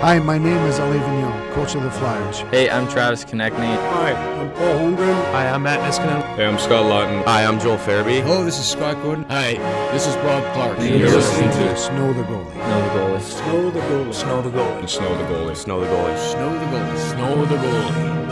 Hi, 0.00 0.18
my 0.18 0.38
name 0.38 0.56
is 0.66 0.78
Alain 0.78 0.98
Vigneault, 0.98 1.52
coach 1.52 1.74
of 1.74 1.82
the 1.82 1.90
Flyers. 1.90 2.38
Hey, 2.50 2.70
I'm 2.70 2.88
Travis 2.88 3.22
Konecny. 3.22 3.76
Hi, 3.92 4.12
I'm 4.12 4.50
Paul 4.52 4.78
Holmgren. 4.78 5.32
Hi, 5.32 5.50
I'm 5.50 5.62
Matt 5.62 5.80
Niskanen. 5.80 6.22
Hey, 6.36 6.46
I'm 6.46 6.58
Scott 6.58 6.86
Laughton. 6.86 7.22
Hi, 7.24 7.44
I'm 7.44 7.60
Joel 7.60 7.76
Farabee. 7.76 8.22
Hello, 8.22 8.42
this 8.42 8.58
is 8.58 8.66
Scott 8.66 8.94
Gordon. 9.02 9.24
Hi, 9.24 9.58
this 9.92 10.06
is 10.06 10.14
Bob 10.16 10.42
Clarke. 10.54 10.78
And 10.78 10.98
you're 10.98 11.10
listening 11.10 11.50
to 11.50 11.76
Snow 11.76 12.14
the 12.14 12.22
Goalie. 12.22 13.20
Snow 13.20 13.70
the 13.70 13.80
goalie. 13.80 14.14
Snow 14.14 14.40
the 14.40 14.48
goalie. 14.48 14.48
Snow 14.48 14.48
the 14.48 14.50
goalie. 14.50 14.88
Snow 14.88 15.16
the 15.18 15.24
goalie. 15.24 15.54
Snow 15.54 15.80
the 15.80 15.86
goalie. 15.86 16.18
Snow 16.32 16.58
the 16.58 16.64
goalie. 16.64 17.10
Snow 17.10 17.44
the 17.44 17.56
goalie. 17.56 18.30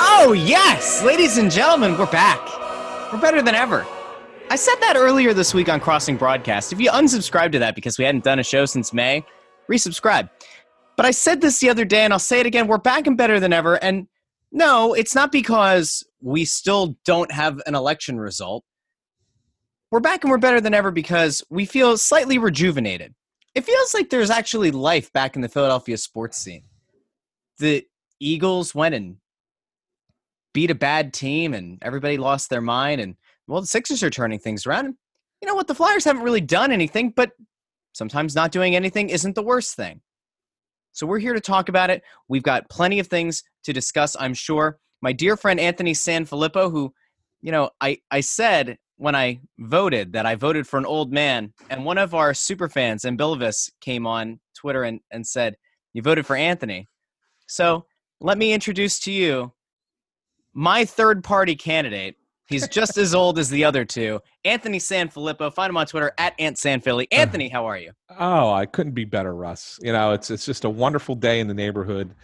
Oh, 0.00 0.32
yes! 0.32 1.04
Ladies 1.04 1.38
and 1.38 1.52
gentlemen, 1.52 1.96
we're 1.96 2.10
back. 2.10 2.40
We're 3.12 3.20
better 3.20 3.42
than 3.42 3.54
ever. 3.54 3.86
I 4.48 4.56
said 4.56 4.76
that 4.80 4.94
earlier 4.96 5.34
this 5.34 5.54
week 5.54 5.68
on 5.68 5.80
Crossing 5.80 6.16
Broadcast. 6.16 6.72
If 6.72 6.80
you 6.80 6.90
unsubscribed 6.90 7.52
to 7.52 7.58
that 7.60 7.74
because 7.74 7.98
we 7.98 8.04
hadn't 8.04 8.22
done 8.22 8.38
a 8.38 8.44
show 8.44 8.64
since 8.64 8.92
May, 8.92 9.24
resubscribe. 9.70 10.30
But 10.96 11.06
I 11.06 11.10
said 11.10 11.40
this 11.40 11.60
the 11.60 11.70
other 11.70 11.84
day 11.84 12.04
and 12.04 12.12
I'll 12.12 12.18
say 12.18 12.40
it 12.40 12.46
again. 12.46 12.66
We're 12.66 12.78
back 12.78 13.06
and 13.06 13.16
better 13.16 13.38
than 13.38 13.52
ever. 13.52 13.74
And 13.82 14.06
no, 14.50 14.94
it's 14.94 15.14
not 15.14 15.30
because 15.30 16.04
we 16.22 16.44
still 16.44 16.96
don't 17.04 17.30
have 17.30 17.60
an 17.66 17.74
election 17.74 18.18
result. 18.18 18.64
We're 19.90 20.00
back 20.00 20.24
and 20.24 20.30
we're 20.30 20.38
better 20.38 20.60
than 20.60 20.74
ever 20.74 20.90
because 20.90 21.44
we 21.50 21.66
feel 21.66 21.96
slightly 21.98 22.38
rejuvenated. 22.38 23.14
It 23.54 23.64
feels 23.64 23.94
like 23.94 24.10
there's 24.10 24.30
actually 24.30 24.70
life 24.70 25.12
back 25.12 25.36
in 25.36 25.42
the 25.42 25.48
Philadelphia 25.48 25.96
sports 25.96 26.38
scene. 26.38 26.64
The 27.58 27.86
Eagles 28.18 28.74
went 28.74 28.94
and 28.94 29.16
beat 30.52 30.70
a 30.70 30.74
bad 30.74 31.12
team 31.12 31.54
and 31.54 31.78
everybody 31.82 32.16
lost 32.16 32.48
their 32.48 32.62
mind 32.62 33.00
and 33.00 33.14
well 33.46 33.60
the 33.60 33.66
Sixers 33.66 34.02
are 34.02 34.10
turning 34.10 34.38
things 34.38 34.66
around. 34.66 34.96
You 35.42 35.48
know 35.48 35.54
what? 35.54 35.68
The 35.68 35.74
Flyers 35.74 36.04
haven't 36.04 36.22
really 36.22 36.40
done 36.40 36.72
anything, 36.72 37.10
but 37.10 37.32
sometimes 37.96 38.34
not 38.34 38.52
doing 38.52 38.76
anything 38.76 39.08
isn't 39.08 39.34
the 39.34 39.42
worst 39.42 39.74
thing. 39.74 40.02
So 40.92 41.06
we're 41.06 41.18
here 41.18 41.32
to 41.32 41.40
talk 41.40 41.68
about 41.68 41.90
it. 41.90 42.02
We've 42.28 42.42
got 42.42 42.68
plenty 42.68 42.98
of 42.98 43.06
things 43.06 43.42
to 43.64 43.72
discuss, 43.72 44.14
I'm 44.20 44.34
sure. 44.34 44.78
My 45.00 45.12
dear 45.12 45.36
friend 45.36 45.58
Anthony 45.58 45.92
Sanfilippo, 45.92 46.70
who, 46.70 46.92
you 47.40 47.52
know, 47.52 47.70
I, 47.80 47.98
I 48.10 48.20
said 48.20 48.78
when 48.96 49.14
I 49.14 49.40
voted 49.58 50.12
that 50.12 50.26
I 50.26 50.34
voted 50.34 50.66
for 50.66 50.78
an 50.78 50.86
old 50.86 51.12
man, 51.12 51.52
and 51.70 51.84
one 51.84 51.98
of 51.98 52.14
our 52.14 52.34
super 52.34 52.68
fans, 52.68 53.04
and 53.04 53.18
Bilvis, 53.18 53.70
came 53.80 54.06
on 54.06 54.40
Twitter 54.54 54.84
and, 54.84 55.00
and 55.10 55.26
said, 55.26 55.56
You 55.92 56.02
voted 56.02 56.26
for 56.26 56.36
Anthony. 56.36 56.88
So 57.46 57.86
let 58.20 58.38
me 58.38 58.52
introduce 58.52 58.98
to 59.00 59.12
you 59.12 59.52
my 60.54 60.84
third 60.84 61.24
party 61.24 61.56
candidate. 61.56 62.16
He's 62.48 62.68
just 62.68 62.96
as 62.96 63.14
old 63.14 63.38
as 63.38 63.50
the 63.50 63.64
other 63.64 63.84
two. 63.84 64.20
Anthony 64.44 64.78
Sanfilippo. 64.78 65.52
Find 65.52 65.70
him 65.70 65.76
on 65.76 65.86
Twitter 65.86 66.12
at 66.16 66.34
Ant 66.38 66.56
Sanphilly. 66.56 67.06
Anthony, 67.10 67.48
how 67.48 67.66
are 67.66 67.78
you? 67.78 67.90
Oh, 68.18 68.52
I 68.52 68.66
couldn't 68.66 68.92
be 68.92 69.04
better, 69.04 69.34
Russ. 69.34 69.78
You 69.82 69.92
know, 69.92 70.12
it's 70.12 70.30
it's 70.30 70.46
just 70.46 70.64
a 70.64 70.70
wonderful 70.70 71.16
day 71.16 71.40
in 71.40 71.48
the 71.48 71.54
neighborhood. 71.54 72.14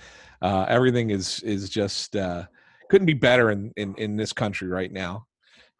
Uh, 0.40 0.64
everything 0.68 1.10
is 1.10 1.40
is 1.40 1.68
just 1.68 2.14
uh, 2.14 2.44
couldn't 2.88 3.06
be 3.06 3.14
better 3.14 3.50
in, 3.50 3.72
in 3.76 3.94
in 3.96 4.16
this 4.16 4.32
country 4.32 4.68
right 4.68 4.92
now. 4.92 5.26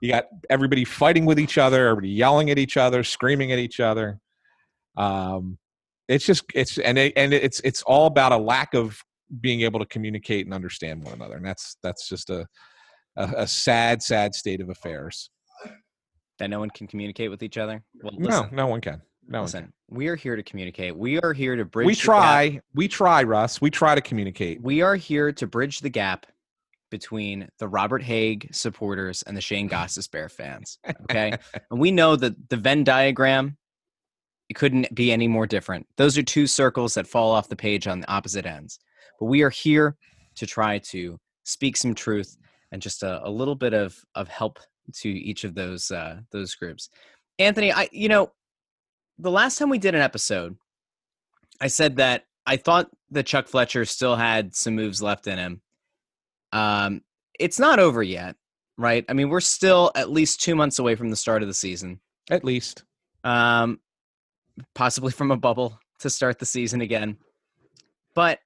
You 0.01 0.11
got 0.11 0.27
everybody 0.51 0.85
fighting 0.85 1.25
with 1.25 1.39
each 1.39 1.59
other, 1.59 1.89
everybody 1.89 2.11
yelling 2.11 2.51
at 2.51 2.59
each 2.59 2.77
other, 2.77 3.05
screaming 3.05 3.53
at 3.53 3.61
each 3.61 3.79
other. 3.79 4.19
Um, 4.97 5.59
it's 6.09 6.27
just 6.27 6.45
it's 6.55 6.79
and 6.79 6.99
it, 6.99 7.13
and 7.17 7.33
it's 7.33 7.61
it's 7.61 7.83
all 7.83 8.07
about 8.07 8.33
a 8.33 8.37
lack 8.37 8.75
of 8.75 9.01
being 9.41 9.61
able 9.61 9.79
to 9.79 9.87
communicate 9.87 10.47
and 10.47 10.53
understand 10.53 11.05
one 11.05 11.15
another, 11.15 11.37
and 11.37 11.47
that's 11.47 11.77
that's 11.83 12.09
just 12.09 12.31
a 12.31 12.47
a, 13.17 13.33
a 13.39 13.47
sad, 13.47 14.03
sad 14.03 14.35
state 14.35 14.61
of 14.61 14.69
affairs. 14.71 15.31
That 16.39 16.51
no 16.51 16.59
one 16.59 16.71
can 16.71 16.87
communicate 16.87 17.31
with 17.31 17.43
each 17.43 17.59
other? 17.59 17.83
Well, 18.03 18.13
No, 18.19 18.29
listen, 18.29 18.49
no 18.57 18.67
one 18.67 18.81
can. 18.81 19.03
No 19.29 19.39
one 19.41 19.45
listen. 19.47 19.63
can. 19.65 19.73
We 19.91 20.09
are 20.09 20.17
here 20.17 20.35
to 20.37 20.43
communicate. 20.43 20.97
We 20.97 21.21
are 21.21 21.33
here 21.33 21.55
to 21.57 21.65
bridge 21.65 21.87
We 21.87 21.93
the 21.95 21.99
gap. 21.99 22.05
try. 22.05 22.61
We 22.75 22.89
try, 22.89 23.23
Russ. 23.23 23.61
We 23.61 23.71
try 23.71 23.95
to 23.95 24.01
communicate. 24.01 24.61
We 24.63 24.81
are 24.83 24.97
here 24.97 25.31
to 25.33 25.47
bridge 25.47 25.81
the 25.81 25.91
gap 25.91 26.27
between 26.91 27.49
the 27.59 27.69
Robert 27.69 28.03
Hagg 28.03 28.49
supporters 28.53 29.23
and 29.23 29.37
the 29.37 29.41
Shane 29.41 29.67
Goss's 29.69 30.09
Bear 30.09 30.29
fans. 30.29 30.79
Okay. 31.05 31.33
and 31.71 31.79
we 31.81 31.91
know 31.91 32.17
that 32.17 32.35
the 32.51 32.57
Venn 32.57 32.85
diagram 32.85 33.57
it 34.49 34.55
couldn't 34.55 34.95
be 34.95 35.11
any 35.13 35.29
more 35.29 35.47
different. 35.47 35.87
Those 35.97 36.19
are 36.19 36.23
two 36.23 36.47
circles 36.47 36.93
that 36.95 37.07
fall 37.07 37.31
off 37.33 37.49
the 37.49 37.57
page 37.57 37.87
on 37.87 38.01
the 38.01 38.11
opposite 38.13 38.45
ends. 38.45 38.79
But 39.19 39.27
we 39.27 39.41
are 39.43 39.49
here 39.51 39.97
to 40.35 40.47
try 40.47 40.79
to 40.79 41.19
speak 41.45 41.77
some 41.79 41.95
truth 41.95 42.37
and 42.73 42.83
just 42.83 43.05
a, 43.05 43.25
a 43.25 43.31
little 43.31 43.55
bit 43.55 43.75
of, 43.75 43.97
of 44.17 44.27
help 44.27 44.59
to 44.95 45.09
each 45.09 45.45
of 45.45 45.55
those 45.55 45.91
uh, 45.93 46.21
those 46.33 46.55
groups. 46.55 46.91
Anthony, 47.39 47.73
I 47.73 47.89
you 47.93 48.09
know, 48.09 48.33
the 49.19 49.31
last 49.31 49.59
time 49.59 49.69
we 49.69 49.79
did 49.79 49.95
an 49.95 50.01
episode, 50.01 50.57
I 51.61 51.69
said 51.69 51.97
that 51.97 52.25
I 52.47 52.57
thought 52.57 52.91
that 53.11 53.27
Chuck 53.27 53.47
Fletcher 53.47 53.85
still 53.85 54.17
had 54.17 54.55
some 54.57 54.75
moves 54.75 55.01
left 55.01 55.29
in 55.29 55.39
him. 55.39 55.61
Um, 56.53 57.03
it's 57.39 57.59
not 57.59 57.79
over 57.79 58.03
yet, 58.03 58.37
right? 58.77 59.05
I 59.09 59.13
mean, 59.13 59.29
we're 59.29 59.41
still 59.41 59.93
at 59.95 60.11
least 60.11 60.41
two 60.41 60.57
months 60.57 60.79
away 60.79 60.97
from 60.97 61.11
the 61.11 61.17
start 61.17 61.43
of 61.43 61.49
the 61.49 61.55
season. 61.55 62.01
At 62.31 62.45
least. 62.45 62.85
Um, 63.25 63.81
possibly 64.75 65.13
from 65.13 65.31
a 65.31 65.37
bubble 65.37 65.79
to 66.01 66.11
start 66.11 66.39
the 66.39 66.47
season 66.47 66.81
again. 66.81 67.17
But 68.15 68.41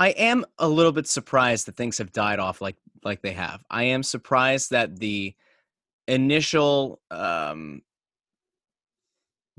I 0.00 0.08
am 0.10 0.46
a 0.58 0.66
little 0.66 0.92
bit 0.92 1.06
surprised 1.06 1.66
that 1.66 1.76
things 1.76 1.98
have 1.98 2.10
died 2.10 2.38
off 2.38 2.62
like 2.62 2.76
like 3.04 3.20
they 3.20 3.34
have. 3.34 3.62
I 3.70 3.84
am 3.84 4.02
surprised 4.02 4.70
that 4.70 4.98
the 4.98 5.34
initial 6.08 7.00
um 7.10 7.82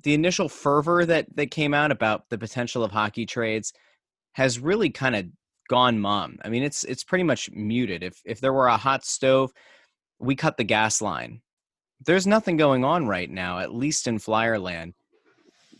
the 0.02 0.16
initial 0.16 0.50
fervor 0.50 1.06
that 1.06 1.28
that 1.36 1.52
came 1.52 1.76
out 1.76 1.92
about 1.92 2.28
the 2.30 2.40
potential 2.40 2.84
of 2.84 2.92
hockey 2.92 3.28
trades 3.28 3.72
has 4.34 4.60
really 4.60 4.90
kind 4.90 5.16
of 5.16 5.28
gone 5.70 6.00
mum. 6.00 6.40
I 6.44 6.50
mean, 6.50 6.64
it's 6.64 6.84
it's 6.86 7.04
pretty 7.04 7.24
much 7.24 7.52
muted. 7.52 8.02
If 8.02 8.20
if 8.26 8.42
there 8.42 8.54
were 8.54 8.68
a 8.68 8.78
hot 8.78 9.06
stove, 9.06 9.52
we 10.20 10.36
cut 10.36 10.58
the 10.58 10.64
gas 10.64 11.04
line. 11.04 11.42
There's 12.04 12.26
nothing 12.26 12.58
going 12.58 12.84
on 12.84 13.08
right 13.08 13.30
now, 13.30 13.60
at 13.60 13.76
least 13.76 14.08
in 14.08 14.18
Flyerland. 14.18 14.94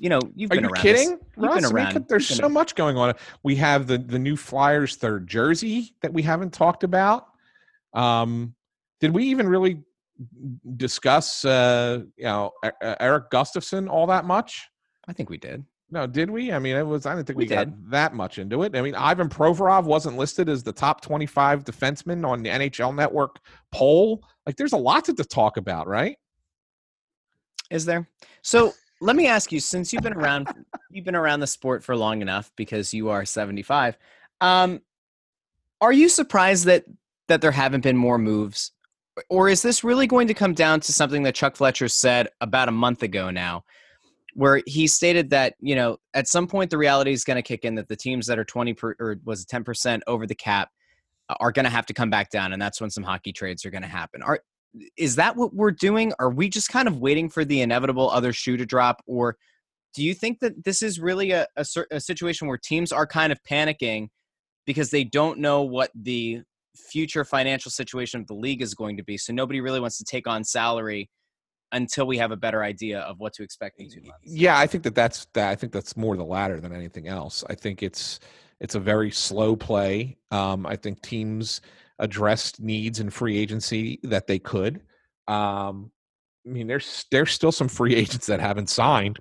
You 0.02 0.10
know, 0.10 0.20
you've 0.36 0.52
Are 0.52 0.56
been 0.56 0.64
you 0.64 0.70
around. 0.72 0.82
kidding? 0.82 1.10
This, 1.12 1.20
you've 1.38 1.46
Russ? 1.46 1.56
been 1.58 1.66
I 1.66 1.68
mean, 1.68 1.76
around. 1.94 2.06
there's 2.10 2.28
you've 2.28 2.38
so 2.38 2.44
been- 2.48 2.54
much 2.54 2.74
going 2.74 2.98
on. 2.98 3.14
We 3.44 3.56
have 3.58 3.86
the 3.86 4.00
the 4.00 4.18
new 4.18 4.36
Flyers 4.36 4.96
third 4.96 5.28
jersey 5.28 5.94
that 6.02 6.12
we 6.12 6.24
haven't 6.24 6.54
talked 6.54 6.84
about. 6.84 7.28
Um, 7.94 8.56
did 9.00 9.12
we 9.14 9.26
even 9.26 9.48
really 9.48 9.84
discuss 10.76 11.46
uh, 11.46 12.02
you 12.18 12.24
know 12.24 12.52
Erik 12.82 13.30
Gustafsson 13.30 13.88
all 13.88 14.08
that 14.08 14.26
much? 14.26 14.68
I 15.08 15.14
think 15.14 15.30
we 15.30 15.38
did. 15.38 15.64
No, 15.92 16.08
did 16.08 16.32
we? 16.32 16.52
I 16.52 16.58
mean, 16.58 16.78
it 16.78 16.88
was. 16.88 17.06
I 17.06 17.14
didn't 17.14 17.28
think 17.28 17.38
we, 17.38 17.44
We 17.44 17.50
got 17.50 17.68
that 17.92 18.16
much 18.16 18.40
into 18.40 18.64
it. 18.64 18.76
I 18.76 18.82
mean, 18.82 18.96
Ivan 18.96 19.30
Provorov 19.30 19.84
wasn't 19.84 20.18
listed 20.18 20.50
as 20.50 20.64
the 20.64 20.72
top 20.74 21.02
25 21.02 21.64
defenseman 21.64 22.28
on 22.28 22.42
the 22.42 22.50
NHL 22.50 22.96
Network 22.96 23.36
poll. 23.72 24.24
Like, 24.48 24.56
there's 24.56 24.74
a 24.74 24.78
lot 24.78 25.06
to, 25.06 25.14
to 25.14 25.24
talk 25.24 25.58
about, 25.58 25.88
right? 25.88 26.18
Is 27.70 27.86
there? 27.86 28.10
So 28.42 28.74
let 29.02 29.16
me 29.16 29.28
ask 29.28 29.52
you, 29.52 29.60
since 29.60 29.92
you've 29.92 30.04
been 30.04 30.14
around, 30.14 30.48
you've 30.92 31.06
been 31.06 31.16
around 31.16 31.40
the 31.40 31.48
sport 31.48 31.84
for 31.84 31.96
long 31.96 32.22
enough 32.22 32.52
because 32.56 32.94
you 32.94 33.10
are 33.10 33.26
75. 33.26 33.98
Um, 34.40 34.82
are 35.82 35.92
you 35.92 36.08
surprised 36.08 36.66
that 36.66 36.86
that 37.28 37.42
there 37.42 37.52
haven't 37.52 37.82
been 37.82 37.98
more 37.98 38.20
moves, 38.20 38.72
or 39.30 39.50
is 39.50 39.64
this 39.64 39.84
really 39.84 40.06
going 40.06 40.28
to 40.28 40.34
come 40.34 40.54
down 40.54 40.80
to 40.82 40.94
something 40.94 41.24
that 41.24 41.34
Chuck 41.34 41.56
Fletcher 41.56 41.88
said 41.88 42.28
about 42.42 42.70
a 42.70 42.72
month 42.72 43.02
ago 43.02 43.32
now, 43.32 43.64
where 44.36 44.62
he 44.68 44.86
stated 44.86 45.32
that 45.32 45.56
you 45.60 45.76
know 45.76 45.98
at 46.14 46.28
some 46.28 46.48
point 46.48 46.70
the 46.70 46.78
reality 46.78 47.12
is 47.12 47.24
going 47.24 47.38
to 47.38 47.42
kick 47.42 47.66
in 47.66 47.76
that 47.76 47.88
the 47.88 47.96
teams 47.96 48.28
that 48.28 48.38
are 48.38 48.46
20 48.46 48.74
per, 48.76 48.96
or 49.00 49.18
was 49.26 49.42
it 49.42 49.48
10 49.48 49.64
percent 49.64 50.04
over 50.06 50.28
the 50.28 50.36
cap 50.36 50.70
uh, 51.30 51.36
are 51.40 51.52
going 51.52 51.66
to 51.66 51.72
have 51.72 51.88
to 51.88 51.94
come 51.94 52.12
back 52.12 52.30
down, 52.30 52.54
and 52.54 52.62
that's 52.62 52.80
when 52.80 52.92
some 52.92 53.04
hockey 53.04 53.34
trades 53.34 53.66
are 53.66 53.72
going 53.72 53.82
to 53.82 53.88
happen. 53.88 54.22
Are 54.22 54.42
is 54.98 55.16
that 55.16 55.36
what 55.36 55.54
we're 55.54 55.72
doing? 55.72 56.14
Are 56.20 56.30
we 56.30 56.50
just 56.50 56.70
kind 56.70 56.88
of 56.88 56.98
waiting 56.98 57.30
for 57.30 57.44
the 57.44 57.62
inevitable 57.62 58.10
other 58.10 58.34
shoe 58.34 58.58
to 58.58 58.66
drop, 58.66 59.02
or 59.06 59.38
do 59.94 60.04
you 60.04 60.14
think 60.14 60.40
that 60.40 60.64
this 60.64 60.82
is 60.82 61.00
really 61.00 61.32
a, 61.32 61.46
a, 61.58 61.66
a 61.92 62.00
situation 62.00 62.48
where 62.48 62.58
teams 62.58 62.92
are 62.92 63.06
kind 63.06 63.32
of 63.32 63.40
panicking 63.44 64.08
because 64.66 64.90
they 64.90 65.04
don't 65.04 65.40
know 65.40 65.64
what 65.64 65.92
the 65.96 66.42
future 66.76 67.26
financial 67.26 67.70
situation 67.72 68.22
of 68.22 68.28
the 68.28 68.34
league 68.34 68.62
is 68.62 68.74
going 68.74 68.98
to 68.98 69.04
be? 69.04 69.18
So 69.18 69.34
nobody 69.34 69.60
really 69.60 69.80
wants 69.80 69.98
to 69.98 70.06
take 70.06 70.28
on 70.28 70.44
salary 70.44 71.10
until 71.74 72.06
we 72.06 72.18
have 72.18 72.32
a 72.32 72.38
better 72.38 72.64
idea 72.64 73.00
of 73.02 73.20
what 73.20 73.34
to 73.34 73.44
expect 73.44 73.80
in 73.80 73.90
two 73.90 74.02
months. 74.02 74.20
Yeah, 74.24 74.58
I 74.58 74.68
think 74.68 74.84
that 74.84 74.96
that's 74.96 75.28
that. 75.34 75.50
I 75.50 75.56
think 75.56 75.74
that's 75.74 75.96
more 75.96 76.16
the 76.18 76.24
latter 76.24 76.60
than 76.60 76.74
anything 76.74 77.08
else. 77.08 77.44
I 77.50 77.56
think 77.56 77.84
it's 77.84 78.20
it's 78.60 78.76
a 78.76 78.80
very 78.80 79.12
slow 79.12 79.56
play. 79.56 80.18
Um, 80.30 80.66
I 80.66 80.76
think 80.76 81.02
teams 81.02 81.62
addressed 82.02 82.60
needs 82.60 83.00
in 83.00 83.10
free 83.10 83.38
agency 83.38 84.00
that 84.04 84.28
they 84.28 84.40
could. 84.40 84.82
Um, 85.28 85.92
I 86.46 86.50
mean, 86.50 86.68
there's 86.68 87.06
there's 87.12 87.32
still 87.32 87.52
some 87.52 87.70
free 87.70 87.96
agents 88.04 88.26
that 88.28 88.42
haven't 88.42 88.70
signed 88.70 89.20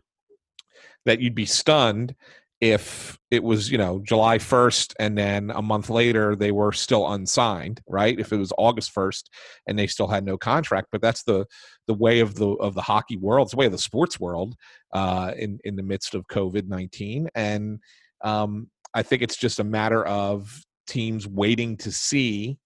that 1.06 1.20
you'd 1.20 1.34
be 1.34 1.46
stunned 1.46 2.14
if 2.60 3.18
it 3.30 3.42
was 3.42 3.70
you 3.70 3.78
know 3.78 4.00
July 4.00 4.36
1st 4.36 4.92
and 4.98 5.16
then 5.16 5.50
a 5.50 5.62
month 5.62 5.88
later 5.88 6.36
they 6.36 6.52
were 6.52 6.72
still 6.72 7.10
unsigned 7.10 7.80
right? 7.88 8.18
If 8.18 8.32
it 8.32 8.36
was 8.36 8.52
August 8.58 8.94
1st 8.94 9.24
and 9.66 9.78
they 9.78 9.86
still 9.86 10.08
had 10.08 10.24
no 10.24 10.36
contract. 10.36 10.88
But 10.92 11.00
that's 11.00 11.22
the 11.22 11.46
the 11.86 11.94
way 11.94 12.20
of 12.20 12.34
the 12.34 12.48
of 12.48 12.74
the 12.74 12.82
hockey 12.82 13.16
world. 13.16 13.46
It's 13.46 13.52
the 13.52 13.58
way 13.58 13.66
of 13.66 13.72
the 13.72 13.78
sports 13.78 14.18
world 14.18 14.56
uh, 14.92 15.32
in 15.36 15.58
in 15.64 15.76
the 15.76 15.82
midst 15.82 16.14
of 16.14 16.26
COVID-19 16.28 17.28
and 17.34 17.78
um, 18.22 18.68
I 18.92 19.02
think 19.02 19.22
it's 19.22 19.36
just 19.36 19.60
a 19.60 19.64
matter 19.64 20.04
of 20.04 20.62
teams 20.86 21.26
waiting 21.26 21.76
to 21.78 21.92
see 21.92 22.58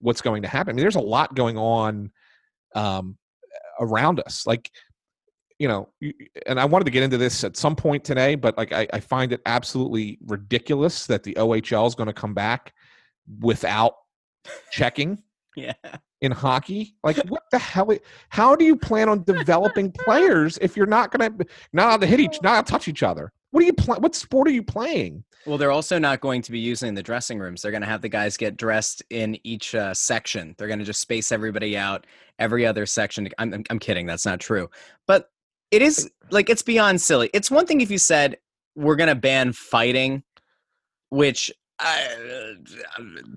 what's 0.00 0.20
going 0.20 0.42
to 0.42 0.48
happen 0.48 0.70
I 0.70 0.74
mean 0.74 0.82
there's 0.82 0.96
a 0.96 1.00
lot 1.00 1.34
going 1.34 1.56
on 1.56 2.10
um, 2.74 3.16
around 3.80 4.20
us 4.20 4.46
like 4.46 4.70
you 5.60 5.68
know, 5.68 5.90
and 6.46 6.58
I 6.58 6.64
wanted 6.64 6.86
to 6.86 6.90
get 6.90 7.02
into 7.02 7.18
this 7.18 7.44
at 7.44 7.54
some 7.54 7.76
point 7.76 8.02
today, 8.02 8.34
but 8.34 8.56
like 8.56 8.72
I, 8.72 8.88
I 8.94 9.00
find 9.00 9.30
it 9.30 9.42
absolutely 9.44 10.18
ridiculous 10.26 11.06
that 11.06 11.22
the 11.22 11.34
OHL 11.34 11.86
is 11.86 11.94
going 11.94 12.06
to 12.06 12.14
come 12.14 12.32
back 12.32 12.72
without 13.40 13.92
checking. 14.72 15.22
yeah. 15.56 15.74
In 16.22 16.32
hockey, 16.32 16.96
like 17.02 17.16
what 17.28 17.42
the 17.50 17.58
hell? 17.58 17.94
How 18.30 18.56
do 18.56 18.64
you 18.64 18.76
plan 18.76 19.10
on 19.10 19.22
developing 19.24 19.92
players 19.92 20.58
if 20.62 20.76
you're 20.76 20.86
not 20.86 21.16
going 21.16 21.38
to 21.38 21.46
not 21.74 21.88
allowed 21.88 22.00
to 22.00 22.06
hit 22.06 22.20
each, 22.20 22.40
not 22.42 22.66
touch 22.66 22.88
each 22.88 23.02
other? 23.02 23.32
What 23.50 23.62
are 23.62 23.66
you? 23.66 23.74
What 23.86 24.14
sport 24.14 24.48
are 24.48 24.52
you 24.52 24.62
playing? 24.62 25.24
Well, 25.46 25.58
they're 25.58 25.72
also 25.72 25.98
not 25.98 26.20
going 26.20 26.42
to 26.42 26.52
be 26.52 26.58
using 26.58 26.94
the 26.94 27.02
dressing 27.02 27.38
rooms. 27.38 27.62
They're 27.62 27.72
going 27.72 27.82
to 27.82 27.88
have 27.88 28.02
the 28.02 28.08
guys 28.08 28.36
get 28.36 28.56
dressed 28.56 29.02
in 29.10 29.38
each 29.42 29.74
uh, 29.74 29.94
section. 29.94 30.54
They're 30.56 30.68
going 30.68 30.78
to 30.78 30.84
just 30.84 31.00
space 31.00 31.32
everybody 31.32 31.76
out 31.76 32.06
every 32.38 32.64
other 32.66 32.86
section. 32.86 33.28
I'm, 33.38 33.52
I'm, 33.54 33.64
I'm 33.70 33.78
kidding. 33.78 34.06
That's 34.06 34.26
not 34.26 34.38
true. 34.38 34.70
But 35.06 35.30
it 35.70 35.82
is 35.82 36.10
like 36.30 36.50
it's 36.50 36.62
beyond 36.62 37.00
silly. 37.00 37.30
It's 37.32 37.50
one 37.50 37.66
thing 37.66 37.80
if 37.80 37.90
you 37.90 37.98
said 37.98 38.36
we're 38.76 38.96
going 38.96 39.08
to 39.08 39.14
ban 39.14 39.52
fighting, 39.52 40.22
which 41.08 41.50
uh, 41.78 41.96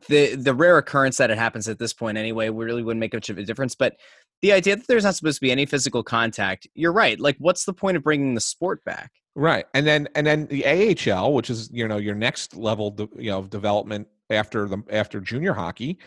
the 0.10 0.36
the 0.36 0.54
rare 0.54 0.78
occurrence 0.78 1.18
that 1.18 1.32
it 1.32 1.38
happens 1.38 1.70
at 1.70 1.80
this 1.80 1.94
point 1.94 2.18
anyway 2.18 2.50
really 2.50 2.84
wouldn't 2.84 3.00
make 3.00 3.14
much 3.14 3.30
of 3.30 3.38
a 3.38 3.44
difference. 3.44 3.76
But 3.76 3.98
the 4.44 4.52
idea 4.52 4.76
that 4.76 4.88
there's 4.88 5.06
not 5.06 5.16
supposed 5.16 5.38
to 5.38 5.42
be 5.42 5.52
any 5.54 5.66
physical 5.66 6.04
contact, 6.04 6.68
you're 6.76 6.92
right. 6.92 7.18
Like, 7.18 7.38
what's 7.40 7.64
the 7.64 7.72
point 7.72 7.96
of 7.96 8.04
bringing 8.04 8.36
the 8.36 8.42
sport 8.42 8.84
back? 8.84 9.10
Right, 9.36 9.66
and 9.74 9.88
then 9.88 10.10
and 10.14 10.28
then 10.28 10.46
the 10.48 10.66
AHL, 10.68 11.34
which 11.34 11.50
is 11.50 11.72
you 11.72 11.88
know 11.88 11.98
your 11.98 12.14
next 12.14 12.56
level, 12.56 12.94
you 13.18 13.32
know, 13.32 13.44
development 13.44 14.08
after 14.30 14.68
the 14.68 14.84
after 14.92 15.22
junior 15.22 15.54
hockey, 15.54 15.98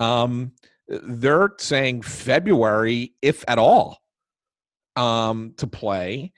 um, 0.00 0.52
they're 0.88 1.50
saying 1.58 2.02
February, 2.02 3.12
if 3.20 3.44
at 3.46 3.58
all 3.58 3.98
um, 4.96 5.52
to 5.58 5.66
play. 5.66 6.32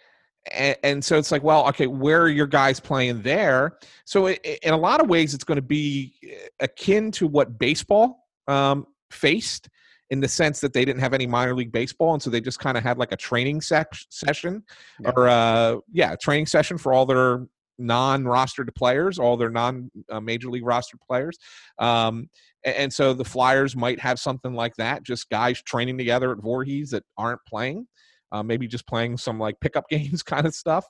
And, 0.52 0.76
and, 0.82 1.04
so 1.04 1.16
it's 1.16 1.32
like, 1.32 1.42
well, 1.42 1.66
okay, 1.68 1.86
where 1.86 2.20
are 2.20 2.28
your 2.28 2.46
guys 2.46 2.78
playing 2.78 3.22
there? 3.22 3.78
So 4.04 4.26
it, 4.26 4.44
in 4.62 4.74
a 4.74 4.76
lot 4.76 5.00
of 5.00 5.08
ways, 5.08 5.32
it's 5.32 5.44
going 5.44 5.56
to 5.56 5.62
be 5.62 6.12
eh, 6.22 6.48
akin 6.60 7.10
to 7.12 7.26
what 7.26 7.58
baseball 7.58 8.26
um, 8.46 8.86
faced 9.10 9.70
in 10.14 10.20
the 10.20 10.28
sense 10.28 10.60
that 10.60 10.72
they 10.72 10.84
didn't 10.84 11.00
have 11.00 11.12
any 11.12 11.26
minor 11.26 11.56
league 11.56 11.72
baseball, 11.72 12.14
and 12.14 12.22
so 12.22 12.30
they 12.30 12.40
just 12.40 12.60
kind 12.60 12.78
of 12.78 12.84
had 12.84 12.98
like 12.98 13.10
a 13.10 13.16
training 13.16 13.60
sec- 13.60 13.92
session, 14.10 14.62
yeah. 15.00 15.10
or 15.10 15.28
uh, 15.28 15.76
yeah, 15.92 16.14
training 16.14 16.46
session 16.46 16.78
for 16.78 16.92
all 16.92 17.04
their 17.04 17.46
non-rostered 17.78 18.72
players, 18.76 19.18
all 19.18 19.36
their 19.36 19.50
non-major 19.50 20.46
uh, 20.46 20.50
league 20.52 20.62
rostered 20.62 21.00
players. 21.04 21.36
Um, 21.80 22.30
and, 22.64 22.76
and 22.76 22.92
so 22.92 23.12
the 23.12 23.24
Flyers 23.24 23.74
might 23.74 23.98
have 23.98 24.20
something 24.20 24.54
like 24.54 24.76
that, 24.76 25.02
just 25.02 25.28
guys 25.30 25.60
training 25.62 25.98
together 25.98 26.30
at 26.30 26.38
Voorhees 26.38 26.90
that 26.90 27.02
aren't 27.18 27.40
playing 27.48 27.88
uh, 28.34 28.42
maybe 28.42 28.66
just 28.66 28.86
playing 28.86 29.16
some 29.16 29.38
like 29.38 29.58
pickup 29.60 29.88
games 29.90 30.22
kind 30.22 30.46
of 30.46 30.54
stuff. 30.54 30.84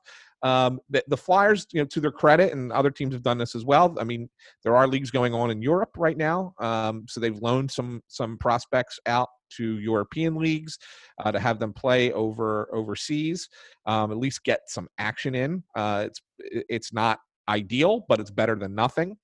Um, 0.44 0.78
the, 0.90 1.02
the, 1.08 1.16
Flyers, 1.16 1.66
you 1.72 1.80
know, 1.80 1.86
to 1.86 2.00
their 2.00 2.12
credit, 2.12 2.52
and 2.52 2.70
other 2.70 2.90
teams 2.90 3.14
have 3.14 3.22
done 3.22 3.38
this 3.38 3.54
as 3.54 3.64
well. 3.64 3.96
I 3.98 4.04
mean, 4.04 4.28
there 4.62 4.76
are 4.76 4.86
leagues 4.86 5.10
going 5.10 5.32
on 5.32 5.50
in 5.50 5.62
Europe 5.62 5.96
right 5.96 6.18
now, 6.18 6.52
um, 6.60 7.06
so 7.08 7.18
they've 7.18 7.38
loaned 7.38 7.70
some 7.70 8.02
some 8.08 8.36
prospects 8.36 9.00
out 9.06 9.28
to 9.56 9.78
European 9.78 10.36
leagues 10.36 10.78
uh, 11.24 11.32
to 11.32 11.40
have 11.40 11.58
them 11.58 11.72
play 11.72 12.12
over 12.12 12.68
overseas. 12.74 13.48
Um, 13.86 14.12
at 14.12 14.18
least 14.18 14.44
get 14.44 14.60
some 14.68 14.86
action 14.98 15.34
in. 15.34 15.62
Uh, 15.74 16.04
it's 16.08 16.20
it's 16.38 16.92
not 16.92 17.20
ideal, 17.48 18.04
but 18.06 18.20
it's 18.20 18.30
better 18.30 18.54
than 18.54 18.74
nothing. 18.74 19.16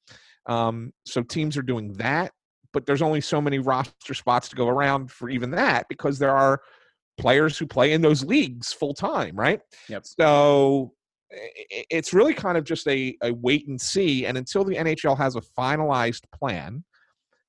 Um, 0.47 0.93
so 1.05 1.23
teams 1.23 1.57
are 1.59 1.63
doing 1.63 1.93
that, 1.95 2.33
but 2.73 2.87
there's 2.87 3.03
only 3.03 3.21
so 3.21 3.43
many 3.43 3.59
roster 3.59 4.15
spots 4.15 4.49
to 4.49 4.57
go 4.57 4.69
around 4.69 5.11
for 5.11 5.29
even 5.29 5.51
that 5.51 5.85
because 5.91 6.19
there 6.19 6.35
are 6.35 6.63
players 7.19 7.59
who 7.59 7.67
play 7.67 7.93
in 7.93 8.01
those 8.01 8.25
leagues 8.25 8.73
full 8.73 8.95
time, 8.95 9.37
right? 9.37 9.61
Yep. 9.89 10.07
So 10.07 10.95
it's 11.31 12.13
really 12.13 12.35
kind 12.35 12.59
of 12.59 12.65
just 12.65 12.87
a, 12.89 13.17
a 13.23 13.33
wait 13.33 13.69
and 13.69 13.81
see. 13.81 14.27
And 14.27 14.37
until 14.37 14.65
the 14.65 14.77
NHL 14.77 15.17
has 15.17 15.37
a 15.37 15.41
finalized 15.41 16.23
plan 16.35 16.85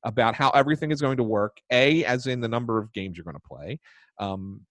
about 0.03 0.35
how 0.35 0.49
everything 0.51 0.91
is 0.91 1.01
going 1.01 1.17
to 1.17 1.23
work, 1.23 1.57
A, 1.71 2.03
as 2.05 2.27
in 2.27 2.41
the 2.41 2.47
number 2.47 2.77
of 2.77 2.91
games 2.93 3.17
you're 3.17 3.23
going 3.23 3.35
to 3.35 3.47
play, 3.47 3.79
um, 4.19 4.61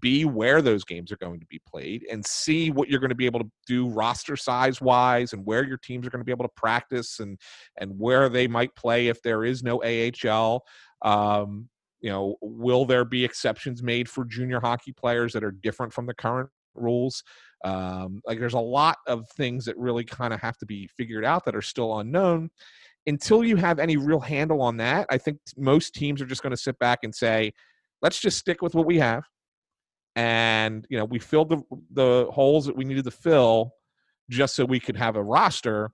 B, 0.00 0.24
where 0.24 0.62
those 0.62 0.84
games 0.84 1.12
are 1.12 1.16
going 1.16 1.38
to 1.38 1.46
be 1.46 1.60
played, 1.66 2.04
and 2.10 2.24
C, 2.26 2.70
what 2.70 2.88
you're 2.88 2.98
going 2.98 3.10
to 3.10 3.14
be 3.14 3.26
able 3.26 3.40
to 3.40 3.50
do 3.66 3.88
roster 3.88 4.36
size 4.36 4.80
wise 4.80 5.32
and 5.32 5.46
where 5.46 5.64
your 5.64 5.78
teams 5.78 6.06
are 6.06 6.10
going 6.10 6.20
to 6.20 6.24
be 6.24 6.32
able 6.32 6.44
to 6.44 6.54
practice 6.56 7.20
and 7.20 7.38
and 7.78 7.92
where 7.96 8.28
they 8.28 8.48
might 8.48 8.74
play 8.74 9.06
if 9.06 9.22
there 9.22 9.44
is 9.44 9.62
no 9.62 9.80
AHL. 9.82 10.64
Um, 11.02 11.68
you 12.00 12.10
know, 12.10 12.36
will 12.40 12.84
there 12.84 13.04
be 13.04 13.24
exceptions 13.24 13.82
made 13.82 14.08
for 14.08 14.24
junior 14.24 14.58
hockey 14.58 14.92
players 14.92 15.32
that 15.34 15.44
are 15.44 15.52
different 15.52 15.92
from 15.92 16.06
the 16.06 16.14
current 16.14 16.50
rules? 16.74 17.22
Um, 17.64 18.20
like, 18.26 18.38
there's 18.38 18.54
a 18.54 18.58
lot 18.58 18.98
of 19.06 19.28
things 19.30 19.64
that 19.66 19.76
really 19.76 20.04
kind 20.04 20.32
of 20.32 20.40
have 20.40 20.56
to 20.58 20.66
be 20.66 20.88
figured 20.96 21.24
out 21.24 21.44
that 21.44 21.56
are 21.56 21.62
still 21.62 21.98
unknown. 21.98 22.50
Until 23.06 23.44
you 23.44 23.56
have 23.56 23.78
any 23.78 23.96
real 23.96 24.20
handle 24.20 24.62
on 24.62 24.76
that, 24.78 25.06
I 25.10 25.18
think 25.18 25.38
most 25.56 25.94
teams 25.94 26.20
are 26.20 26.26
just 26.26 26.42
going 26.42 26.52
to 26.52 26.56
sit 26.56 26.78
back 26.78 27.00
and 27.02 27.14
say, 27.14 27.52
let's 28.02 28.20
just 28.20 28.38
stick 28.38 28.62
with 28.62 28.74
what 28.74 28.86
we 28.86 28.98
have. 28.98 29.24
And, 30.16 30.86
you 30.90 30.98
know, 30.98 31.04
we 31.04 31.18
filled 31.18 31.48
the, 31.50 31.62
the 31.92 32.28
holes 32.30 32.66
that 32.66 32.76
we 32.76 32.84
needed 32.84 33.04
to 33.04 33.10
fill 33.10 33.72
just 34.28 34.54
so 34.54 34.64
we 34.64 34.80
could 34.80 34.96
have 34.96 35.16
a 35.16 35.22
roster 35.22 35.90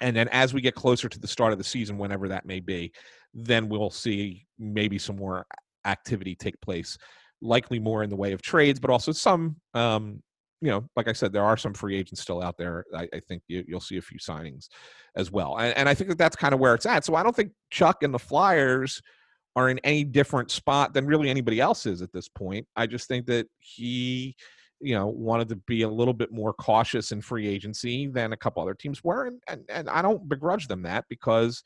and 0.00 0.14
then 0.16 0.28
as 0.28 0.52
we 0.52 0.60
get 0.60 0.74
closer 0.74 1.08
to 1.08 1.18
the 1.18 1.26
start 1.26 1.52
of 1.52 1.58
the 1.58 1.64
season 1.64 1.98
whenever 1.98 2.28
that 2.28 2.46
may 2.46 2.60
be 2.60 2.92
then 3.34 3.68
we'll 3.68 3.90
see 3.90 4.46
maybe 4.58 4.98
some 4.98 5.16
more 5.16 5.44
activity 5.84 6.34
take 6.34 6.60
place 6.60 6.96
likely 7.42 7.78
more 7.78 8.02
in 8.02 8.10
the 8.10 8.16
way 8.16 8.32
of 8.32 8.42
trades 8.42 8.80
but 8.80 8.90
also 8.90 9.12
some 9.12 9.56
um, 9.74 10.22
you 10.60 10.70
know 10.70 10.84
like 10.96 11.08
i 11.08 11.12
said 11.12 11.32
there 11.32 11.44
are 11.44 11.56
some 11.56 11.74
free 11.74 11.96
agents 11.96 12.20
still 12.20 12.42
out 12.42 12.56
there 12.56 12.84
i, 12.94 13.08
I 13.12 13.20
think 13.20 13.42
you, 13.48 13.64
will 13.68 13.80
see 13.80 13.98
a 13.98 14.02
few 14.02 14.18
signings 14.18 14.68
as 15.16 15.30
well 15.30 15.58
and, 15.58 15.76
and 15.76 15.88
i 15.88 15.94
think 15.94 16.08
that 16.08 16.18
that's 16.18 16.36
kind 16.36 16.54
of 16.54 16.60
where 16.60 16.74
it's 16.74 16.86
at 16.86 17.04
so 17.04 17.14
i 17.14 17.22
don't 17.22 17.36
think 17.36 17.52
chuck 17.70 18.02
and 18.02 18.12
the 18.12 18.18
flyers 18.18 19.00
are 19.54 19.70
in 19.70 19.78
any 19.80 20.04
different 20.04 20.50
spot 20.50 20.92
than 20.92 21.06
really 21.06 21.30
anybody 21.30 21.60
else 21.60 21.86
is 21.86 22.02
at 22.02 22.12
this 22.12 22.28
point 22.28 22.66
i 22.76 22.86
just 22.86 23.08
think 23.08 23.26
that 23.26 23.46
he 23.58 24.34
you 24.80 24.94
know 24.94 25.06
wanted 25.06 25.48
to 25.48 25.56
be 25.66 25.82
a 25.82 25.88
little 25.88 26.14
bit 26.14 26.32
more 26.32 26.52
cautious 26.54 27.12
in 27.12 27.20
free 27.20 27.46
agency 27.46 28.06
than 28.08 28.32
a 28.32 28.36
couple 28.36 28.62
other 28.62 28.74
teams 28.74 29.02
were 29.02 29.26
and 29.26 29.40
and, 29.48 29.62
and 29.68 29.88
i 29.90 30.02
don't 30.02 30.28
begrudge 30.28 30.68
them 30.68 30.82
that 30.82 31.04
because 31.08 31.62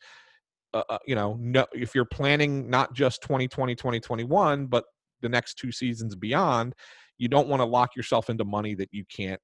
uh, 0.75 0.83
uh 0.89 0.99
you 1.07 1.15
know 1.15 1.37
no, 1.41 1.67
if 1.73 1.95
you're 1.95 2.05
planning 2.05 2.69
not 2.69 2.95
just 2.95 3.23
2020 3.23 3.75
2021 3.75 4.67
but 4.67 4.85
the 5.23 5.29
next 5.29 5.55
two 5.55 5.73
seasons 5.73 6.15
beyond 6.15 6.75
you 7.21 7.29
don't 7.29 7.49
want 7.49 7.61
to 7.61 7.67
lock 7.67 7.95
yourself 7.95 8.31
into 8.31 8.45
money 8.45 8.75
that 8.75 8.89
you 8.93 9.05
can't 9.15 9.41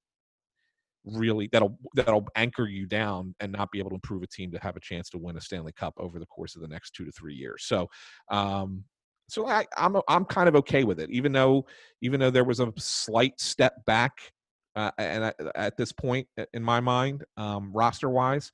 really 1.04 1.48
that'll 1.52 1.78
that'll 1.94 2.26
anchor 2.34 2.66
you 2.66 2.86
down 2.86 3.34
and 3.38 3.52
not 3.52 3.70
be 3.70 3.78
able 3.78 3.90
to 3.90 3.94
improve 3.94 4.22
a 4.22 4.26
team 4.26 4.50
to 4.50 4.58
have 4.58 4.76
a 4.76 4.80
chance 4.80 5.08
to 5.10 5.18
win 5.18 5.36
a 5.36 5.40
Stanley 5.40 5.72
Cup 5.72 5.94
over 5.98 6.18
the 6.18 6.26
course 6.26 6.56
of 6.56 6.62
the 6.62 6.68
next 6.68 6.94
two 6.94 7.04
to 7.04 7.12
three 7.12 7.34
years. 7.34 7.64
So 7.64 7.88
um, 8.30 8.82
so 9.28 9.46
I, 9.46 9.66
I'm 9.76 9.96
I'm 10.08 10.24
kind 10.24 10.48
of 10.48 10.56
okay 10.56 10.84
with 10.84 10.98
it, 10.98 11.10
even 11.10 11.32
though 11.32 11.66
even 12.00 12.18
though 12.18 12.30
there 12.30 12.44
was 12.44 12.60
a 12.60 12.72
slight 12.78 13.38
step 13.38 13.84
back, 13.84 14.32
uh, 14.74 14.90
and 14.98 15.26
I, 15.26 15.32
at 15.54 15.76
this 15.76 15.92
point 15.92 16.26
in 16.54 16.62
my 16.62 16.80
mind, 16.80 17.24
um, 17.36 17.72
roster 17.74 18.08
wise, 18.08 18.50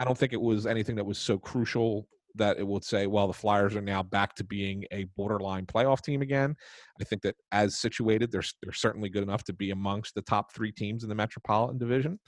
I 0.00 0.04
don't 0.04 0.16
think 0.16 0.32
it 0.32 0.40
was 0.40 0.66
anything 0.66 0.96
that 0.96 1.04
was 1.04 1.18
so 1.18 1.38
crucial 1.38 2.08
that 2.34 2.58
it 2.58 2.66
would 2.66 2.84
say, 2.84 3.06
well, 3.06 3.26
the 3.26 3.32
Flyers 3.32 3.76
are 3.76 3.80
now 3.80 4.02
back 4.02 4.34
to 4.36 4.44
being 4.44 4.84
a 4.90 5.04
borderline 5.16 5.66
playoff 5.66 6.02
team 6.02 6.22
again. 6.22 6.56
I 7.00 7.04
think 7.04 7.22
that 7.22 7.36
as 7.52 7.76
situated, 7.76 8.30
they're 8.32 8.42
they're 8.62 8.72
certainly 8.72 9.08
good 9.08 9.22
enough 9.22 9.44
to 9.44 9.52
be 9.52 9.70
amongst 9.70 10.14
the 10.14 10.22
top 10.22 10.52
three 10.52 10.72
teams 10.72 11.02
in 11.02 11.08
the 11.08 11.14
Metropolitan 11.14 11.78
Division, 11.78 12.18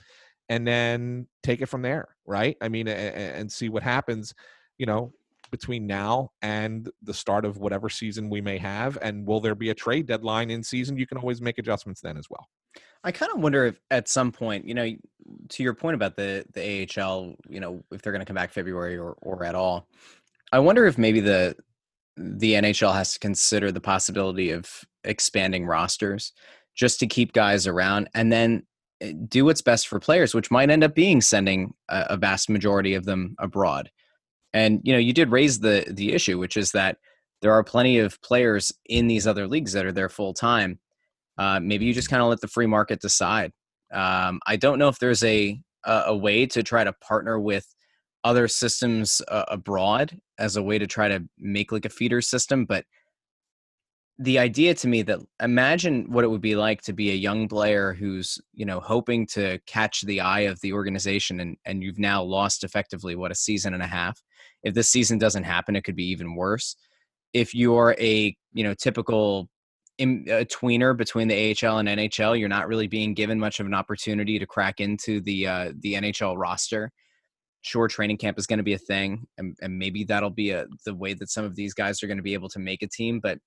and 0.49 0.67
then 0.67 1.27
take 1.43 1.61
it 1.61 1.67
from 1.67 1.81
there, 1.81 2.09
right? 2.25 2.57
I 2.61 2.69
mean, 2.69 2.87
and, 2.87 3.15
and 3.15 3.51
see 3.51 3.69
what 3.69 3.83
happens. 3.83 4.33
You 4.77 4.85
know, 4.85 5.13
between 5.51 5.87
now 5.87 6.31
and 6.41 6.89
the 7.01 7.13
start 7.13 7.45
of 7.45 7.57
whatever 7.57 7.89
season 7.89 8.29
we 8.29 8.41
may 8.41 8.57
have? 8.57 8.97
And 9.01 9.25
will 9.25 9.39
there 9.39 9.55
be 9.55 9.69
a 9.69 9.75
trade 9.75 10.05
deadline 10.07 10.49
in 10.49 10.63
season? 10.63 10.97
You 10.97 11.07
can 11.07 11.17
always 11.17 11.41
make 11.41 11.57
adjustments 11.57 12.01
then 12.01 12.17
as 12.17 12.29
well. 12.29 12.47
I 13.03 13.11
kind 13.11 13.31
of 13.33 13.39
wonder 13.39 13.65
if 13.65 13.79
at 13.91 14.07
some 14.07 14.31
point, 14.31 14.67
you 14.67 14.73
know, 14.73 14.91
to 15.49 15.63
your 15.63 15.73
point 15.73 15.95
about 15.95 16.15
the 16.15 16.45
the 16.53 16.87
AHL, 16.99 17.35
you 17.49 17.59
know, 17.59 17.83
if 17.91 18.01
they're 18.01 18.13
going 18.13 18.21
to 18.21 18.25
come 18.25 18.35
back 18.35 18.51
February 18.51 18.97
or 18.97 19.15
or 19.21 19.43
at 19.43 19.55
all. 19.55 19.87
I 20.51 20.59
wonder 20.59 20.85
if 20.85 20.97
maybe 20.97 21.19
the 21.19 21.55
the 22.15 22.53
NHL 22.53 22.93
has 22.93 23.13
to 23.13 23.19
consider 23.19 23.71
the 23.71 23.81
possibility 23.81 24.51
of 24.51 24.83
expanding 25.03 25.65
rosters 25.65 26.33
just 26.75 26.99
to 26.99 27.07
keep 27.07 27.33
guys 27.33 27.67
around 27.67 28.09
and 28.13 28.31
then 28.31 28.63
eh, 29.01 29.13
do 29.27 29.45
what's 29.45 29.61
best 29.61 29.87
for 29.87 29.99
players, 29.99 30.33
which 30.33 30.51
might 30.51 30.69
end 30.69 30.83
up 30.83 30.95
being 30.95 31.21
sending 31.21 31.73
a, 31.89 32.05
a 32.11 32.17
vast 32.17 32.49
majority 32.49 32.93
of 32.93 33.05
them 33.05 33.35
abroad. 33.39 33.91
And 34.53 34.81
you 34.83 34.93
know, 34.93 34.99
you 34.99 35.13
did 35.13 35.31
raise 35.31 35.59
the 35.59 35.85
the 35.89 36.13
issue, 36.13 36.37
which 36.37 36.57
is 36.57 36.71
that 36.71 36.97
there 37.41 37.53
are 37.53 37.63
plenty 37.63 37.99
of 37.99 38.21
players 38.21 38.71
in 38.85 39.07
these 39.07 39.27
other 39.27 39.47
leagues 39.47 39.73
that 39.73 39.85
are 39.85 39.91
there 39.91 40.09
full 40.09 40.33
time. 40.33 40.79
Uh, 41.37 41.59
maybe 41.59 41.85
you 41.85 41.93
just 41.93 42.09
kind 42.09 42.21
of 42.21 42.29
let 42.29 42.41
the 42.41 42.47
free 42.47 42.65
market 42.65 42.99
decide. 42.99 43.51
Um, 43.91 44.39
I 44.45 44.55
don't 44.55 44.79
know 44.79 44.89
if 44.89 44.99
there's 44.99 45.23
a, 45.23 45.59
a, 45.85 46.15
way 46.15 46.45
to 46.47 46.63
try 46.63 46.83
to 46.83 46.91
partner 46.93 47.39
with 47.39 47.65
other 48.23 48.47
systems 48.47 49.21
uh, 49.29 49.45
abroad 49.47 50.19
as 50.37 50.57
a 50.57 50.63
way 50.63 50.77
to 50.77 50.87
try 50.87 51.07
to 51.07 51.23
make 51.37 51.71
like 51.71 51.85
a 51.85 51.89
feeder 51.89 52.21
system, 52.21 52.65
but 52.65 52.83
the 54.19 54.39
idea 54.39 54.73
to 54.73 54.87
me 54.87 55.03
that 55.03 55.19
imagine 55.41 56.11
what 56.11 56.23
it 56.23 56.27
would 56.27 56.41
be 56.41 56.55
like 56.55 56.81
to 56.81 56.93
be 56.93 57.11
a 57.11 57.15
young 57.15 57.47
player 57.47 57.93
who's 57.93 58.39
you 58.53 58.65
know 58.65 58.79
hoping 58.79 59.27
to 59.27 59.59
catch 59.67 60.01
the 60.01 60.19
eye 60.19 60.41
of 60.41 60.59
the 60.61 60.73
organization 60.73 61.39
and 61.39 61.55
and 61.65 61.83
you've 61.83 61.99
now 61.99 62.23
lost 62.23 62.63
effectively 62.63 63.15
what 63.15 63.31
a 63.31 63.35
season 63.35 63.75
and 63.75 63.83
a 63.83 63.87
half 63.87 64.19
if 64.63 64.73
this 64.73 64.89
season 64.89 65.19
doesn't 65.19 65.43
happen 65.43 65.75
it 65.75 65.83
could 65.83 65.95
be 65.95 66.09
even 66.09 66.35
worse 66.35 66.75
if 67.33 67.53
you're 67.53 67.95
a 67.99 68.35
you 68.53 68.63
know 68.63 68.73
typical 68.73 69.47
in, 69.97 70.25
a 70.29 70.45
tweener 70.45 70.95
between 70.95 71.27
the 71.27 71.35
AHL 71.51 71.79
and 71.79 71.87
NHL 71.87 72.39
you're 72.39 72.49
not 72.49 72.67
really 72.67 72.87
being 72.87 73.13
given 73.13 73.39
much 73.39 73.59
of 73.59 73.65
an 73.65 73.73
opportunity 73.73 74.37
to 74.39 74.45
crack 74.45 74.79
into 74.79 75.21
the 75.21 75.47
uh, 75.47 75.71
the 75.79 75.95
NHL 75.95 76.35
roster. 76.37 76.91
Sure 77.61 77.87
training 77.87 78.17
camp 78.17 78.37
is 78.37 78.47
going 78.47 78.59
to 78.59 78.63
be 78.63 78.73
a 78.73 78.77
thing 78.77 79.27
and, 79.37 79.57
and 79.61 79.77
maybe 79.77 80.03
that'll 80.03 80.29
be 80.29 80.51
a 80.51 80.67
the 80.85 80.93
way 80.93 81.13
that 81.13 81.29
some 81.29 81.43
of 81.43 81.55
these 81.55 81.73
guys 81.73 82.01
are 82.01 82.07
going 82.07 82.17
to 82.17 82.23
be 82.23 82.33
able 82.33 82.49
to 82.49 82.59
make 82.59 82.81
a 82.83 82.87
team 82.87 83.19
but 83.19 83.39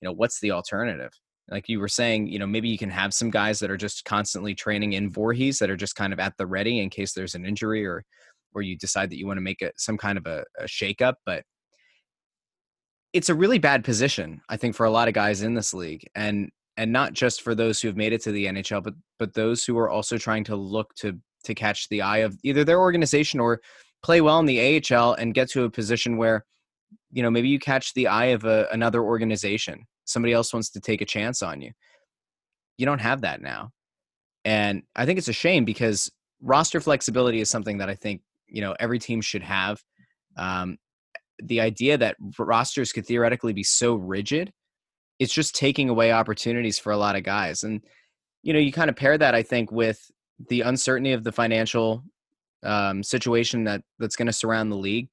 you 0.00 0.08
know 0.08 0.12
what's 0.12 0.40
the 0.40 0.50
alternative? 0.50 1.12
Like 1.50 1.68
you 1.68 1.80
were 1.80 1.88
saying 1.88 2.28
you 2.28 2.38
know 2.38 2.46
maybe 2.46 2.68
you 2.68 2.78
can 2.78 2.90
have 2.90 3.14
some 3.14 3.30
guys 3.30 3.58
that 3.60 3.70
are 3.70 3.76
just 3.76 4.04
constantly 4.04 4.54
training 4.54 4.92
in 4.92 5.10
Voorhees 5.10 5.58
that 5.58 5.70
are 5.70 5.76
just 5.76 5.96
kind 5.96 6.12
of 6.12 6.20
at 6.20 6.36
the 6.36 6.46
ready 6.46 6.80
in 6.80 6.90
case 6.90 7.12
there's 7.12 7.34
an 7.34 7.46
injury 7.46 7.86
or 7.86 8.04
or 8.54 8.62
you 8.62 8.76
decide 8.76 9.10
that 9.10 9.18
you 9.18 9.26
want 9.26 9.36
to 9.38 9.42
make 9.42 9.62
it 9.62 9.74
some 9.76 9.98
kind 9.98 10.16
of 10.16 10.26
a, 10.26 10.44
a 10.58 10.64
shakeup 10.64 11.14
but 11.26 11.44
it's 13.14 13.30
a 13.30 13.34
really 13.34 13.58
bad 13.58 13.82
position 13.82 14.42
i 14.50 14.56
think 14.56 14.74
for 14.74 14.84
a 14.84 14.90
lot 14.90 15.08
of 15.08 15.14
guys 15.14 15.42
in 15.42 15.54
this 15.54 15.72
league 15.72 16.06
and 16.14 16.50
and 16.76 16.92
not 16.92 17.12
just 17.12 17.40
for 17.40 17.54
those 17.54 17.80
who 17.80 17.88
have 17.88 17.96
made 17.96 18.12
it 18.12 18.20
to 18.20 18.32
the 18.32 18.46
nhl 18.46 18.82
but 18.82 18.94
but 19.18 19.32
those 19.32 19.64
who 19.64 19.78
are 19.78 19.88
also 19.88 20.18
trying 20.18 20.44
to 20.44 20.56
look 20.56 20.94
to 20.94 21.18
to 21.44 21.54
catch 21.54 21.88
the 21.88 22.02
eye 22.02 22.18
of 22.18 22.36
either 22.42 22.64
their 22.64 22.80
organization 22.80 23.40
or 23.40 23.60
play 24.02 24.20
well 24.20 24.38
in 24.40 24.46
the 24.46 24.60
ahl 24.92 25.14
and 25.14 25.32
get 25.34 25.48
to 25.48 25.64
a 25.64 25.70
position 25.70 26.16
where 26.16 26.44
you 27.12 27.22
know 27.22 27.30
maybe 27.30 27.48
you 27.48 27.58
catch 27.58 27.94
the 27.94 28.08
eye 28.08 28.26
of 28.26 28.44
a, 28.44 28.66
another 28.72 29.02
organization 29.02 29.84
somebody 30.04 30.34
else 30.34 30.52
wants 30.52 30.68
to 30.68 30.80
take 30.80 31.00
a 31.00 31.06
chance 31.06 31.42
on 31.42 31.62
you. 31.62 31.72
You 32.76 32.84
don't 32.84 33.00
have 33.00 33.22
that 33.22 33.40
now 33.40 33.70
and 34.44 34.82
i 34.94 35.06
think 35.06 35.18
it's 35.18 35.28
a 35.28 35.32
shame 35.32 35.64
because 35.64 36.10
roster 36.42 36.80
flexibility 36.80 37.40
is 37.40 37.48
something 37.48 37.78
that 37.78 37.88
i 37.88 37.94
think 37.94 38.20
you 38.46 38.60
know 38.60 38.74
every 38.78 38.98
team 38.98 39.20
should 39.20 39.42
have 39.42 39.82
um, 40.36 40.76
the 41.42 41.60
idea 41.60 41.98
that 41.98 42.16
rosters 42.38 42.92
could 42.92 43.06
theoretically 43.06 43.52
be 43.52 43.62
so 43.62 43.94
rigid 43.94 44.52
it's 45.18 45.32
just 45.32 45.54
taking 45.54 45.88
away 45.88 46.12
opportunities 46.12 46.78
for 46.78 46.92
a 46.92 46.96
lot 46.96 47.16
of 47.16 47.22
guys 47.22 47.62
and 47.62 47.80
you 48.42 48.52
know 48.52 48.58
you 48.58 48.72
kind 48.72 48.90
of 48.90 48.96
pair 48.96 49.16
that 49.18 49.34
i 49.34 49.42
think 49.42 49.70
with 49.72 50.10
the 50.48 50.62
uncertainty 50.62 51.12
of 51.12 51.24
the 51.24 51.32
financial 51.32 52.02
um, 52.64 53.02
situation 53.02 53.64
that 53.64 53.82
that's 53.98 54.16
going 54.16 54.26
to 54.26 54.32
surround 54.32 54.72
the 54.72 54.76
league 54.76 55.08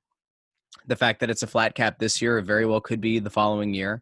the 0.88 0.96
fact 0.96 1.20
that 1.20 1.30
it's 1.30 1.44
a 1.44 1.48
flat 1.48 1.76
cap 1.76 2.00
this 2.00 2.22
year, 2.22 2.42
very 2.42 2.66
well 2.66 2.82
could 2.82 3.02
be 3.02 3.20
the 3.20 3.30
following 3.30 3.74
year. 3.74 4.02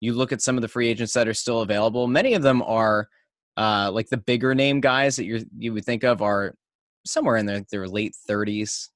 You 0.00 0.14
look 0.14 0.32
at 0.32 0.40
some 0.40 0.56
of 0.56 0.62
the 0.62 0.68
free 0.68 0.88
agents 0.88 1.12
that 1.14 1.28
are 1.28 1.34
still 1.34 1.60
available. 1.60 2.06
Many 2.06 2.34
of 2.34 2.42
them 2.42 2.62
are 2.62 3.08
uh, 3.56 3.90
like 3.92 4.08
the 4.08 4.16
bigger 4.16 4.54
name 4.54 4.80
guys 4.80 5.16
that 5.16 5.24
you 5.24 5.44
you 5.58 5.72
would 5.72 5.84
think 5.84 6.04
of 6.04 6.22
are 6.22 6.54
somewhere 7.04 7.36
in 7.36 7.46
their, 7.46 7.62
their 7.70 7.86
late 7.86 8.14
30s. 8.28 8.88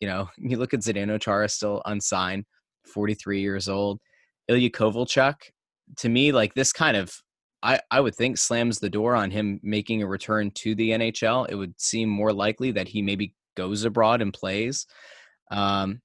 You 0.00 0.08
know, 0.08 0.28
you 0.38 0.58
look 0.58 0.74
at 0.74 0.80
Zdeno 0.80 1.20
Chara 1.20 1.48
still 1.48 1.82
unsigned, 1.84 2.44
43 2.92 3.40
years 3.40 3.68
old. 3.68 4.00
Ilya 4.48 4.70
Kovalchuk, 4.70 5.34
to 5.98 6.08
me, 6.08 6.32
like 6.32 6.54
this 6.54 6.72
kind 6.72 6.96
of 6.96 7.20
I, 7.62 7.80
I 7.90 8.00
would 8.00 8.14
think 8.14 8.38
slams 8.38 8.78
the 8.78 8.90
door 8.90 9.16
on 9.16 9.30
him 9.30 9.58
making 9.62 10.02
a 10.02 10.06
return 10.06 10.52
to 10.52 10.74
the 10.74 10.90
NHL. 10.90 11.48
It 11.48 11.56
would 11.56 11.80
seem 11.80 12.08
more 12.08 12.32
likely 12.32 12.70
that 12.72 12.86
he 12.86 13.02
maybe 13.02 13.34
goes 13.56 13.84
abroad 13.84 14.22
and 14.22 14.32
plays. 14.32 14.86
Um, 15.50 16.00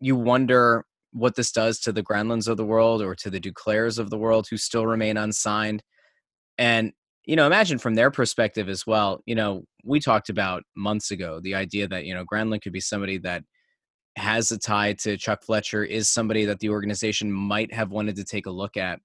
you 0.00 0.16
wonder 0.16 0.86
what 1.12 1.34
this 1.34 1.52
does 1.52 1.80
to 1.80 1.92
the 1.92 2.02
Granlunds 2.02 2.48
of 2.48 2.56
the 2.56 2.64
world 2.64 3.02
or 3.02 3.14
to 3.16 3.30
the 3.30 3.40
Duclairs 3.40 3.98
of 3.98 4.10
the 4.10 4.18
world 4.18 4.46
who 4.48 4.56
still 4.56 4.86
remain 4.86 5.16
unsigned. 5.16 5.82
And, 6.56 6.92
you 7.26 7.36
know, 7.36 7.46
imagine 7.46 7.78
from 7.78 7.94
their 7.94 8.10
perspective 8.10 8.68
as 8.68 8.86
well, 8.86 9.22
you 9.26 9.34
know, 9.34 9.64
we 9.84 10.00
talked 10.00 10.28
about 10.28 10.62
months 10.76 11.10
ago 11.10 11.40
the 11.40 11.54
idea 11.54 11.88
that, 11.88 12.04
you 12.04 12.14
know, 12.14 12.24
Granlund 12.24 12.62
could 12.62 12.72
be 12.72 12.80
somebody 12.80 13.18
that 13.18 13.42
has 14.16 14.50
a 14.50 14.58
tie 14.58 14.94
to 14.94 15.16
Chuck 15.16 15.42
Fletcher, 15.42 15.84
is 15.84 16.08
somebody 16.08 16.46
that 16.46 16.60
the 16.60 16.70
organization 16.70 17.30
might 17.30 17.72
have 17.74 17.90
wanted 17.90 18.16
to 18.16 18.24
take 18.24 18.46
a 18.46 18.50
look 18.50 18.76
at. 18.76 19.00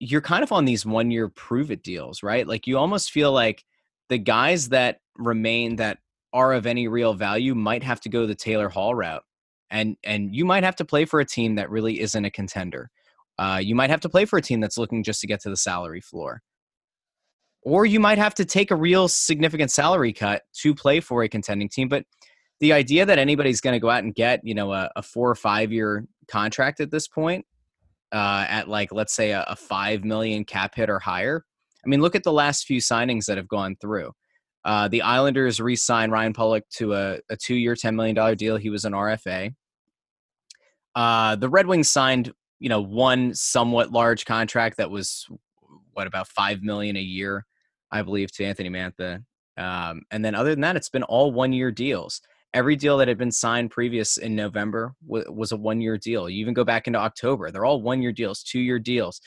You're 0.00 0.20
kind 0.20 0.42
of 0.42 0.52
on 0.52 0.64
these 0.64 0.84
one 0.84 1.10
year 1.10 1.28
prove 1.28 1.70
it 1.70 1.82
deals, 1.82 2.22
right? 2.22 2.46
Like 2.46 2.66
you 2.66 2.76
almost 2.76 3.10
feel 3.10 3.32
like 3.32 3.64
the 4.08 4.18
guys 4.18 4.70
that 4.70 4.98
remain 5.16 5.76
that 5.76 5.98
are 6.32 6.52
of 6.52 6.66
any 6.66 6.88
real 6.88 7.14
value 7.14 7.54
might 7.54 7.82
have 7.82 8.00
to 8.00 8.08
go 8.08 8.26
the 8.26 8.34
Taylor 8.34 8.68
Hall 8.68 8.94
route 8.94 9.22
and 9.70 9.96
and 10.04 10.34
you 10.34 10.44
might 10.44 10.64
have 10.64 10.76
to 10.76 10.84
play 10.84 11.04
for 11.04 11.20
a 11.20 11.24
team 11.24 11.54
that 11.54 11.70
really 11.70 12.00
isn't 12.00 12.24
a 12.24 12.30
contender. 12.30 12.90
Uh, 13.38 13.60
you 13.62 13.74
might 13.74 13.90
have 13.90 14.00
to 14.00 14.08
play 14.08 14.24
for 14.24 14.38
a 14.38 14.42
team 14.42 14.60
that's 14.60 14.76
looking 14.76 15.02
just 15.02 15.20
to 15.20 15.26
get 15.26 15.40
to 15.40 15.48
the 15.48 15.56
salary 15.56 16.00
floor, 16.00 16.42
or 17.62 17.84
you 17.86 18.00
might 18.00 18.18
have 18.18 18.34
to 18.34 18.44
take 18.44 18.70
a 18.70 18.76
real 18.76 19.08
significant 19.08 19.70
salary 19.70 20.12
cut 20.12 20.42
to 20.60 20.74
play 20.74 21.00
for 21.00 21.22
a 21.22 21.28
contending 21.28 21.68
team. 21.68 21.88
But 21.88 22.04
the 22.60 22.72
idea 22.72 23.06
that 23.06 23.18
anybody's 23.18 23.60
going 23.60 23.74
to 23.74 23.80
go 23.80 23.90
out 23.90 24.04
and 24.04 24.14
get 24.14 24.40
you 24.44 24.54
know 24.54 24.72
a, 24.72 24.90
a, 24.96 25.02
four 25.02 25.30
or 25.30 25.34
five 25.34 25.72
year 25.72 26.06
contract 26.28 26.80
at 26.80 26.90
this 26.90 27.08
point 27.08 27.46
uh, 28.12 28.46
at 28.48 28.68
like 28.68 28.92
let's 28.92 29.14
say 29.14 29.32
a, 29.32 29.44
a 29.48 29.56
five 29.56 30.04
million 30.04 30.44
cap 30.44 30.74
hit 30.74 30.90
or 30.90 30.98
higher. 30.98 31.44
I 31.84 31.88
mean, 31.88 32.00
look 32.00 32.14
at 32.14 32.24
the 32.24 32.32
last 32.32 32.66
few 32.66 32.80
signings 32.80 33.26
that 33.26 33.38
have 33.38 33.48
gone 33.48 33.76
through. 33.80 34.12
Uh, 34.64 34.88
the 34.88 35.00
Islanders 35.00 35.58
re-signed 35.58 36.12
Ryan 36.12 36.34
Pulock 36.34 36.64
to 36.74 36.92
a, 36.92 37.18
a 37.30 37.36
two-year, 37.36 37.74
ten 37.74 37.96
million 37.96 38.14
dollar 38.14 38.34
deal. 38.34 38.56
He 38.56 38.70
was 38.70 38.84
an 38.84 38.92
RFA. 38.92 39.54
Uh, 40.94 41.36
the 41.36 41.48
Red 41.48 41.66
Wings 41.66 41.88
signed, 41.88 42.32
you 42.58 42.68
know, 42.68 42.80
one 42.80 43.34
somewhat 43.34 43.92
large 43.92 44.26
contract 44.26 44.76
that 44.76 44.90
was 44.90 45.26
what 45.92 46.06
about 46.06 46.28
five 46.28 46.62
million 46.62 46.96
a 46.96 47.00
year, 47.00 47.46
I 47.92 48.02
believe, 48.02 48.32
to 48.32 48.44
Anthony 48.44 48.70
Mantha. 48.70 49.22
Um, 49.56 50.02
and 50.10 50.24
then 50.24 50.34
other 50.34 50.50
than 50.50 50.60
that, 50.62 50.76
it's 50.76 50.88
been 50.88 51.02
all 51.04 51.32
one-year 51.32 51.70
deals. 51.70 52.20
Every 52.52 52.76
deal 52.76 52.98
that 52.98 53.08
had 53.08 53.18
been 53.18 53.30
signed 53.30 53.70
previous 53.70 54.16
in 54.16 54.34
November 54.34 54.94
w- 55.06 55.30
was 55.32 55.52
a 55.52 55.56
one-year 55.56 55.98
deal. 55.98 56.28
You 56.28 56.40
even 56.40 56.54
go 56.54 56.64
back 56.64 56.86
into 56.86 56.98
October; 56.98 57.50
they're 57.50 57.64
all 57.64 57.82
one-year 57.82 58.12
deals, 58.12 58.42
two-year 58.42 58.78
deals. 58.78 59.20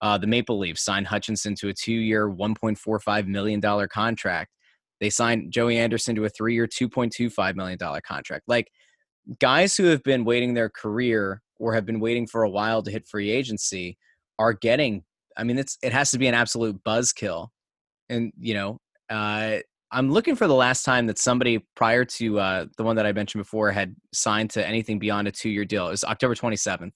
Uh, 0.00 0.16
the 0.16 0.26
Maple 0.26 0.58
Leafs 0.58 0.82
signed 0.82 1.06
Hutchinson 1.06 1.54
to 1.56 1.68
a 1.68 1.74
two-year, 1.74 2.30
$1.45 2.30 3.26
million 3.26 3.60
contract. 3.88 4.50
They 4.98 5.10
signed 5.10 5.52
Joey 5.52 5.76
Anderson 5.76 6.16
to 6.16 6.24
a 6.24 6.28
three-year, 6.30 6.66
$2.25 6.66 7.54
million 7.54 7.78
contract. 8.02 8.44
Like 8.48 8.70
guys 9.38 9.76
who 9.76 9.84
have 9.84 10.02
been 10.02 10.24
waiting 10.24 10.54
their 10.54 10.70
career 10.70 11.42
or 11.58 11.74
have 11.74 11.86
been 11.86 12.00
waiting 12.00 12.26
for 12.26 12.42
a 12.42 12.50
while 12.50 12.82
to 12.82 12.90
hit 12.90 13.06
free 13.06 13.30
agency 13.30 13.96
are 14.38 14.52
getting 14.52 15.04
i 15.36 15.44
mean 15.44 15.58
it's 15.58 15.78
it 15.82 15.92
has 15.92 16.10
to 16.10 16.18
be 16.18 16.26
an 16.26 16.34
absolute 16.34 16.82
buzzkill 16.82 17.48
and 18.10 18.32
you 18.38 18.52
know 18.52 18.78
uh, 19.08 19.56
i'm 19.90 20.10
looking 20.10 20.36
for 20.36 20.46
the 20.46 20.54
last 20.54 20.84
time 20.84 21.06
that 21.06 21.18
somebody 21.18 21.64
prior 21.74 22.04
to 22.04 22.38
uh, 22.38 22.66
the 22.76 22.82
one 22.82 22.96
that 22.96 23.06
i 23.06 23.12
mentioned 23.12 23.40
before 23.40 23.70
had 23.70 23.94
signed 24.12 24.50
to 24.50 24.66
anything 24.66 24.98
beyond 24.98 25.26
a 25.26 25.32
two-year 25.32 25.64
deal. 25.64 25.86
It 25.88 25.92
was 25.92 26.04
october 26.04 26.34
27th 26.34 26.92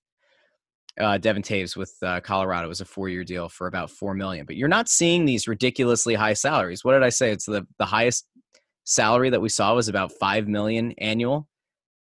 uh, 1.00 1.18
devon 1.18 1.42
toews 1.42 1.76
with 1.76 1.92
uh, 2.02 2.20
colorado 2.20 2.68
was 2.68 2.80
a 2.80 2.84
four-year 2.84 3.24
deal 3.24 3.48
for 3.48 3.66
about 3.66 3.90
four 3.90 4.14
million. 4.14 4.46
But 4.46 4.56
you're 4.56 4.68
not 4.68 4.88
seeing 4.88 5.24
these 5.24 5.48
ridiculously 5.48 6.14
high 6.14 6.34
salaries. 6.34 6.84
What 6.84 6.92
did 6.92 7.02
i 7.02 7.08
say? 7.08 7.30
It's 7.30 7.46
the, 7.46 7.66
the 7.78 7.84
highest 7.84 8.26
salary 8.84 9.30
that 9.30 9.40
we 9.40 9.48
saw 9.48 9.74
was 9.74 9.88
about 9.88 10.12
five 10.12 10.46
million 10.46 10.92
annual. 10.98 11.48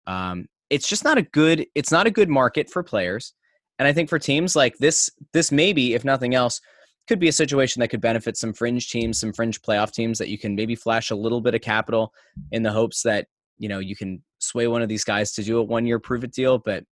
Um, 0.06 0.48
it's 0.70 0.88
just 0.88 1.04
not 1.04 1.18
a 1.18 1.22
good 1.22 1.66
it's 1.76 1.92
not 1.92 2.08
a 2.08 2.12
good 2.12 2.30
market 2.30 2.70
for 2.70 2.84
players. 2.84 3.34
And 3.80 3.88
I 3.88 3.94
think 3.94 4.10
for 4.10 4.20
teams 4.20 4.56
like 4.56 4.78
this, 4.78 5.10
this 5.34 5.52
maybe, 5.52 5.94
if 5.94 6.06
nothing 6.06 6.36
else, 6.36 6.62
could 7.08 7.20
be 7.20 7.28
a 7.28 7.34
situation 7.34 7.80
that 7.80 7.90
could 7.90 8.02
benefit 8.02 8.38
some 8.38 8.54
fringe 8.54 8.90
teams, 8.90 9.20
some 9.20 9.34
fringe 9.34 9.62
playoff 9.62 9.92
teams 9.92 10.18
that 10.20 10.30
you 10.30 10.38
can 10.38 10.56
maybe 10.56 10.76
flash 10.76 11.12
a 11.12 11.16
little 11.16 11.42
bit 11.42 11.56
of 11.56 11.62
capital 11.62 12.14
in 12.52 12.64
the 12.64 12.72
hopes 12.72 13.04
that 13.04 13.28
you 13.58 13.70
know, 13.70 13.80
you 13.80 13.96
can 13.96 14.22
sway 14.40 14.68
one 14.68 14.82
of 14.82 14.90
these 14.90 15.04
guys 15.04 15.32
to 15.34 15.44
do 15.44 15.58
a 15.58 15.64
one 15.64 15.86
year 15.86 16.00
prove 16.00 16.24
it 16.24 16.34
deal, 16.34 16.58
but 16.58 16.84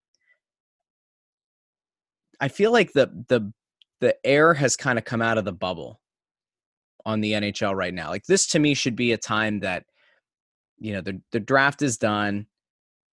I 2.40 2.48
feel 2.48 2.72
like 2.72 2.92
the 2.92 3.24
the 3.28 3.52
the 4.00 4.16
air 4.26 4.54
has 4.54 4.76
kind 4.76 4.98
of 4.98 5.04
come 5.04 5.22
out 5.22 5.38
of 5.38 5.44
the 5.44 5.52
bubble 5.52 6.00
on 7.04 7.20
the 7.20 7.32
NHL 7.32 7.74
right 7.74 7.94
now. 7.94 8.08
Like 8.08 8.24
this 8.24 8.46
to 8.48 8.58
me 8.58 8.74
should 8.74 8.96
be 8.96 9.12
a 9.12 9.18
time 9.18 9.60
that 9.60 9.84
you 10.78 10.92
know 10.92 11.00
the 11.00 11.20
the 11.30 11.40
draft 11.40 11.82
is 11.82 11.98
done, 11.98 12.46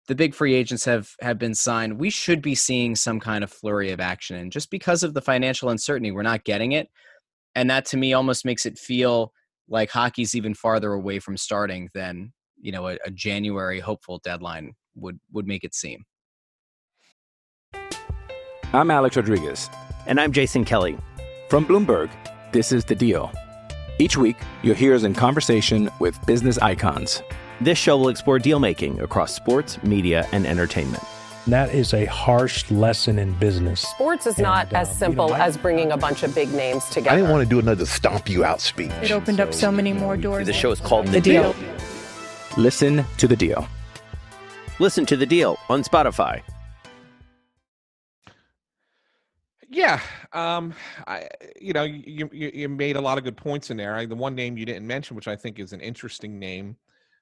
the 0.07 0.15
big 0.15 0.33
free 0.33 0.53
agents 0.53 0.85
have 0.85 1.11
have 1.21 1.37
been 1.37 1.53
signed. 1.53 1.99
We 1.99 2.09
should 2.09 2.41
be 2.41 2.55
seeing 2.55 2.95
some 2.95 3.19
kind 3.19 3.43
of 3.43 3.51
flurry 3.51 3.91
of 3.91 3.99
action, 3.99 4.37
and 4.37 4.51
just 4.51 4.71
because 4.71 5.03
of 5.03 5.13
the 5.13 5.21
financial 5.21 5.69
uncertainty, 5.69 6.11
we're 6.11 6.23
not 6.23 6.43
getting 6.43 6.71
it, 6.71 6.89
and 7.55 7.69
that 7.69 7.85
to 7.87 7.97
me 7.97 8.13
almost 8.13 8.45
makes 8.45 8.65
it 8.65 8.77
feel 8.77 9.33
like 9.69 9.89
hockey's 9.89 10.33
even 10.33 10.53
farther 10.53 10.93
away 10.93 11.19
from 11.19 11.37
starting 11.37 11.89
than 11.93 12.33
you 12.59 12.71
know 12.71 12.87
a, 12.87 12.97
a 13.05 13.11
January 13.11 13.79
hopeful 13.79 14.19
deadline 14.23 14.73
would 14.95 15.19
would 15.31 15.47
make 15.47 15.63
it 15.63 15.75
seem. 15.75 16.03
I'm 18.73 18.91
Alex 18.91 19.15
Rodriguez. 19.15 19.69
And 20.07 20.19
I'm 20.19 20.31
Jason 20.31 20.63
Kelly. 20.65 20.97
From 21.49 21.65
Bloomberg, 21.65 22.09
this 22.51 22.71
is 22.71 22.83
The 22.85 22.95
Deal. 22.95 23.31
Each 23.99 24.17
week, 24.17 24.37
you'll 24.61 24.75
hear 24.75 24.93
us 24.93 25.03
in 25.03 25.13
conversation 25.13 25.89
with 25.99 26.23
business 26.25 26.57
icons. 26.59 27.21
This 27.59 27.77
show 27.77 27.97
will 27.97 28.09
explore 28.09 28.39
deal 28.39 28.59
making 28.59 28.99
across 29.01 29.33
sports, 29.33 29.81
media, 29.83 30.27
and 30.31 30.45
entertainment. 30.45 31.03
That 31.47 31.73
is 31.73 31.93
a 31.93 32.05
harsh 32.05 32.69
lesson 32.69 33.17
in 33.17 33.31
business. 33.39 33.81
Sports 33.81 34.27
is 34.27 34.37
not 34.37 34.67
And, 34.67 34.77
as 34.77 34.95
simple 34.97 35.27
you 35.27 35.31
know, 35.31 35.37
I- 35.37 35.45
as 35.47 35.57
bringing 35.57 35.91
a 35.91 35.97
bunch 35.97 36.21
of 36.23 36.35
big 36.35 36.51
names 36.53 36.83
together. 36.89 37.11
I 37.11 37.15
didn't 37.15 37.31
want 37.31 37.43
to 37.43 37.49
do 37.49 37.57
another 37.59 37.85
stomp 37.85 38.29
you 38.29 38.43
out 38.43 38.59
speech. 38.61 38.91
It 39.01 39.11
opened 39.11 39.39
up 39.39 39.53
so 39.53 39.71
many 39.71 39.93
more 39.93 40.17
doors. 40.17 40.45
The 40.45 40.53
show 40.53 40.71
is 40.71 40.81
called 40.81 41.07
The 41.07 41.21
Deal. 41.21 41.55
Listen 42.57 43.05
to 43.17 43.27
The 43.27 43.35
Deal. 43.35 43.67
Listen 44.79 45.07
to 45.07 45.17
the 45.17 45.25
deal 45.25 45.57
on 45.69 45.81
Spotify. 45.83 46.41
Yeah, 49.69 49.99
um, 50.33 50.71
I 51.07 51.27
you 51.59 51.73
know 51.73 51.81
you, 51.83 52.29
you 52.31 52.51
you 52.53 52.69
made 52.69 52.95
a 52.95 53.01
lot 53.01 53.17
of 53.17 53.23
good 53.23 53.35
points 53.35 53.71
in 53.71 53.77
there. 53.77 53.95
I, 53.95 54.05
the 54.05 54.15
one 54.15 54.35
name 54.35 54.55
you 54.55 54.65
didn't 54.67 54.85
mention, 54.85 55.15
which 55.15 55.27
I 55.27 55.35
think 55.35 55.57
is 55.57 55.73
an 55.73 55.81
interesting 55.81 56.37
name, 56.37 56.77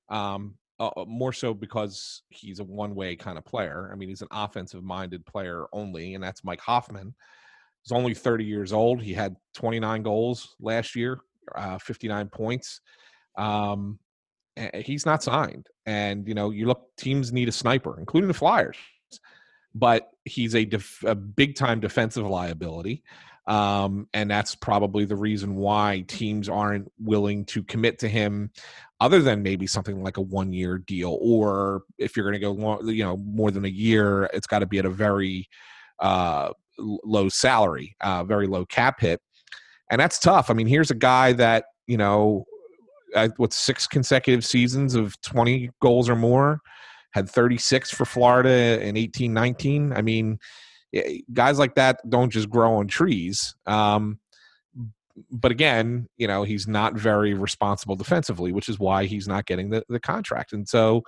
um, 0.09 0.55
uh, 0.79 0.89
uh, 0.97 1.05
more 1.05 1.33
so 1.33 1.53
because 1.53 2.23
he's 2.29 2.59
a 2.59 2.63
one-way 2.63 3.15
kind 3.15 3.37
of 3.37 3.45
player. 3.45 3.89
I 3.91 3.95
mean, 3.95 4.09
he's 4.09 4.21
an 4.21 4.27
offensive-minded 4.31 5.25
player 5.25 5.67
only, 5.71 6.15
and 6.15 6.23
that's 6.23 6.43
Mike 6.43 6.61
Hoffman. 6.61 7.13
He's 7.83 7.91
only 7.91 8.13
30 8.13 8.43
years 8.43 8.73
old. 8.73 9.01
He 9.01 9.13
had 9.13 9.35
29 9.53 10.03
goals 10.03 10.55
last 10.59 10.95
year, 10.95 11.19
uh, 11.55 11.77
59 11.77 12.29
points. 12.29 12.81
Um, 13.37 13.99
he's 14.73 15.05
not 15.05 15.23
signed, 15.23 15.67
and 15.85 16.27
you 16.27 16.33
know 16.33 16.49
you 16.49 16.65
look 16.65 16.87
teams 16.97 17.33
need 17.33 17.49
a 17.49 17.51
sniper, 17.51 17.99
including 17.99 18.27
the 18.27 18.33
Flyers 18.33 18.77
but 19.75 20.09
he's 20.23 20.55
a, 20.55 20.65
def- 20.65 21.03
a 21.05 21.13
big 21.13 21.55
time 21.55 21.81
defensive 21.81 22.25
liability. 22.25 23.03
Um, 23.47 24.07
and 24.13 24.29
that's 24.29 24.55
probably 24.55 25.05
the 25.05 25.15
reason 25.15 25.55
why 25.55 26.03
teams 26.07 26.49
aren't 26.49 26.91
willing 26.99 27.45
to 27.45 27.63
commit 27.63 27.99
to 27.99 28.09
him 28.09 28.49
other 28.99 29.21
than 29.21 29.43
maybe 29.43 29.67
something 29.67 30.01
like 30.03 30.17
a 30.17 30.21
one 30.21 30.51
year 30.51 30.79
deal 30.79 31.17
or 31.21 31.83
if 31.99 32.15
you're 32.15 32.25
going 32.25 32.33
to 32.33 32.39
go 32.39 32.51
long, 32.53 32.87
you 32.87 33.03
know 33.03 33.17
more 33.17 33.51
than 33.51 33.65
a 33.65 33.69
year 33.69 34.29
it's 34.33 34.47
got 34.47 34.59
to 34.59 34.65
be 34.65 34.79
at 34.79 34.85
a 34.85 34.89
very 34.89 35.47
uh, 35.99 36.49
low 36.79 37.29
salary 37.29 37.95
uh, 38.01 38.23
very 38.23 38.47
low 38.47 38.65
cap 38.65 38.99
hit 39.01 39.19
and 39.91 39.99
that's 39.99 40.17
tough 40.17 40.49
i 40.49 40.53
mean 40.53 40.65
here's 40.65 40.91
a 40.91 40.95
guy 40.95 41.33
that 41.33 41.65
you 41.87 41.97
know 41.97 42.45
what 43.37 43.53
six 43.53 43.85
consecutive 43.85 44.45
seasons 44.45 44.95
of 44.95 45.19
20 45.21 45.69
goals 45.81 46.09
or 46.09 46.15
more 46.15 46.59
had 47.15 47.29
36 47.29 47.91
for 47.91 48.03
Florida 48.03 48.85
in 48.85 48.97
18 48.97 49.33
19. 49.33 49.93
I 49.93 50.01
mean, 50.01 50.37
guys 51.33 51.59
like 51.59 51.75
that 51.75 51.99
don't 52.09 52.29
just 52.29 52.49
grow 52.49 52.75
on 52.75 52.87
trees. 52.87 53.55
Um, 53.65 54.19
but 55.31 55.51
again, 55.51 56.07
you 56.17 56.27
know, 56.27 56.43
he's 56.43 56.67
not 56.67 56.95
very 56.95 57.33
responsible 57.33 57.95
defensively, 57.95 58.51
which 58.51 58.69
is 58.69 58.79
why 58.79 59.05
he's 59.05 59.27
not 59.27 59.45
getting 59.45 59.69
the, 59.69 59.83
the 59.87 59.99
contract. 59.99 60.51
And 60.53 60.67
so, 60.67 61.03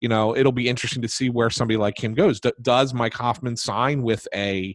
you 0.00 0.08
know, 0.08 0.34
it'll 0.36 0.52
be 0.52 0.68
interesting 0.68 1.02
to 1.02 1.08
see 1.08 1.28
where 1.28 1.50
somebody 1.50 1.76
like 1.76 2.02
him 2.02 2.14
goes. 2.14 2.40
D- 2.40 2.52
does 2.62 2.94
Mike 2.94 3.14
Hoffman 3.14 3.56
sign 3.56 4.02
with 4.02 4.26
a 4.34 4.74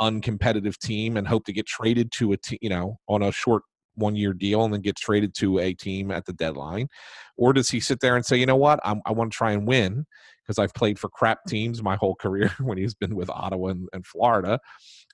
uncompetitive 0.00 0.78
team 0.78 1.16
and 1.16 1.26
hope 1.26 1.44
to 1.46 1.52
get 1.52 1.66
traded 1.66 2.12
to 2.12 2.32
a 2.32 2.36
team, 2.36 2.58
you 2.60 2.68
know, 2.68 2.98
on 3.08 3.22
a 3.22 3.32
short 3.32 3.62
one 3.94 4.14
year 4.14 4.32
deal 4.32 4.64
and 4.64 4.74
then 4.74 4.80
get 4.80 4.96
traded 4.96 5.34
to 5.34 5.58
a 5.58 5.72
team 5.72 6.10
at 6.10 6.26
the 6.26 6.32
deadline? 6.34 6.88
Or 7.36 7.52
does 7.52 7.70
he 7.70 7.80
sit 7.80 8.00
there 8.00 8.16
and 8.16 8.26
say, 8.26 8.36
you 8.36 8.46
know 8.46 8.56
what, 8.56 8.78
I'm, 8.84 9.00
I 9.06 9.12
want 9.12 9.32
to 9.32 9.36
try 9.36 9.52
and 9.52 9.66
win 9.66 10.04
because 10.44 10.58
I've 10.58 10.74
played 10.74 10.98
for 10.98 11.08
crap 11.08 11.38
teams 11.48 11.82
my 11.82 11.96
whole 11.96 12.14
career 12.14 12.50
when 12.60 12.78
he's 12.78 12.94
been 12.94 13.14
with 13.14 13.30
Ottawa 13.30 13.68
and, 13.68 13.88
and 13.92 14.06
Florida? 14.06 14.60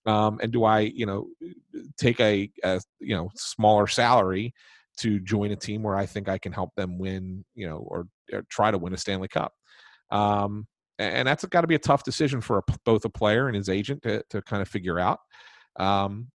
Um, 0.07 0.38
and 0.43 0.53
do 0.53 0.64
I, 0.64 0.81
you 0.81 1.07
know, 1.07 1.29
take 1.99 2.21
a, 2.21 2.51
a, 2.64 2.81
you 3.01 3.14
know, 3.14 3.31
smaller 3.37 3.87
salary 3.87 4.55
to 4.99 5.21
join 5.21 5.51
a 5.51 5.57
team 5.57 5.83
where 5.83 5.97
I 5.97 6.07
think 6.07 6.29
I 6.29 6.38
can 6.38 6.53
help 6.53 6.71
them 6.77 6.99
win, 6.99 7.45
you 7.55 7.69
know, 7.69 7.79
or, 7.79 8.07
or 8.33 8.43
try 8.51 8.71
to 8.71 8.79
win 8.79 8.95
a 8.95 8.97
Stanley 8.97 9.29
Cup? 9.29 9.53
Um, 10.11 10.66
and 10.99 11.27
that's 11.27 11.45
got 11.47 11.62
to 11.62 11.66
be 11.66 11.75
a 11.75 11.79
tough 11.79 12.05
decision 12.05 12.40
for 12.40 12.59
a, 12.59 12.62
both 12.85 13.05
a 13.05 13.09
player 13.09 13.47
and 13.47 13.57
his 13.57 13.69
agent 13.69 14.03
to, 14.03 14.23
to 14.31 14.43
kind 14.43 14.61
of 14.61 14.69
figure 14.69 14.99
out. 14.99 15.19
Um, 15.77 16.29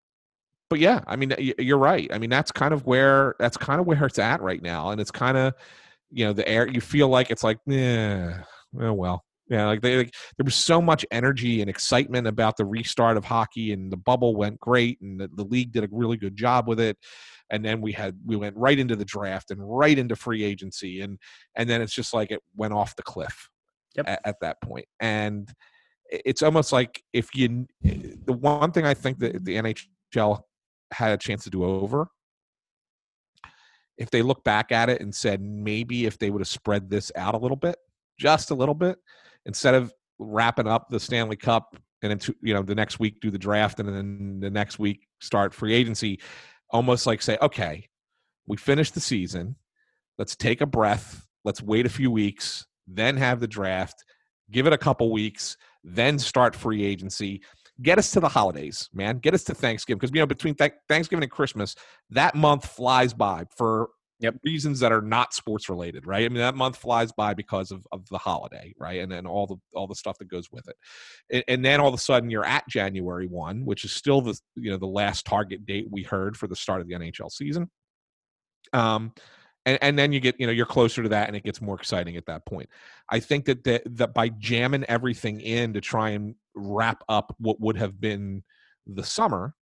but 0.69 0.79
yeah, 0.79 1.01
I 1.05 1.15
mean, 1.15 1.33
you're 1.59 1.77
right. 1.77 2.09
I 2.11 2.17
mean, 2.17 2.31
that's 2.31 2.51
kind 2.51 2.73
of 2.73 2.85
where 2.85 3.35
that's 3.39 3.57
kind 3.57 3.79
of 3.79 3.85
where 3.85 4.03
it's 4.05 4.17
at 4.17 4.41
right 4.41 4.61
now, 4.61 4.89
and 4.89 4.99
it's 4.99 5.11
kind 5.11 5.37
of, 5.37 5.53
you 6.09 6.25
know, 6.25 6.33
the 6.33 6.47
air. 6.47 6.67
You 6.67 6.81
feel 6.81 7.07
like 7.07 7.29
it's 7.29 7.43
like, 7.43 7.59
yeah, 7.67 8.43
oh 8.81 8.93
well, 8.93 9.23
yeah. 9.49 9.65
Like 9.65 9.81
they, 9.81 9.97
like, 9.97 10.13
there 10.37 10.43
was 10.43 10.55
so 10.55 10.81
much 10.81 11.05
energy 11.11 11.61
and 11.61 11.69
excitement 11.69 12.27
about 12.27 12.57
the 12.57 12.65
restart 12.65 13.17
of 13.17 13.25
hockey, 13.25 13.73
and 13.73 13.91
the 13.91 13.97
bubble 13.97 14.35
went 14.35 14.59
great, 14.59 14.99
and 15.01 15.19
the, 15.19 15.29
the 15.35 15.43
league 15.43 15.71
did 15.71 15.83
a 15.83 15.89
really 15.91 16.17
good 16.17 16.35
job 16.35 16.67
with 16.67 16.79
it. 16.79 16.97
And 17.51 17.63
then 17.63 17.79
we 17.81 17.91
had 17.91 18.17
we 18.25 18.35
went 18.35 18.55
right 18.57 18.77
into 18.77 18.95
the 18.95 19.05
draft 19.05 19.51
and 19.51 19.59
right 19.61 19.97
into 19.97 20.15
free 20.15 20.43
agency, 20.43 21.01
and 21.01 21.19
and 21.55 21.69
then 21.69 21.81
it's 21.81 21.93
just 21.93 22.13
like 22.13 22.31
it 22.31 22.41
went 22.55 22.73
off 22.73 22.95
the 22.95 23.03
cliff 23.03 23.49
Yep. 23.95 24.09
at, 24.09 24.19
at 24.25 24.35
that 24.41 24.61
point, 24.61 24.85
and 24.99 25.53
it's 26.09 26.43
almost 26.43 26.71
like 26.71 27.01
if 27.13 27.33
you 27.33 27.67
the 27.81 28.33
one 28.33 28.71
thing 28.71 28.85
I 28.85 28.93
think 28.93 29.19
that 29.19 29.45
the 29.45 29.55
NHL 29.55 30.41
had 30.91 31.11
a 31.11 31.17
chance 31.17 31.43
to 31.45 31.49
do 31.49 31.63
over 31.63 32.07
if 33.97 34.09
they 34.11 34.21
look 34.21 34.43
back 34.43 34.71
at 34.71 34.89
it 34.89 35.01
and 35.01 35.13
said 35.13 35.41
maybe 35.41 36.05
if 36.05 36.17
they 36.17 36.29
would 36.29 36.41
have 36.41 36.47
spread 36.47 36.89
this 36.89 37.11
out 37.15 37.33
a 37.33 37.37
little 37.37 37.57
bit 37.57 37.77
just 38.17 38.51
a 38.51 38.55
little 38.55 38.75
bit 38.75 38.97
instead 39.45 39.75
of 39.75 39.93
wrapping 40.19 40.67
up 40.67 40.87
the 40.89 40.99
Stanley 40.99 41.35
Cup 41.35 41.75
and 42.01 42.11
into 42.11 42.35
you 42.41 42.53
know 42.53 42.61
the 42.61 42.75
next 42.75 42.99
week 42.99 43.19
do 43.21 43.31
the 43.31 43.37
draft 43.37 43.79
and 43.79 43.89
then 43.89 44.39
the 44.39 44.49
next 44.49 44.79
week 44.79 45.07
start 45.19 45.53
free 45.53 45.73
agency 45.73 46.19
almost 46.71 47.05
like 47.05 47.21
say 47.21 47.37
okay 47.41 47.87
we 48.47 48.57
finished 48.57 48.93
the 48.93 48.99
season. 48.99 49.55
Let's 50.19 50.35
take 50.35 50.61
a 50.61 50.67
breath. 50.67 51.27
Let's 51.43 51.63
wait 51.63 51.85
a 51.85 51.89
few 51.89 52.11
weeks 52.11 52.65
then 52.87 53.17
have 53.17 53.39
the 53.39 53.47
draft 53.47 54.05
give 54.51 54.67
it 54.67 54.73
a 54.73 54.77
couple 54.77 55.11
weeks 55.11 55.57
then 55.85 56.17
start 56.17 56.55
free 56.55 56.83
agency. 56.83 57.43
Get 57.81 57.99
us 57.99 58.09
to 58.11 58.19
the 58.19 58.27
holidays, 58.27 58.89
man. 58.93 59.19
Get 59.19 59.33
us 59.33 59.43
to 59.45 59.53
Thanksgiving 59.53 59.99
because 59.99 60.13
you 60.13 60.19
know 60.19 60.25
between 60.25 60.55
th- 60.55 60.73
Thanksgiving 60.89 61.23
and 61.23 61.31
Christmas, 61.31 61.75
that 62.09 62.33
month 62.35 62.65
flies 62.65 63.13
by 63.13 63.45
for 63.55 63.89
Yep. 64.25 64.35
reasons 64.43 64.79
that 64.79 64.91
are 64.91 65.01
not 65.01 65.33
sports 65.33 65.69
related, 65.69 66.05
right? 66.05 66.25
I 66.25 66.29
mean 66.29 66.39
that 66.39 66.55
month 66.55 66.77
flies 66.77 67.11
by 67.11 67.33
because 67.33 67.71
of, 67.71 67.85
of 67.91 68.07
the 68.09 68.17
holiday, 68.17 68.73
right? 68.79 69.01
And 69.01 69.11
then 69.11 69.25
all 69.25 69.47
the 69.47 69.57
all 69.73 69.87
the 69.87 69.95
stuff 69.95 70.17
that 70.19 70.27
goes 70.27 70.51
with 70.51 70.67
it, 70.67 70.75
and, 71.31 71.43
and 71.47 71.65
then 71.65 71.79
all 71.79 71.87
of 71.87 71.93
a 71.93 71.99
sudden 71.99 72.29
you're 72.29 72.45
at 72.45 72.67
January 72.67 73.27
one, 73.27 73.65
which 73.65 73.85
is 73.85 73.91
still 73.91 74.21
the 74.21 74.37
you 74.55 74.71
know 74.71 74.77
the 74.77 74.85
last 74.85 75.25
target 75.25 75.65
date 75.65 75.87
we 75.91 76.03
heard 76.03 76.35
for 76.37 76.47
the 76.47 76.55
start 76.55 76.81
of 76.81 76.87
the 76.87 76.95
NHL 76.95 77.31
season. 77.31 77.69
Um, 78.73 79.13
and, 79.65 79.79
and 79.81 79.99
then 79.99 80.11
you 80.11 80.19
get 80.19 80.39
you 80.39 80.45
know 80.45 80.53
you're 80.53 80.65
closer 80.65 81.03
to 81.03 81.09
that 81.09 81.27
and 81.27 81.35
it 81.35 81.43
gets 81.43 81.61
more 81.61 81.75
exciting 81.75 82.17
at 82.17 82.25
that 82.27 82.45
point 82.45 82.69
i 83.09 83.19
think 83.19 83.45
that 83.45 83.63
that, 83.63 83.81
that 83.85 84.13
by 84.13 84.29
jamming 84.29 84.83
everything 84.85 85.41
in 85.41 85.73
to 85.73 85.81
try 85.81 86.09
and 86.09 86.35
wrap 86.55 87.03
up 87.09 87.35
what 87.39 87.59
would 87.59 87.77
have 87.77 87.99
been 87.99 88.43
the 88.87 89.03
summer 89.03 89.53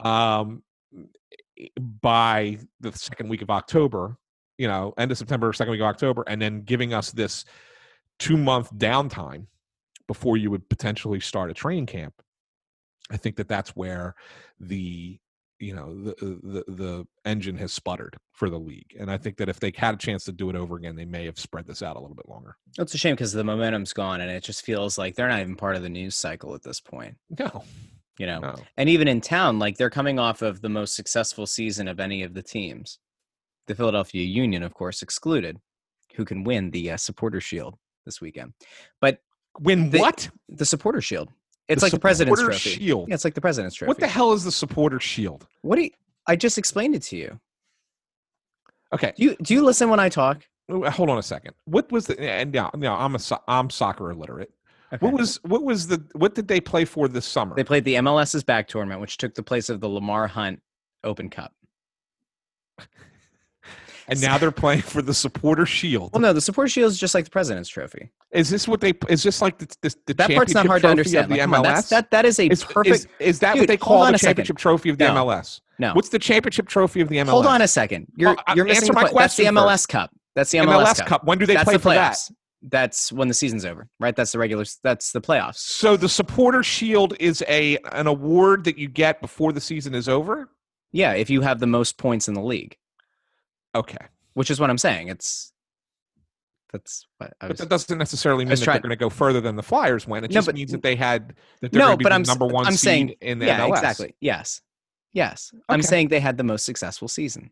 um 0.00 0.62
by 2.00 2.58
the 2.80 2.92
second 2.92 3.28
week 3.28 3.42
of 3.42 3.50
october 3.50 4.16
you 4.58 4.68
know 4.68 4.92
end 4.98 5.10
of 5.10 5.18
september 5.18 5.52
second 5.52 5.72
week 5.72 5.80
of 5.80 5.86
october 5.86 6.22
and 6.26 6.40
then 6.40 6.62
giving 6.62 6.92
us 6.92 7.10
this 7.12 7.44
two 8.18 8.36
month 8.36 8.72
downtime 8.74 9.46
before 10.06 10.36
you 10.36 10.50
would 10.50 10.68
potentially 10.68 11.20
start 11.20 11.50
a 11.50 11.54
training 11.54 11.86
camp 11.86 12.14
i 13.10 13.16
think 13.16 13.36
that 13.36 13.48
that's 13.48 13.70
where 13.70 14.14
the 14.60 15.18
you 15.58 15.74
know 15.74 15.94
the, 15.94 16.14
the 16.42 16.64
the 16.68 17.06
engine 17.24 17.56
has 17.56 17.72
sputtered 17.72 18.16
for 18.32 18.50
the 18.50 18.58
league 18.58 18.94
and 19.00 19.10
i 19.10 19.16
think 19.16 19.38
that 19.38 19.48
if 19.48 19.58
they 19.58 19.72
had 19.74 19.94
a 19.94 19.96
chance 19.96 20.24
to 20.24 20.32
do 20.32 20.50
it 20.50 20.56
over 20.56 20.76
again 20.76 20.94
they 20.96 21.06
may 21.06 21.24
have 21.24 21.38
spread 21.38 21.66
this 21.66 21.82
out 21.82 21.96
a 21.96 21.98
little 21.98 22.14
bit 22.14 22.28
longer 22.28 22.56
It's 22.78 22.92
a 22.94 22.98
shame 22.98 23.14
because 23.14 23.32
the 23.32 23.42
momentum's 23.44 23.94
gone, 23.94 24.20
and 24.20 24.30
it 24.30 24.42
just 24.44 24.62
feels 24.64 24.98
like 24.98 25.14
they're 25.14 25.28
not 25.28 25.40
even 25.40 25.56
part 25.56 25.76
of 25.76 25.82
the 25.82 25.88
news 25.88 26.14
cycle 26.14 26.54
at 26.54 26.62
this 26.62 26.78
point. 26.80 27.16
no 27.38 27.64
You 28.18 28.26
know, 28.26 28.40
no 28.40 28.54
and 28.76 28.88
even 28.88 29.08
in 29.08 29.20
town, 29.20 29.58
like 29.58 29.76
they're 29.76 29.90
coming 29.90 30.18
off 30.18 30.42
of 30.42 30.62
the 30.62 30.68
most 30.68 30.94
successful 30.96 31.46
season 31.46 31.86
of 31.88 32.00
any 32.00 32.22
of 32.22 32.34
the 32.34 32.42
teams. 32.42 32.98
The 33.66 33.74
Philadelphia 33.74 34.24
Union, 34.24 34.62
of 34.62 34.72
course, 34.74 35.02
excluded. 35.02 35.58
who 36.16 36.24
can 36.24 36.44
win 36.44 36.70
the 36.70 36.92
uh, 36.92 36.96
Supporter 36.96 37.40
Shield 37.40 37.76
this 38.04 38.20
weekend. 38.20 38.54
But 39.00 39.20
win 39.60 39.90
the, 39.90 39.98
what? 39.98 40.28
The 40.48 40.64
Supporter 40.64 41.00
Shield. 41.00 41.30
It's 41.68 41.80
the 41.80 41.86
like 41.86 41.92
the 41.92 42.00
President's 42.00 42.40
Trophy. 42.40 42.70
Shield. 42.70 43.08
Yeah, 43.08 43.14
it's 43.14 43.24
like 43.24 43.34
the 43.34 43.40
President's 43.40 43.76
Trophy. 43.76 43.88
What 43.88 44.00
the 44.00 44.06
hell 44.06 44.32
is 44.32 44.44
the 44.44 44.52
Supporter 44.52 45.00
Shield? 45.00 45.46
What 45.62 45.76
do 45.76 45.82
you, 45.82 45.90
I 46.26 46.36
just 46.36 46.58
explained 46.58 46.94
it 46.94 47.02
to 47.04 47.16
you. 47.16 47.40
Okay. 48.94 49.12
Do 49.16 49.24
you 49.24 49.36
do 49.42 49.52
you 49.52 49.64
listen 49.64 49.90
when 49.90 50.00
I 50.00 50.08
talk? 50.08 50.46
Hold 50.70 51.10
on 51.10 51.18
a 51.18 51.22
second. 51.22 51.54
What 51.64 51.90
was 51.92 52.06
the 52.06 52.18
and 52.20 52.52
now 52.52 52.70
now 52.74 52.96
I'm 52.96 53.14
a 53.14 53.18
I'm 53.48 53.68
soccer 53.68 54.10
illiterate. 54.10 54.52
What 55.00 55.12
was 55.12 55.40
what 55.42 55.64
was 55.64 55.88
the 55.88 56.04
what 56.12 56.34
did 56.34 56.48
they 56.48 56.60
play 56.60 56.84
for 56.84 57.08
this 57.08 57.26
summer? 57.26 57.54
They 57.56 57.64
played 57.64 57.84
the 57.84 57.94
MLS's 57.94 58.44
back 58.44 58.68
tournament, 58.68 59.00
which 59.00 59.16
took 59.16 59.34
the 59.34 59.42
place 59.42 59.68
of 59.68 59.80
the 59.80 59.88
Lamar 59.88 60.28
Hunt 60.28 60.60
Open 61.02 61.28
Cup. 61.28 61.52
and 64.08 64.20
now 64.20 64.38
they're 64.38 64.52
playing 64.52 64.82
for 64.82 65.02
the 65.02 65.14
Supporter 65.14 65.66
Shield. 65.66 66.12
Well, 66.12 66.20
no, 66.20 66.32
the 66.32 66.40
Supporter 66.40 66.68
Shield 66.68 66.92
is 66.92 66.98
just 66.98 67.14
like 67.14 67.24
the 67.24 67.30
President's 67.30 67.68
Trophy. 67.68 68.12
Is 68.30 68.48
this 68.48 68.68
what 68.68 68.80
they? 68.80 68.92
Is 69.08 69.22
this 69.22 69.42
like 69.42 69.58
the, 69.58 69.66
the, 69.82 69.94
the 70.06 70.14
that 70.14 70.30
part's 70.30 70.54
not 70.54 70.66
hard 70.66 70.82
to 70.82 70.88
understand. 70.88 71.30
The 71.30 71.38
like, 71.38 71.48
MLS. 71.48 71.76
On, 71.76 71.82
that 71.90 72.10
that 72.10 72.24
is 72.24 72.38
a 72.38 72.46
is, 72.46 72.62
perfect. 72.62 72.94
Is, 72.96 73.08
is 73.18 73.38
that 73.40 73.54
Dude, 73.54 73.62
what 73.62 73.68
they 73.68 73.76
call 73.76 74.04
the 74.10 74.18
championship 74.18 74.56
trophy 74.56 74.90
of 74.90 74.98
the 74.98 75.06
no. 75.06 75.26
MLS? 75.26 75.60
No. 75.78 75.94
What's 75.94 76.10
the 76.10 76.18
championship 76.18 76.68
trophy 76.68 77.00
of 77.00 77.08
the 77.08 77.16
MLS? 77.16 77.30
Hold 77.30 77.46
on 77.46 77.62
a 77.62 77.68
second. 77.68 78.06
You're 78.16 78.30
well, 78.30 78.44
uh, 78.46 78.52
you're 78.54 78.64
missing 78.64 78.84
answer 78.84 78.92
my 78.92 79.08
question. 79.08 79.18
That's 79.18 79.36
the 79.36 79.44
MLS 79.44 79.72
first. 79.72 79.88
Cup. 79.88 80.10
That's 80.34 80.50
the 80.50 80.58
MLS, 80.58 80.84
MLS 80.84 80.98
Cup. 80.98 81.06
Cup. 81.06 81.24
When 81.24 81.38
do 81.38 81.46
they 81.46 81.54
That's 81.54 81.64
play 81.64 81.74
the 81.74 81.80
for 81.80 81.94
that? 81.94 82.18
That's 82.68 83.12
when 83.12 83.28
the 83.28 83.34
season's 83.34 83.64
over, 83.64 83.88
right? 84.00 84.14
That's 84.14 84.32
the 84.32 84.38
regular. 84.38 84.64
That's 84.82 85.12
the 85.12 85.20
playoffs. 85.20 85.56
So 85.56 85.96
the 85.96 86.08
Supporter 86.08 86.62
Shield 86.62 87.14
is 87.20 87.44
a 87.48 87.78
an 87.92 88.06
award 88.06 88.64
that 88.64 88.76
you 88.76 88.88
get 88.88 89.20
before 89.20 89.52
the 89.52 89.60
season 89.60 89.94
is 89.94 90.08
over. 90.08 90.50
Yeah, 90.92 91.12
if 91.12 91.30
you 91.30 91.42
have 91.42 91.60
the 91.60 91.66
most 91.66 91.98
points 91.98 92.28
in 92.28 92.34
the 92.34 92.42
league. 92.42 92.76
Okay. 93.74 94.04
Which 94.34 94.50
is 94.50 94.58
what 94.58 94.70
I'm 94.70 94.78
saying. 94.78 95.08
It's 95.08 95.52
that's 96.72 97.06
what 97.18 97.32
I 97.40 97.46
was, 97.46 97.58
but 97.58 97.58
that 97.58 97.68
doesn't 97.68 97.98
necessarily 97.98 98.44
mean 98.44 98.50
that 98.50 98.62
trying, 98.62 98.74
they're 98.76 98.82
going 98.82 98.90
to 98.90 98.96
go 98.96 99.10
further 99.10 99.40
than 99.40 99.56
the 99.56 99.62
Flyers 99.62 100.06
went. 100.06 100.24
It 100.24 100.30
no, 100.30 100.34
just 100.34 100.46
but, 100.46 100.54
means 100.54 100.72
that 100.72 100.82
they 100.82 100.96
had 100.96 101.34
that 101.60 101.72
they're 101.72 101.78
no, 101.78 101.86
going 101.86 101.94
to 101.94 101.98
be 101.98 102.02
but 102.04 102.08
the 102.10 102.14
I'm, 102.16 102.22
number 102.22 102.46
one 102.46 102.66
I'm 102.66 102.72
seed 102.72 102.80
saying, 102.80 103.14
in 103.20 103.38
the 103.38 103.46
yeah, 103.46 103.60
MLS. 103.60 103.76
Exactly. 103.76 104.14
Yes. 104.20 104.60
Yes. 105.12 105.50
Okay. 105.54 105.62
I'm 105.68 105.82
saying 105.82 106.08
they 106.08 106.20
had 106.20 106.36
the 106.36 106.44
most 106.44 106.64
successful 106.64 107.08
season, 107.08 107.50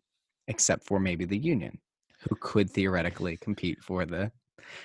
except 0.48 0.85
for 0.85 0.98
maybe 0.98 1.24
the 1.24 1.38
Union, 1.38 1.79
who 2.29 2.35
could 2.40 2.68
theoretically 2.68 3.37
compete 3.37 3.83
for 3.83 4.05
the 4.05 4.33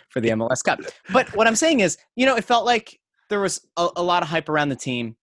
for 0.10 0.22
the 0.22 0.30
MLS 0.30 0.64
Cup. 0.64 0.80
But 1.12 1.36
what 1.36 1.48
I'm 1.48 1.56
saying 1.56 1.80
is, 1.82 1.98
you 2.16 2.26
know, 2.26 2.36
it 2.36 2.44
felt 2.44 2.66
like 2.66 3.00
there 3.30 3.40
was 3.40 3.62
a, 3.78 3.90
a 3.98 4.04
lot 4.04 4.24
of 4.24 4.30
hype 4.30 4.50
around 4.50 4.70
the 4.70 4.76
team, 4.76 5.16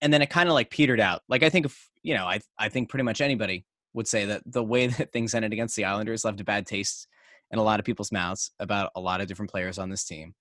and 0.00 0.12
then 0.12 0.22
it 0.22 0.30
kind 0.30 0.48
of 0.48 0.54
like 0.54 0.70
petered 0.70 1.00
out. 1.00 1.22
Like 1.28 1.42
I 1.42 1.50
think 1.50 1.66
if 1.66 1.90
you 2.02 2.14
know, 2.14 2.26
I 2.26 2.40
I 2.58 2.68
think 2.68 2.88
pretty 2.88 3.04
much 3.04 3.20
anybody 3.20 3.64
would 3.94 4.08
say 4.08 4.26
that 4.26 4.42
the 4.46 4.64
way 4.64 4.86
that 4.88 5.12
things 5.12 5.34
ended 5.34 5.52
against 5.52 5.76
the 5.76 5.84
Islanders 5.84 6.24
left 6.24 6.40
a 6.40 6.44
bad 6.44 6.66
taste 6.66 7.06
in 7.50 7.58
a 7.58 7.62
lot 7.62 7.80
of 7.80 7.86
people's 7.86 8.12
mouths 8.12 8.50
about 8.58 8.90
a 8.94 9.00
lot 9.00 9.20
of 9.20 9.26
different 9.26 9.50
players 9.50 9.78
on 9.78 9.88
this 9.88 10.04
team. 10.04 10.34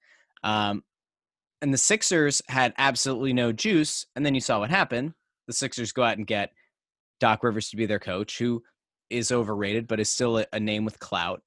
Um, 0.43 0.83
and 1.61 1.73
the 1.73 1.77
Sixers 1.77 2.41
had 2.49 2.73
absolutely 2.77 3.33
no 3.33 3.51
juice. 3.51 4.05
And 4.15 4.25
then 4.25 4.35
you 4.35 4.41
saw 4.41 4.59
what 4.59 4.69
happened. 4.69 5.13
The 5.47 5.53
Sixers 5.53 5.91
go 5.91 6.03
out 6.03 6.17
and 6.17 6.27
get 6.27 6.51
Doc 7.19 7.43
Rivers 7.43 7.69
to 7.69 7.77
be 7.77 7.85
their 7.85 7.99
coach, 7.99 8.37
who 8.37 8.61
is 9.09 9.31
overrated, 9.31 9.87
but 9.87 9.99
is 9.99 10.09
still 10.09 10.39
a, 10.39 10.45
a 10.53 10.59
name 10.59 10.85
with 10.85 10.99
clout. 10.99 11.41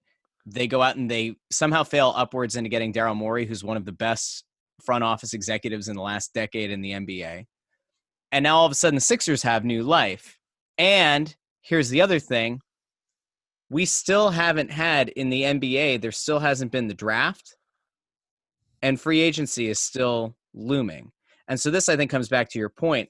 They 0.46 0.66
go 0.66 0.82
out 0.82 0.96
and 0.96 1.10
they 1.10 1.36
somehow 1.50 1.84
fail 1.84 2.12
upwards 2.16 2.56
into 2.56 2.70
getting 2.70 2.92
Daryl 2.92 3.16
Morey, 3.16 3.46
who's 3.46 3.62
one 3.64 3.76
of 3.76 3.84
the 3.84 3.92
best 3.92 4.44
front 4.82 5.04
office 5.04 5.34
executives 5.34 5.88
in 5.88 5.96
the 5.96 6.02
last 6.02 6.32
decade 6.34 6.70
in 6.70 6.80
the 6.80 6.92
NBA. 6.92 7.44
And 8.32 8.42
now 8.42 8.56
all 8.56 8.66
of 8.66 8.72
a 8.72 8.74
sudden 8.74 8.94
the 8.94 9.00
Sixers 9.00 9.42
have 9.42 9.64
new 9.64 9.82
life. 9.82 10.38
And 10.78 11.34
here's 11.62 11.90
the 11.90 12.00
other 12.00 12.18
thing 12.18 12.60
we 13.68 13.84
still 13.84 14.30
haven't 14.30 14.70
had 14.70 15.10
in 15.10 15.30
the 15.30 15.42
NBA, 15.42 16.00
there 16.00 16.12
still 16.12 16.40
hasn't 16.40 16.72
been 16.72 16.88
the 16.88 16.94
draft, 16.94 17.56
and 18.82 19.00
free 19.00 19.20
agency 19.20 19.68
is 19.68 19.78
still 19.78 20.34
looming. 20.52 21.12
And 21.46 21.58
so, 21.58 21.70
this 21.70 21.88
I 21.88 21.96
think 21.96 22.10
comes 22.10 22.28
back 22.28 22.48
to 22.50 22.58
your 22.58 22.68
point. 22.68 23.08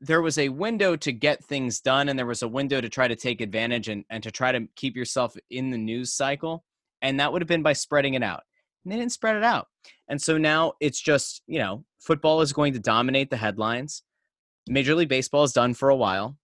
There 0.00 0.22
was 0.22 0.38
a 0.38 0.48
window 0.48 0.96
to 0.96 1.12
get 1.12 1.44
things 1.44 1.80
done, 1.80 2.08
and 2.08 2.18
there 2.18 2.26
was 2.26 2.42
a 2.42 2.48
window 2.48 2.80
to 2.80 2.88
try 2.88 3.08
to 3.08 3.16
take 3.16 3.40
advantage 3.40 3.88
and, 3.88 4.04
and 4.10 4.22
to 4.22 4.30
try 4.30 4.52
to 4.52 4.66
keep 4.76 4.96
yourself 4.96 5.36
in 5.50 5.70
the 5.70 5.78
news 5.78 6.12
cycle. 6.12 6.64
And 7.00 7.20
that 7.20 7.32
would 7.32 7.42
have 7.42 7.48
been 7.48 7.62
by 7.62 7.72
spreading 7.72 8.14
it 8.14 8.22
out. 8.22 8.42
And 8.84 8.92
they 8.92 8.96
didn't 8.96 9.12
spread 9.12 9.36
it 9.36 9.44
out. 9.44 9.68
And 10.08 10.20
so 10.20 10.36
now 10.36 10.74
it's 10.80 11.00
just, 11.00 11.42
you 11.46 11.58
know, 11.58 11.84
football 12.00 12.40
is 12.40 12.52
going 12.52 12.74
to 12.74 12.78
dominate 12.78 13.30
the 13.30 13.36
headlines. 13.36 14.02
Major 14.68 14.94
League 14.94 15.08
Baseball 15.08 15.44
is 15.44 15.52
done 15.52 15.74
for 15.74 15.88
a 15.90 15.96
while 15.96 16.36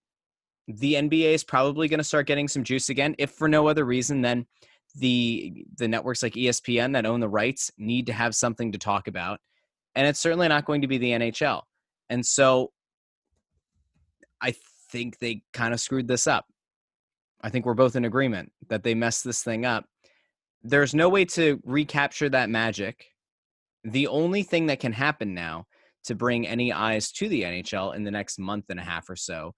the 0.79 0.95
NBA 0.95 1.33
is 1.33 1.45
probably 1.45 1.89
going 1.89 1.99
to 1.99 2.05
start 2.05 2.27
getting 2.27 2.49
some 2.49 2.65
juice 2.65 2.89
again, 2.89 3.15
if 3.19 3.33
for 3.33 3.49
no 3.49 3.69
other 3.69 3.85
reason 3.85 4.23
than 4.23 4.47
the 4.97 5.65
the 5.77 5.89
networks 5.89 6.23
like 6.23 6.35
ESPN 6.35 6.93
that 6.95 7.07
own 7.07 7.21
the 7.21 7.29
rights 7.29 7.71
need 7.79 8.07
to 8.07 8.13
have 8.13 8.35
something 8.35 8.73
to 8.73 8.79
talk 8.79 9.09
about, 9.09 9.41
and 9.95 10.07
it's 10.07 10.21
certainly 10.21 10.49
not 10.49 10.65
going 10.65 10.83
to 10.83 10.89
be 10.89 10.99
the 10.99 11.11
NHL. 11.11 11.63
And 12.09 12.25
so, 12.25 12.73
I 14.41 14.55
think 14.91 15.19
they 15.19 15.43
kind 15.53 15.75
of 15.75 15.81
screwed 15.81 16.09
this 16.09 16.27
up. 16.27 16.47
I 17.41 17.51
think 17.51 17.65
we're 17.65 17.75
both 17.75 17.97
in 17.97 18.05
agreement 18.05 18.53
that 18.69 18.83
they 18.83 18.95
messed 18.95 19.25
this 19.25 19.43
thing 19.43 19.65
up. 19.65 19.87
There's 20.63 20.95
no 20.95 21.09
way 21.09 21.25
to 21.27 21.61
recapture 21.65 22.29
that 22.29 22.51
magic. 22.51 23.07
The 23.85 24.09
only 24.09 24.43
thing 24.43 24.67
that 24.67 24.81
can 24.81 24.93
happen 24.93 25.33
now 25.35 25.67
to 26.05 26.15
bring 26.15 26.47
any 26.47 26.73
eyes 26.73 27.13
to 27.13 27.29
the 27.29 27.43
NHL 27.43 27.95
in 27.95 28.05
the 28.05 28.11
next 28.11 28.39
month 28.39 28.67
and 28.69 28.79
a 28.79 28.85
half 28.85 29.09
or 29.09 29.17
so 29.17 29.55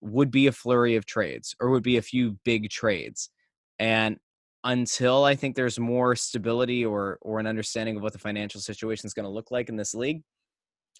would 0.00 0.30
be 0.30 0.46
a 0.46 0.52
flurry 0.52 0.96
of 0.96 1.04
trades 1.04 1.54
or 1.60 1.70
would 1.70 1.82
be 1.82 1.96
a 1.96 2.02
few 2.02 2.38
big 2.44 2.70
trades. 2.70 3.30
And 3.78 4.18
until 4.62 5.24
I 5.24 5.34
think 5.34 5.56
there's 5.56 5.78
more 5.78 6.14
stability 6.14 6.84
or 6.84 7.18
or 7.22 7.40
an 7.40 7.46
understanding 7.46 7.96
of 7.96 8.02
what 8.02 8.12
the 8.12 8.18
financial 8.18 8.60
situation 8.60 9.06
is 9.06 9.14
going 9.14 9.24
to 9.24 9.30
look 9.30 9.50
like 9.50 9.68
in 9.68 9.76
this 9.76 9.94
league, 9.94 10.22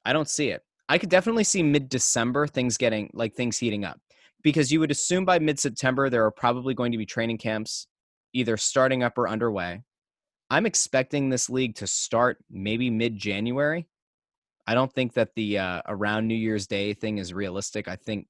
I 0.04 0.12
don't 0.12 0.28
see 0.28 0.48
it. 0.48 0.62
I 0.90 0.98
could 0.98 1.08
definitely 1.08 1.44
see 1.44 1.62
mid-December 1.62 2.48
things 2.48 2.76
getting 2.76 3.10
like 3.14 3.34
things 3.34 3.56
heating 3.56 3.84
up 3.84 4.00
because 4.42 4.72
you 4.72 4.80
would 4.80 4.90
assume 4.90 5.24
by 5.24 5.38
mid-September 5.38 6.10
there 6.10 6.24
are 6.24 6.32
probably 6.32 6.74
going 6.74 6.90
to 6.90 6.98
be 6.98 7.06
training 7.06 7.38
camps 7.38 7.86
either 8.32 8.56
starting 8.56 9.04
up 9.04 9.16
or 9.16 9.28
underway. 9.28 9.82
I'm 10.50 10.66
expecting 10.66 11.28
this 11.28 11.48
league 11.48 11.76
to 11.76 11.86
start 11.86 12.38
maybe 12.50 12.90
mid-January. 12.90 13.86
I 14.66 14.74
don't 14.74 14.92
think 14.92 15.12
that 15.12 15.32
the 15.36 15.58
uh, 15.58 15.82
around 15.86 16.26
New 16.26 16.34
Year's 16.34 16.66
Day 16.66 16.92
thing 16.92 17.18
is 17.18 17.32
realistic. 17.32 17.86
I 17.86 17.94
think 17.94 18.26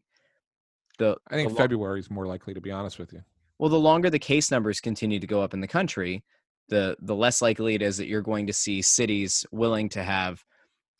the 0.98 1.16
I 1.28 1.36
think 1.36 1.48
the 1.48 1.54
February 1.54 2.00
is 2.00 2.10
more 2.10 2.26
likely 2.26 2.52
to 2.52 2.60
be 2.60 2.70
honest 2.70 2.98
with 2.98 3.14
you. 3.14 3.22
Well, 3.58 3.70
the 3.70 3.80
longer 3.80 4.10
the 4.10 4.18
case 4.18 4.50
numbers 4.50 4.82
continue 4.82 5.18
to 5.18 5.26
go 5.26 5.40
up 5.40 5.54
in 5.54 5.62
the 5.62 5.66
country, 5.66 6.24
the 6.68 6.94
the 7.00 7.16
less 7.16 7.40
likely 7.40 7.74
it 7.74 7.80
is 7.80 7.96
that 7.96 8.06
you're 8.06 8.20
going 8.20 8.46
to 8.48 8.52
see 8.52 8.82
cities 8.82 9.46
willing 9.50 9.88
to 9.90 10.02
have 10.02 10.44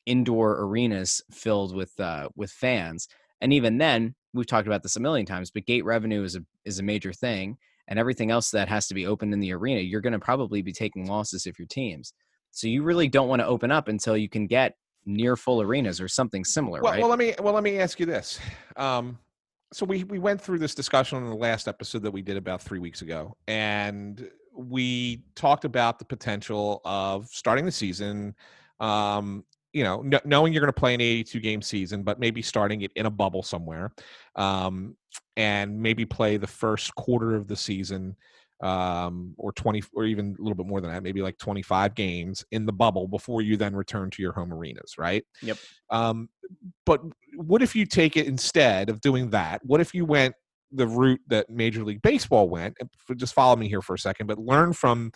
indoor 0.06 0.62
arenas 0.62 1.22
filled 1.30 1.74
with 1.74 1.98
uh, 2.00 2.28
with 2.36 2.50
fans. 2.50 3.08
And 3.40 3.52
even 3.52 3.78
then, 3.78 4.14
we've 4.34 4.46
talked 4.46 4.66
about 4.66 4.82
this 4.82 4.96
a 4.96 5.00
million 5.00 5.26
times, 5.26 5.50
but 5.50 5.66
gate 5.66 5.84
revenue 5.84 6.22
is 6.22 6.36
a 6.36 6.40
is 6.64 6.78
a 6.78 6.82
major 6.82 7.12
thing, 7.12 7.56
and 7.88 7.98
everything 7.98 8.30
else 8.30 8.50
that 8.50 8.68
has 8.68 8.86
to 8.88 8.94
be 8.94 9.06
open 9.06 9.32
in 9.32 9.40
the 9.40 9.52
arena, 9.52 9.80
you're 9.80 10.00
going 10.00 10.12
to 10.12 10.18
probably 10.18 10.62
be 10.62 10.72
taking 10.72 11.06
losses 11.06 11.46
if 11.46 11.58
your 11.58 11.68
teams. 11.68 12.12
So 12.50 12.66
you 12.66 12.82
really 12.82 13.08
don't 13.08 13.28
want 13.28 13.40
to 13.40 13.46
open 13.46 13.70
up 13.70 13.88
until 13.88 14.16
you 14.16 14.28
can 14.28 14.46
get 14.46 14.74
near 15.06 15.36
full 15.36 15.62
arenas 15.62 16.00
or 16.00 16.08
something 16.08 16.44
similar, 16.44 16.82
well, 16.82 16.92
right? 16.92 17.00
Well, 17.00 17.08
let 17.08 17.18
me 17.18 17.34
well 17.40 17.54
let 17.54 17.62
me 17.62 17.78
ask 17.78 17.98
you 18.00 18.06
this. 18.06 18.38
Um, 18.76 19.18
so 19.72 19.86
we 19.86 20.04
we 20.04 20.18
went 20.18 20.40
through 20.40 20.58
this 20.58 20.74
discussion 20.74 21.18
in 21.18 21.28
the 21.28 21.36
last 21.36 21.68
episode 21.68 22.02
that 22.02 22.10
we 22.10 22.22
did 22.22 22.36
about 22.36 22.62
three 22.62 22.78
weeks 22.78 23.02
ago, 23.02 23.36
and 23.46 24.28
we 24.54 25.22
talked 25.34 25.64
about 25.64 25.98
the 25.98 26.04
potential 26.04 26.80
of 26.84 27.26
starting 27.28 27.64
the 27.64 27.72
season. 27.72 28.34
Um, 28.80 29.44
you 29.72 29.84
know, 29.84 30.00
n- 30.00 30.20
knowing 30.24 30.52
you're 30.52 30.60
going 30.62 30.72
to 30.72 30.80
play 30.80 30.94
an 30.94 31.00
82 31.00 31.40
game 31.40 31.62
season, 31.62 32.02
but 32.02 32.18
maybe 32.18 32.42
starting 32.42 32.82
it 32.82 32.92
in 32.96 33.06
a 33.06 33.10
bubble 33.10 33.42
somewhere, 33.42 33.92
um, 34.36 34.96
and 35.36 35.80
maybe 35.80 36.04
play 36.04 36.36
the 36.36 36.46
first 36.46 36.94
quarter 36.94 37.34
of 37.34 37.46
the 37.46 37.56
season 37.56 38.16
um, 38.62 39.34
or 39.38 39.52
20 39.52 39.82
or 39.94 40.04
even 40.04 40.36
a 40.38 40.42
little 40.42 40.56
bit 40.56 40.66
more 40.66 40.80
than 40.80 40.90
that, 40.90 41.02
maybe 41.02 41.22
like 41.22 41.38
25 41.38 41.94
games 41.94 42.44
in 42.50 42.66
the 42.66 42.72
bubble 42.72 43.08
before 43.08 43.40
you 43.40 43.56
then 43.56 43.74
return 43.74 44.10
to 44.10 44.22
your 44.22 44.32
home 44.32 44.52
arenas, 44.52 44.96
right? 44.98 45.24
Yep. 45.42 45.56
Um, 45.88 46.28
but 46.84 47.00
what 47.36 47.62
if 47.62 47.74
you 47.74 47.86
take 47.86 48.16
it 48.16 48.26
instead 48.26 48.90
of 48.90 49.00
doing 49.00 49.30
that? 49.30 49.60
What 49.64 49.80
if 49.80 49.94
you 49.94 50.04
went 50.04 50.34
the 50.72 50.86
route 50.86 51.20
that 51.28 51.48
Major 51.48 51.84
League 51.84 52.02
Baseball 52.02 52.48
went? 52.48 52.76
Just 53.16 53.34
follow 53.34 53.56
me 53.56 53.68
here 53.68 53.82
for 53.82 53.94
a 53.94 53.98
second, 53.98 54.26
but 54.26 54.38
learn 54.38 54.72
from 54.72 55.12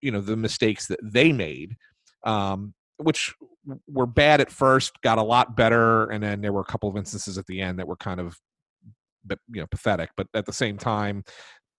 you 0.00 0.10
know 0.10 0.20
the 0.20 0.36
mistakes 0.36 0.86
that 0.88 1.00
they 1.02 1.32
made, 1.32 1.76
um, 2.24 2.74
which 2.98 3.34
were 3.88 4.06
bad 4.06 4.40
at 4.40 4.50
first, 4.50 5.00
got 5.02 5.18
a 5.18 5.22
lot 5.22 5.56
better, 5.56 6.10
and 6.10 6.22
then 6.22 6.40
there 6.40 6.52
were 6.52 6.60
a 6.60 6.64
couple 6.64 6.88
of 6.88 6.96
instances 6.96 7.38
at 7.38 7.46
the 7.46 7.60
end 7.60 7.78
that 7.78 7.86
were 7.86 7.96
kind 7.96 8.20
of 8.20 8.38
you 9.28 9.60
know 9.60 9.66
pathetic. 9.66 10.10
But 10.16 10.28
at 10.34 10.46
the 10.46 10.52
same 10.52 10.76
time, 10.76 11.24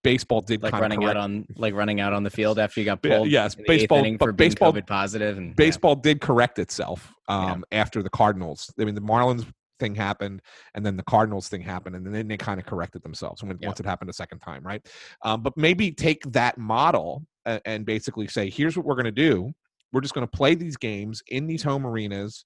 baseball 0.03 0.41
did 0.41 0.61
like 0.61 0.71
kind 0.71 0.81
running 0.81 1.03
of 1.03 1.09
out 1.09 1.17
on 1.17 1.45
like 1.55 1.73
running 1.73 1.99
out 1.99 2.13
on 2.13 2.23
the 2.23 2.29
field 2.29 2.59
after 2.59 2.79
you 2.79 2.85
got 2.85 3.01
pulled. 3.01 3.27
yes, 3.29 3.55
baseball 3.55 4.03
for 4.17 4.31
baseball 4.31 4.71
COVID 4.71 4.87
positive 4.87 5.37
and 5.37 5.55
baseball 5.55 5.95
yeah. 5.95 6.13
did 6.13 6.21
correct 6.21 6.59
itself 6.59 7.11
um, 7.27 7.65
yeah. 7.71 7.79
after 7.79 8.01
the 8.03 8.09
Cardinals. 8.09 8.71
I 8.79 8.85
mean, 8.85 8.95
the 8.95 9.01
Marlins 9.01 9.45
thing 9.79 9.95
happened, 9.95 10.41
and 10.73 10.85
then 10.85 10.95
the 10.97 11.03
Cardinals 11.03 11.49
thing 11.49 11.61
happened, 11.61 11.95
and 11.95 12.13
then 12.13 12.27
they 12.27 12.37
kind 12.37 12.59
of 12.59 12.65
corrected 12.65 13.03
themselves 13.03 13.43
when, 13.43 13.57
Yeah. 13.59 13.67
once 13.67 13.79
it 13.79 13.85
happened 13.85 14.09
a 14.09 14.13
second 14.13 14.39
time, 14.39 14.63
right? 14.63 14.85
Um, 15.23 15.41
but 15.41 15.57
maybe 15.57 15.91
take 15.91 16.21
that 16.31 16.57
model 16.57 17.25
and, 17.45 17.61
and 17.65 17.85
basically 17.85 18.27
say, 18.27 18.49
here's 18.49 18.77
what 18.77 18.85
we're 18.85 18.95
going 18.95 19.05
to 19.05 19.11
do. 19.11 19.53
We're 19.91 20.01
just 20.01 20.13
going 20.13 20.27
to 20.27 20.37
play 20.37 20.55
these 20.55 20.77
games 20.77 21.23
in 21.27 21.47
these 21.47 21.63
home 21.63 21.85
arenas. 21.85 22.45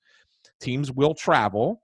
Teams 0.62 0.91
will 0.91 1.13
travel. 1.13 1.82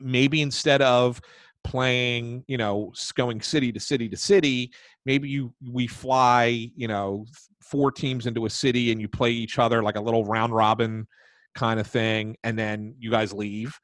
Maybe 0.00 0.40
instead 0.42 0.82
of 0.82 1.20
playing, 1.62 2.44
you 2.48 2.56
know, 2.56 2.92
going 3.14 3.40
city 3.40 3.70
to 3.72 3.80
city 3.80 4.08
to 4.08 4.16
city, 4.16 4.72
maybe 5.04 5.28
you 5.28 5.52
we 5.70 5.86
fly, 5.86 6.70
you 6.74 6.88
know, 6.88 7.26
four 7.60 7.92
teams 7.92 8.26
into 8.26 8.46
a 8.46 8.50
city 8.50 8.90
and 8.90 9.00
you 9.00 9.08
play 9.08 9.30
each 9.30 9.58
other 9.58 9.82
like 9.82 9.96
a 9.96 10.00
little 10.00 10.24
round 10.24 10.54
robin 10.54 11.06
kind 11.54 11.78
of 11.78 11.86
thing, 11.86 12.36
and 12.44 12.58
then 12.58 12.94
you 12.98 13.10
guys 13.10 13.32
leave 13.32 13.78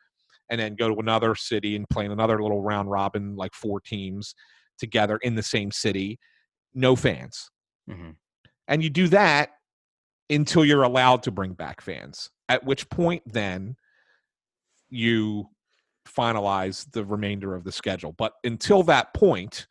and 0.50 0.60
then 0.60 0.74
go 0.76 0.88
to 0.88 1.00
another 1.00 1.34
city 1.34 1.76
and 1.76 1.88
play 1.90 2.04
in 2.04 2.12
another 2.12 2.42
little 2.42 2.62
round 2.62 2.90
robin, 2.90 3.36
like 3.36 3.54
four 3.54 3.80
teams 3.80 4.34
together 4.78 5.18
in 5.18 5.34
the 5.34 5.42
same 5.42 5.70
city, 5.70 6.18
no 6.74 6.96
fans. 6.96 7.50
Mm-hmm. 7.90 8.10
And 8.68 8.82
you 8.82 8.90
do 8.90 9.08
that 9.08 9.50
until 10.30 10.64
you're 10.64 10.82
allowed 10.82 11.22
to 11.24 11.30
bring 11.30 11.52
back 11.52 11.80
fans, 11.80 12.30
at 12.48 12.64
which 12.64 12.88
point 12.90 13.22
then 13.26 13.76
you 14.88 15.48
finalize 16.06 16.90
the 16.92 17.04
remainder 17.04 17.54
of 17.54 17.64
the 17.64 17.72
schedule. 17.72 18.12
But 18.12 18.32
until 18.44 18.82
that 18.84 19.12
point, 19.14 19.66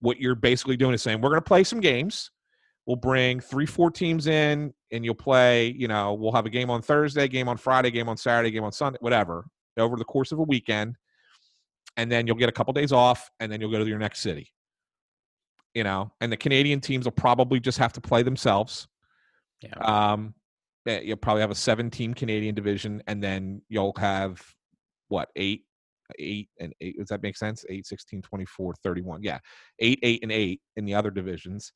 what 0.00 0.20
you're 0.20 0.34
basically 0.34 0.76
doing 0.76 0.94
is 0.94 1.02
saying, 1.02 1.20
we're 1.20 1.30
going 1.30 1.40
to 1.40 1.48
play 1.48 1.64
some 1.64 1.80
games. 1.80 2.30
We'll 2.86 2.96
bring 2.96 3.40
three, 3.40 3.66
four 3.66 3.90
teams 3.90 4.26
in, 4.26 4.74
and 4.92 5.04
you'll 5.04 5.14
play. 5.14 5.68
You 5.68 5.88
know, 5.88 6.12
we'll 6.14 6.32
have 6.32 6.46
a 6.46 6.50
game 6.50 6.70
on 6.70 6.82
Thursday, 6.82 7.26
game 7.28 7.48
on 7.48 7.56
Friday, 7.56 7.90
game 7.90 8.08
on 8.08 8.16
Saturday, 8.16 8.50
game 8.50 8.64
on 8.64 8.72
Sunday, 8.72 8.98
whatever, 9.00 9.46
over 9.78 9.96
the 9.96 10.04
course 10.04 10.32
of 10.32 10.38
a 10.38 10.42
weekend. 10.42 10.96
And 11.96 12.12
then 12.12 12.26
you'll 12.26 12.36
get 12.36 12.48
a 12.48 12.52
couple 12.52 12.72
days 12.74 12.92
off, 12.92 13.30
and 13.40 13.50
then 13.50 13.60
you'll 13.60 13.70
go 13.70 13.78
to 13.78 13.86
your 13.86 13.98
next 13.98 14.20
city. 14.20 14.52
You 15.72 15.82
know, 15.82 16.12
and 16.20 16.30
the 16.30 16.36
Canadian 16.36 16.80
teams 16.80 17.04
will 17.06 17.12
probably 17.12 17.58
just 17.58 17.78
have 17.78 17.92
to 17.94 18.00
play 18.00 18.22
themselves. 18.22 18.86
Yeah. 19.64 20.12
Um, 20.12 20.34
eh, 20.86 21.00
you'll 21.02 21.16
probably 21.16 21.40
have 21.40 21.50
a 21.50 21.56
seven-team 21.56 22.14
Canadian 22.14 22.54
division, 22.54 23.02
and 23.06 23.22
then 23.22 23.62
you'll 23.68 23.94
have 23.98 24.42
what 25.08 25.28
eight 25.36 25.64
eight 26.18 26.48
and 26.60 26.74
eight 26.82 26.98
does 26.98 27.08
that 27.08 27.22
make 27.22 27.34
sense 27.34 27.64
8 27.66 27.86
16 27.86 28.20
24 28.20 28.74
31 28.82 29.22
yeah 29.22 29.38
8 29.78 29.98
8 30.02 30.22
and 30.22 30.32
8 30.32 30.60
in 30.76 30.84
the 30.84 30.94
other 30.94 31.10
divisions 31.10 31.72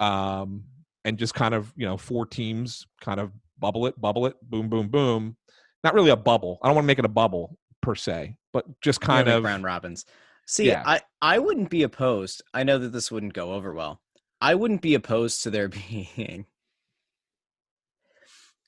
um 0.00 0.64
and 1.06 1.16
just 1.16 1.32
kind 1.32 1.54
of 1.54 1.72
you 1.76 1.86
know 1.86 1.96
four 1.96 2.26
teams 2.26 2.86
kind 3.00 3.20
of 3.20 3.32
bubble 3.58 3.86
it 3.86 3.98
bubble 3.98 4.26
it 4.26 4.36
boom 4.42 4.68
boom 4.68 4.88
boom 4.88 5.34
not 5.82 5.94
really 5.94 6.10
a 6.10 6.16
bubble 6.16 6.58
i 6.62 6.68
don't 6.68 6.74
want 6.74 6.84
to 6.84 6.88
make 6.88 6.98
it 6.98 7.06
a 7.06 7.08
bubble 7.08 7.56
per 7.80 7.94
se 7.94 8.36
but 8.52 8.64
just 8.80 9.00
kind 9.00 9.28
of 9.28 9.44
round 9.44 9.64
robins. 9.64 10.04
See, 10.46 10.66
Yeah. 10.66 10.82
I 10.84 11.00
I 11.22 11.38
wouldn't 11.38 11.70
be 11.70 11.82
opposed. 11.82 12.42
I 12.52 12.64
know 12.64 12.78
that 12.78 12.92
this 12.92 13.10
wouldn't 13.10 13.34
go 13.34 13.52
over 13.52 13.72
well. 13.72 14.00
I 14.40 14.54
wouldn't 14.54 14.82
be 14.82 14.94
opposed 14.94 15.42
to 15.42 15.50
there 15.50 15.68
being 16.16 16.46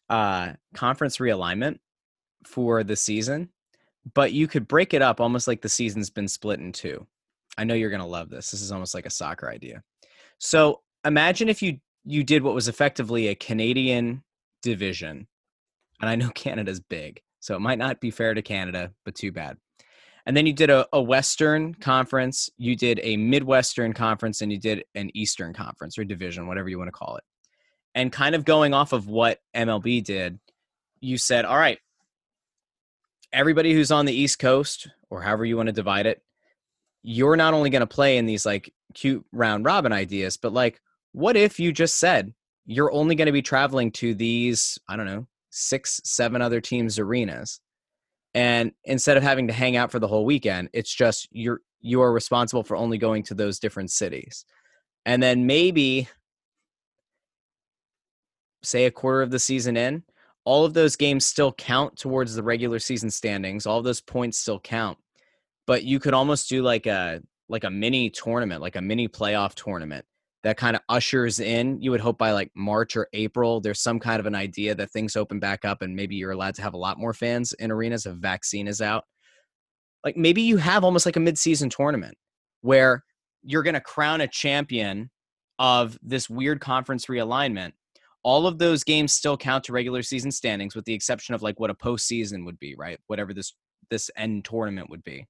uh 0.08 0.52
conference 0.74 1.18
realignment 1.18 1.78
for 2.44 2.84
the 2.84 2.96
season, 2.96 3.48
but 4.14 4.32
you 4.32 4.48
could 4.48 4.66
break 4.68 4.94
it 4.94 5.02
up 5.02 5.20
almost 5.20 5.46
like 5.46 5.62
the 5.62 5.68
season's 5.68 6.10
been 6.10 6.28
split 6.28 6.60
in 6.60 6.72
two. 6.72 7.06
I 7.56 7.64
know 7.64 7.74
you're 7.74 7.90
going 7.90 8.00
to 8.00 8.06
love 8.06 8.30
this. 8.30 8.50
This 8.50 8.62
is 8.62 8.72
almost 8.72 8.94
like 8.94 9.06
a 9.06 9.10
soccer 9.10 9.50
idea. 9.50 9.82
So, 10.38 10.80
imagine 11.04 11.48
if 11.48 11.62
you 11.62 11.78
you 12.04 12.24
did 12.24 12.42
what 12.42 12.54
was 12.54 12.68
effectively 12.68 13.28
a 13.28 13.34
Canadian 13.34 14.22
division. 14.62 15.26
And 16.00 16.10
I 16.10 16.16
know 16.16 16.30
Canada's 16.34 16.80
big, 16.80 17.20
so 17.40 17.54
it 17.54 17.60
might 17.60 17.78
not 17.78 18.00
be 18.00 18.10
fair 18.10 18.34
to 18.34 18.42
Canada, 18.42 18.92
but 19.04 19.14
too 19.14 19.32
bad. 19.32 19.56
And 20.24 20.36
then 20.36 20.46
you 20.46 20.52
did 20.52 20.70
a, 20.70 20.86
a 20.92 21.02
Western 21.02 21.74
conference, 21.74 22.48
you 22.56 22.76
did 22.76 23.00
a 23.02 23.16
Midwestern 23.16 23.92
conference, 23.92 24.40
and 24.40 24.52
you 24.52 24.58
did 24.58 24.84
an 24.94 25.10
Eastern 25.14 25.52
conference 25.52 25.98
or 25.98 26.04
division, 26.04 26.46
whatever 26.46 26.68
you 26.68 26.78
want 26.78 26.88
to 26.88 26.92
call 26.92 27.16
it. 27.16 27.24
And 27.94 28.12
kind 28.12 28.34
of 28.34 28.44
going 28.44 28.72
off 28.72 28.92
of 28.92 29.06
what 29.06 29.40
MLB 29.54 30.02
did, 30.02 30.38
you 31.00 31.18
said, 31.18 31.44
all 31.44 31.58
right, 31.58 31.78
everybody 33.32 33.74
who's 33.74 33.90
on 33.90 34.06
the 34.06 34.14
East 34.14 34.38
Coast, 34.38 34.88
or 35.10 35.22
however 35.22 35.44
you 35.44 35.56
want 35.56 35.66
to 35.66 35.72
divide 35.72 36.06
it, 36.06 36.22
you're 37.02 37.36
not 37.36 37.54
only 37.54 37.70
going 37.70 37.80
to 37.80 37.86
play 37.86 38.16
in 38.16 38.26
these 38.26 38.46
like 38.46 38.72
cute 38.94 39.24
round 39.32 39.64
robin 39.64 39.92
ideas, 39.92 40.36
but 40.36 40.52
like, 40.52 40.80
what 41.12 41.36
if 41.36 41.60
you 41.60 41.72
just 41.72 41.98
said 41.98 42.32
you're 42.64 42.92
only 42.92 43.14
going 43.14 43.26
to 43.26 43.32
be 43.32 43.42
traveling 43.42 43.90
to 43.90 44.14
these, 44.14 44.78
I 44.88 44.96
don't 44.96 45.06
know, 45.06 45.26
six, 45.50 46.00
seven 46.04 46.40
other 46.40 46.60
teams' 46.60 46.98
arenas? 46.98 47.60
and 48.34 48.72
instead 48.84 49.16
of 49.16 49.22
having 49.22 49.46
to 49.48 49.52
hang 49.52 49.76
out 49.76 49.90
for 49.90 49.98
the 49.98 50.08
whole 50.08 50.24
weekend 50.24 50.68
it's 50.72 50.94
just 50.94 51.28
you're 51.32 51.60
you 51.80 52.00
are 52.00 52.12
responsible 52.12 52.62
for 52.62 52.76
only 52.76 52.98
going 52.98 53.22
to 53.22 53.34
those 53.34 53.58
different 53.58 53.90
cities 53.90 54.44
and 55.04 55.22
then 55.22 55.46
maybe 55.46 56.08
say 58.62 58.86
a 58.86 58.90
quarter 58.90 59.22
of 59.22 59.30
the 59.30 59.38
season 59.38 59.76
in 59.76 60.02
all 60.44 60.64
of 60.64 60.74
those 60.74 60.96
games 60.96 61.24
still 61.24 61.52
count 61.52 61.96
towards 61.96 62.34
the 62.34 62.42
regular 62.42 62.78
season 62.78 63.10
standings 63.10 63.66
all 63.66 63.82
those 63.82 64.00
points 64.00 64.38
still 64.38 64.60
count. 64.60 64.98
But 65.66 65.84
you 65.84 66.00
could 66.00 66.14
almost 66.14 66.48
do 66.48 66.62
like 66.62 66.86
a 66.86 67.22
like 67.48 67.64
a 67.64 67.70
mini 67.70 68.10
tournament 68.10 68.62
like 68.62 68.76
a 68.76 68.80
mini 68.80 69.08
playoff 69.08 69.54
tournament 69.54 70.04
that 70.42 70.56
kind 70.56 70.74
of 70.74 70.82
ushers 70.88 71.38
in 71.38 71.80
you 71.80 71.90
would 71.90 72.00
hope 72.00 72.18
by 72.18 72.32
like 72.32 72.50
march 72.54 72.96
or 72.96 73.08
april 73.12 73.60
there's 73.60 73.80
some 73.80 73.98
kind 73.98 74.18
of 74.20 74.26
an 74.26 74.34
idea 74.34 74.74
that 74.74 74.90
things 74.90 75.16
open 75.16 75.38
back 75.38 75.64
up 75.64 75.82
and 75.82 75.94
maybe 75.94 76.16
you're 76.16 76.30
allowed 76.30 76.54
to 76.54 76.62
have 76.62 76.74
a 76.74 76.78
lot 76.78 76.98
more 76.98 77.12
fans 77.12 77.52
in 77.54 77.70
arenas 77.70 78.06
if 78.06 78.14
vaccine 78.14 78.66
is 78.66 78.80
out. 78.80 79.04
Like 80.04 80.16
maybe 80.16 80.42
you 80.42 80.56
have 80.56 80.82
almost 80.82 81.06
like 81.06 81.16
a 81.16 81.20
mid-season 81.20 81.70
tournament 81.70 82.16
where 82.62 83.04
you're 83.42 83.62
going 83.62 83.74
to 83.74 83.80
crown 83.80 84.20
a 84.20 84.28
champion 84.28 85.10
of 85.58 85.98
this 86.02 86.28
weird 86.28 86.60
conference 86.60 87.06
realignment 87.06 87.72
all 88.22 88.46
of 88.46 88.58
those 88.58 88.84
games 88.84 89.12
still 89.12 89.36
count 89.36 89.64
to 89.64 89.72
regular 89.72 90.02
season 90.02 90.30
standings 90.30 90.74
with 90.74 90.84
the 90.84 90.94
exception 90.94 91.34
of 91.34 91.42
like 91.42 91.58
what 91.58 91.70
a 91.70 91.74
postseason 91.74 92.44
would 92.44 92.58
be 92.58 92.74
right? 92.76 92.98
Whatever 93.06 93.34
this 93.34 93.54
this 93.90 94.10
end 94.16 94.44
tournament 94.44 94.88
would 94.90 95.04
be. 95.04 95.26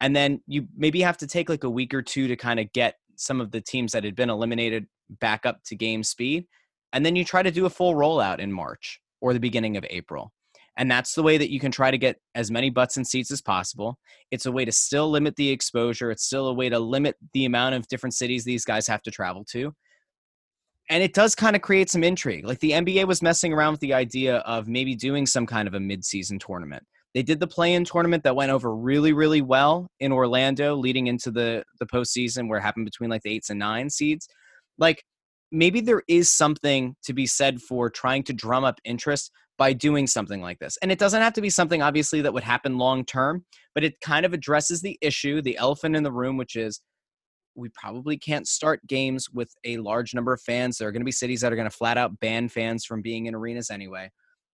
And 0.00 0.14
then 0.14 0.40
you 0.46 0.66
maybe 0.76 1.00
have 1.02 1.16
to 1.18 1.26
take 1.26 1.48
like 1.48 1.64
a 1.64 1.70
week 1.70 1.94
or 1.94 2.02
two 2.02 2.28
to 2.28 2.36
kind 2.36 2.58
of 2.58 2.72
get 2.72 2.96
some 3.16 3.40
of 3.40 3.50
the 3.50 3.60
teams 3.60 3.92
that 3.92 4.04
had 4.04 4.16
been 4.16 4.30
eliminated 4.30 4.86
back 5.20 5.46
up 5.46 5.62
to 5.64 5.76
game 5.76 6.02
speed 6.02 6.46
and 6.92 7.06
then 7.06 7.16
you 7.16 7.24
try 7.24 7.42
to 7.42 7.50
do 7.50 7.66
a 7.66 7.70
full 7.70 7.94
rollout 7.94 8.40
in 8.40 8.52
march 8.52 9.00
or 9.20 9.32
the 9.32 9.40
beginning 9.40 9.76
of 9.76 9.86
april. 9.88 10.32
And 10.76 10.90
that's 10.90 11.14
the 11.14 11.22
way 11.22 11.38
that 11.38 11.52
you 11.52 11.60
can 11.60 11.70
try 11.70 11.92
to 11.92 11.98
get 11.98 12.16
as 12.34 12.50
many 12.50 12.68
butts 12.68 12.96
and 12.96 13.06
seats 13.06 13.30
as 13.30 13.40
possible. 13.40 13.96
It's 14.32 14.46
a 14.46 14.50
way 14.50 14.64
to 14.64 14.72
still 14.72 15.08
limit 15.08 15.36
the 15.36 15.50
exposure. 15.50 16.10
It's 16.10 16.24
still 16.24 16.48
a 16.48 16.52
way 16.52 16.68
to 16.68 16.80
limit 16.80 17.16
the 17.32 17.44
amount 17.44 17.76
of 17.76 17.86
different 17.86 18.14
cities 18.14 18.44
these 18.44 18.64
guys 18.64 18.88
have 18.88 19.02
to 19.02 19.12
travel 19.12 19.44
to 19.50 19.72
and 20.90 21.02
it 21.02 21.14
does 21.14 21.34
kind 21.34 21.56
of 21.56 21.62
create 21.62 21.90
some 21.90 22.04
intrigue 22.04 22.46
like 22.46 22.60
the 22.60 22.72
nba 22.72 23.06
was 23.06 23.22
messing 23.22 23.52
around 23.52 23.72
with 23.72 23.80
the 23.80 23.94
idea 23.94 24.36
of 24.38 24.68
maybe 24.68 24.94
doing 24.94 25.26
some 25.26 25.46
kind 25.46 25.68
of 25.68 25.74
a 25.74 25.80
mid-season 25.80 26.38
tournament 26.38 26.84
they 27.14 27.22
did 27.22 27.38
the 27.38 27.46
play-in 27.46 27.84
tournament 27.84 28.24
that 28.24 28.34
went 28.34 28.50
over 28.50 28.74
really, 28.74 29.12
really 29.12 29.40
well 29.40 29.88
in 30.00 30.10
Orlando, 30.10 30.74
leading 30.74 31.06
into 31.06 31.30
the 31.30 31.62
the 31.78 31.86
postseason, 31.86 32.48
where 32.48 32.58
it 32.58 32.62
happened 32.62 32.86
between 32.86 33.08
like 33.08 33.22
the 33.22 33.32
eights 33.32 33.50
and 33.50 33.58
nine 33.58 33.88
seeds. 33.88 34.28
Like 34.78 35.04
maybe 35.52 35.80
there 35.80 36.02
is 36.08 36.32
something 36.32 36.96
to 37.04 37.12
be 37.12 37.26
said 37.26 37.60
for 37.62 37.88
trying 37.88 38.24
to 38.24 38.32
drum 38.32 38.64
up 38.64 38.80
interest 38.84 39.30
by 39.56 39.72
doing 39.72 40.08
something 40.08 40.42
like 40.42 40.58
this. 40.58 40.76
And 40.82 40.90
it 40.90 40.98
doesn't 40.98 41.22
have 41.22 41.32
to 41.34 41.40
be 41.40 41.50
something 41.50 41.80
obviously 41.80 42.20
that 42.22 42.34
would 42.34 42.42
happen 42.42 42.76
long 42.76 43.04
term, 43.04 43.44
but 43.72 43.84
it 43.84 44.00
kind 44.00 44.26
of 44.26 44.32
addresses 44.32 44.82
the 44.82 44.98
issue, 45.00 45.40
the 45.40 45.56
elephant 45.56 45.94
in 45.94 46.02
the 46.02 46.10
room, 46.10 46.36
which 46.36 46.56
is 46.56 46.80
we 47.54 47.68
probably 47.70 48.16
can't 48.16 48.48
start 48.48 48.86
games 48.86 49.30
with 49.30 49.54
a 49.64 49.76
large 49.78 50.14
number 50.14 50.32
of 50.32 50.40
fans. 50.40 50.78
There 50.78 50.88
are 50.88 50.92
going 50.92 51.02
to 51.02 51.06
be 51.06 51.12
cities 51.12 51.40
that 51.40 51.52
are 51.52 51.56
going 51.56 51.70
to 51.70 51.76
flat 51.76 51.98
out 51.98 52.18
ban 52.20 52.48
fans 52.48 52.84
from 52.84 53.02
being 53.02 53.26
in 53.26 53.34
arenas 53.34 53.70
anyway 53.70 54.10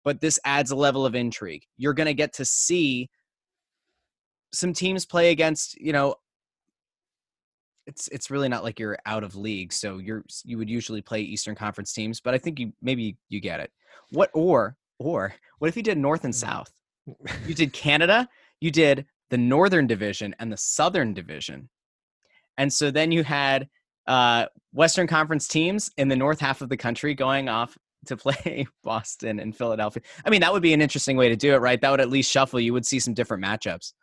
but 0.08 0.22
this 0.22 0.40
adds 0.46 0.72
a 0.72 0.76
level 0.76 1.06
of 1.06 1.16
intrigue. 1.16 1.66
You're 1.76 1.94
going 1.94 2.08
to 2.08 2.14
get 2.14 2.32
to 2.36 2.46
see 2.46 3.10
some 4.54 4.72
teams 4.72 5.06
play 5.06 5.32
against, 5.32 5.78
you 5.82 5.92
know, 5.92 6.16
it's 7.86 8.08
it's 8.08 8.32
really 8.32 8.48
not 8.48 8.64
like 8.64 8.80
you're 8.80 8.98
out 9.06 9.26
of 9.26 9.36
league, 9.36 9.74
so 9.74 9.98
you're 9.98 10.24
you 10.46 10.58
would 10.58 10.70
usually 10.70 11.02
play 11.02 11.20
Eastern 11.20 11.56
Conference 11.56 11.92
teams, 11.92 12.22
but 12.22 12.34
I 12.34 12.38
think 12.38 12.58
you 12.58 12.72
maybe 12.82 13.18
you 13.28 13.42
get 13.42 13.60
it. 13.60 13.70
What 14.12 14.30
or 14.34 14.78
or 14.98 15.34
what 15.60 15.68
if 15.68 15.76
you 15.76 15.84
did 15.84 15.98
North 15.98 16.24
and 16.24 16.34
mm. 16.34 16.38
South? 16.38 16.72
You 17.46 17.54
did 17.54 17.74
Canada, 17.74 18.30
you 18.62 18.72
did 18.72 19.06
the 19.30 19.38
Northern 19.38 19.88
Division 19.88 20.34
and 20.40 20.50
the 20.50 20.58
Southern 20.58 21.14
Division. 21.14 21.68
And 22.58 22.72
so 22.72 22.92
then 22.92 23.12
you 23.12 23.24
had 23.24 23.68
uh, 24.08 24.48
Western 24.74 25.08
Conference 25.08 25.48
teams 25.48 25.92
in 25.98 26.08
the 26.08 26.16
north 26.16 26.40
half 26.40 26.62
of 26.62 26.70
the 26.70 26.78
country 26.78 27.14
going 27.14 27.50
off 27.50 27.78
to 28.08 28.18
play 28.18 28.68
Boston 28.84 29.40
and 29.40 29.56
Philadelphia. 29.56 30.04
I 30.26 30.30
mean, 30.30 30.42
that 30.42 30.54
would 30.54 30.64
be 30.64 30.74
an 30.74 30.82
interesting 30.82 31.18
way 31.18 31.30
to 31.30 31.36
do 31.36 31.54
it, 31.54 31.58
right? 31.58 31.80
That 31.80 31.92
would 31.92 32.02
at 32.02 32.10
least 32.10 32.32
shuffle. 32.32 32.60
You 32.60 32.74
would 32.74 32.86
see 32.86 33.00
some 33.00 33.14
different 33.14 33.44
matchups. 33.44 33.94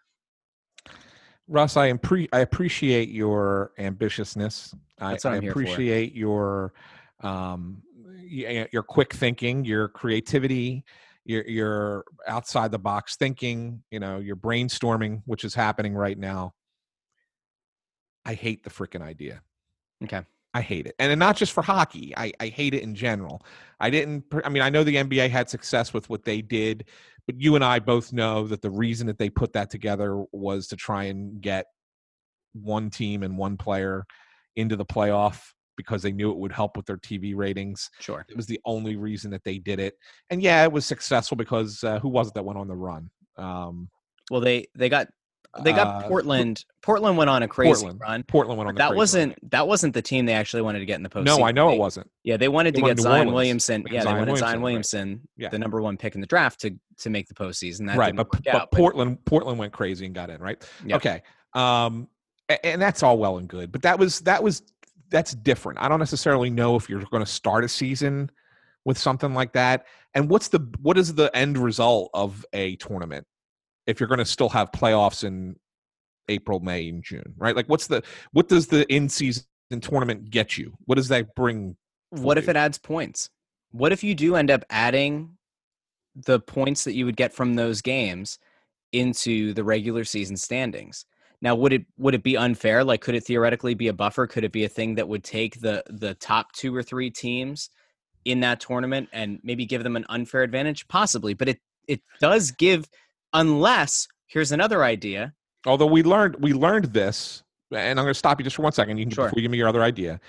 Russ, 1.47 1.77
I, 1.77 1.93
impre- 1.93 2.29
I 2.33 2.41
appreciate 2.41 3.11
your 3.11 3.73
ambitiousness. 3.79 4.75
I, 4.99 5.19
I 5.25 5.41
here 5.41 5.43
for. 5.43 5.51
appreciate 5.51 6.15
your 6.15 6.73
um, 7.21 7.83
your 8.27 8.83
quick 8.83 9.13
thinking, 9.13 9.65
your 9.65 9.89
creativity, 9.89 10.85
you're 11.25 11.47
you're 11.47 12.05
outside 12.27 12.71
the 12.71 12.79
box 12.79 13.17
thinking, 13.17 13.83
you 13.91 14.01
know, 14.01 14.19
you're 14.19 14.37
brainstorming, 14.37 15.23
which 15.27 15.45
is 15.45 15.55
happening 15.55 15.95
right 15.95 16.19
now. 16.19 16.55
I 18.25 18.35
hate 18.35 18.63
the 18.63 18.71
freaking 18.71 19.03
idea. 19.03 19.43
Okay. 20.03 20.23
I 20.55 20.61
hate 20.61 20.87
it. 20.87 20.95
And 21.01 21.19
not 21.19 21.37
just 21.37 21.53
for 21.53 21.63
hockey. 21.63 22.15
I, 22.17 22.33
I 22.39 22.47
hate 22.47 22.75
it 22.75 22.83
in 22.83 22.95
general. 22.95 23.45
I 23.81 23.91
didn't 23.91 24.25
I 24.45 24.49
mean, 24.49 24.63
I 24.63 24.71
know 24.71 24.85
the 24.85 24.97
NBA 24.97 25.29
had 25.31 25.51
success 25.51 25.93
with 25.93 26.09
what 26.09 26.25
they 26.25 26.43
did, 26.43 26.85
but 27.27 27.41
you 27.41 27.57
and 27.57 27.65
I 27.65 27.81
both 27.81 28.13
know 28.13 28.47
that 28.47 28.63
the 28.63 28.71
reason 28.71 29.07
that 29.09 29.19
they 29.19 29.31
put 29.31 29.53
that 29.55 29.71
together 29.71 30.25
was 30.33 30.69
to 30.69 30.77
try 30.77 31.05
and 31.05 31.41
get 31.41 31.67
one 32.53 32.89
team 32.89 33.25
and 33.25 33.37
one 33.37 33.57
player 33.57 34.05
into 34.55 34.77
the 34.77 34.85
playoff 34.85 35.41
because 35.77 36.03
they 36.03 36.13
knew 36.13 36.31
it 36.31 36.39
would 36.39 36.53
help 36.53 36.77
with 36.77 36.87
their 36.87 36.99
TV 36.99 37.35
ratings. 37.35 37.91
Sure. 37.99 38.25
It 38.29 38.37
was 38.37 38.47
the 38.47 38.61
only 38.65 38.95
reason 38.95 39.33
that 39.33 39.43
they 39.43 39.59
did 39.59 39.81
it. 39.81 39.95
And 40.31 40.41
yeah, 40.41 40.63
it 40.63 40.71
was 40.71 40.87
successful 40.87 41.37
because 41.37 41.83
uh, 41.83 41.99
who 41.99 42.09
was 42.09 42.29
it 42.29 42.35
that 42.35 42.45
went 42.45 42.61
on 42.61 42.69
the 42.69 42.77
run? 42.77 43.11
Um, 43.37 43.89
well, 44.31 44.41
they 44.41 44.67
they 44.77 44.89
got 44.89 45.09
they 45.63 45.73
got 45.73 46.05
uh, 46.05 46.09
Portland. 46.09 46.65
Portland 46.83 47.17
went 47.17 47.31
on 47.31 47.43
a 47.43 47.49
crazy 47.49 47.83
Portland. 47.83 48.01
run. 48.01 48.23
Portland 48.25 48.59
went 48.59 48.69
on. 48.69 48.75
that 48.77 48.95
wasn't 48.95 49.31
run. 49.31 49.49
that 49.51 49.69
wasn't 49.69 49.95
the 49.95 50.03
team 50.03 50.27
they 50.27 50.33
actually 50.33 50.63
wanted 50.63 50.81
to 50.81 50.87
get 50.87 50.97
in 50.97 51.03
the 51.03 51.09
postseason. 51.09 51.25
No, 51.25 51.45
I 51.45 51.53
know 51.53 51.69
they, 51.69 51.77
it 51.77 51.79
wasn't. 51.79 52.11
Yeah, 52.23 52.37
they 52.37 52.49
wanted 52.49 52.75
they 52.75 52.81
to 52.81 52.87
get 52.87 52.99
Zion. 52.99 53.33
Williamson. 53.33 53.85
Yeah, 53.91 54.03
Zion 54.03 54.05
they 54.05 54.11
wanted 54.11 54.21
Williamson, 54.21 54.47
Zion 54.47 54.55
right. 54.55 54.63
Williamson, 54.63 55.29
Yeah. 55.37 55.49
the 55.51 55.59
number 55.59 55.81
one 55.81 55.97
pick 55.97 56.15
in 56.15 56.21
the 56.21 56.27
draft, 56.27 56.61
to 56.61 56.79
to 56.99 57.11
make 57.11 57.29
the 57.29 57.35
postseason. 57.35 57.87
That 57.87 57.97
right, 57.97 58.15
but, 58.15 58.29
but 58.31 58.47
out, 58.49 58.71
Portland 58.73 59.25
Portland 59.25 59.59
went 59.59 59.73
crazy 59.73 60.07
and 60.07 60.15
got 60.15 60.31
in. 60.31 60.41
Right. 60.41 60.63
Okay. 60.91 61.23
Um, 61.53 62.09
and 62.63 62.81
that's 62.81 63.03
all 63.03 63.19
well 63.19 63.39
and 63.39 63.49
good, 63.49 63.73
but 63.73 63.83
that 63.83 63.99
was 63.99 64.21
that 64.21 64.43
was 64.43 64.63
that's 65.11 65.35
different. 65.35 65.81
I 65.81 65.89
don't 65.89 66.01
necessarily 66.01 66.51
know 66.51 66.77
if 66.77 66.89
you're 66.89 67.01
going 67.03 67.25
to 67.25 67.31
start 67.31 67.65
a 67.65 67.69
season 67.69 68.31
with 68.85 68.99
something 68.99 69.35
like 69.35 69.53
that. 69.53 69.87
And 70.15 70.29
what's 70.29 70.49
the 70.49 70.61
what 70.81 70.99
is 70.99 71.15
the 71.15 71.35
end 71.37 71.59
result 71.59 72.11
of 72.15 72.45
a 72.53 72.77
tournament 72.77 73.27
if 73.87 74.01
you're 74.01 74.09
going 74.09 74.19
to 74.19 74.25
still 74.25 74.49
have 74.49 74.73
playoffs 74.73 75.25
in 75.25 75.57
April, 76.29 76.61
May, 76.61 76.89
and 76.89 77.03
June, 77.03 77.35
right? 77.37 77.55
Like, 77.55 77.69
what's 77.69 77.87
the 77.87 78.03
what 78.33 78.49
does 78.49 78.67
the 78.67 78.91
in 78.93 79.09
season 79.09 79.45
tournament 79.81 80.31
get 80.31 80.57
you? 80.57 80.75
What 80.87 80.97
does 80.97 81.09
that 81.09 81.35
bring? 81.35 81.77
What 82.11 82.39
if 82.39 82.49
it 82.49 82.57
adds 82.57 82.79
points? 82.79 83.31
What 83.73 83.93
if 83.93 84.05
you 84.05 84.15
do 84.15 84.37
end 84.37 84.51
up 84.51 84.65
adding 84.71 85.37
the 86.15 86.41
points 86.41 86.85
that 86.85 86.95
you 86.95 87.05
would 87.07 87.17
get 87.17 87.33
from 87.33 87.55
those 87.55 87.83
games 87.83 88.39
into 88.93 89.53
the 89.55 89.65
regular 89.65 90.05
season 90.05 90.37
standings? 90.37 91.05
Now, 91.43 91.55
would 91.57 91.73
it 91.73 91.85
would 91.99 92.15
it 92.15 92.23
be 92.23 92.37
unfair? 92.37 92.85
Like, 92.85 93.03
could 93.03 93.15
it 93.15 93.25
theoretically 93.25 93.75
be 93.75 93.89
a 93.89 93.93
buffer? 93.93 94.27
Could 94.27 94.45
it 94.45 94.53
be 94.53 94.65
a 94.65 94.69
thing 94.69 94.95
that 94.95 95.09
would 95.09 95.25
take 95.25 95.61
the 95.61 95.83
the 95.91 96.15
top 96.15 96.53
two 96.53 96.75
or 96.75 96.83
three 96.83 97.11
teams 97.11 97.69
in 98.25 98.41
that 98.41 98.61
tournament 98.61 99.11
and 99.13 99.41
maybe 99.43 99.67
give 99.67 99.83
them 99.83 99.97
an 99.97 100.07
unfair 100.09 100.43
advantage? 100.43 100.89
Possibly, 100.89 101.35
but 101.35 101.49
it 101.49 101.61
it 101.87 102.01
does 102.19 102.51
give, 102.51 102.89
unless 103.35 104.09
here's 104.27 104.53
another 104.53 104.83
idea. 104.85 105.35
Although 105.67 105.87
we 105.87 106.03
learned 106.03 106.37
we 106.41 106.53
learned 106.53 106.87
this, 106.87 107.43
and 107.71 107.99
I'm 107.99 108.05
going 108.05 108.15
to 108.15 108.19
stop 108.19 108.39
you 108.41 108.45
just 108.45 108.57
for 108.57 108.63
one 108.63 108.73
second. 108.73 108.97
You 108.99 109.05
can 109.05 109.13
Sure. 109.15 109.25
before 109.27 109.39
you 109.39 109.43
give 109.43 109.51
me 109.51 109.59
your 109.59 109.69
other 109.69 109.83
idea. 109.83 110.21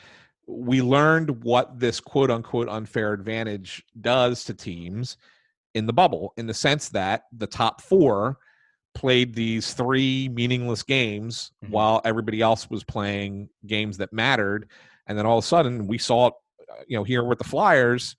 We 0.47 0.81
learned 0.81 1.43
what 1.43 1.79
this 1.79 1.99
quote 1.99 2.29
unquote 2.31 2.69
unfair 2.69 3.13
advantage 3.13 3.83
does 4.01 4.43
to 4.45 4.53
teams 4.53 5.17
in 5.73 5.85
the 5.85 5.93
bubble, 5.93 6.33
in 6.37 6.47
the 6.47 6.53
sense 6.53 6.89
that 6.89 7.23
the 7.31 7.47
top 7.47 7.81
four 7.81 8.37
played 8.93 9.33
these 9.35 9.73
three 9.73 10.29
meaningless 10.29 10.81
games 10.83 11.51
Mhm. 11.65 11.69
while 11.71 12.01
everybody 12.05 12.41
else 12.41 12.69
was 12.69 12.83
playing 12.85 13.49
games 13.65 13.97
that 13.97 14.13
mattered, 14.13 14.69
and 15.07 15.17
then 15.17 15.25
all 15.25 15.37
of 15.39 15.43
a 15.43 15.47
sudden 15.47 15.85
we 15.87 15.97
saw 15.97 16.27
it, 16.27 16.33
uh, 16.71 16.75
you 16.87 16.95
know, 16.97 17.03
here 17.03 17.23
with 17.25 17.37
the 17.39 17.43
Flyers. 17.43 18.15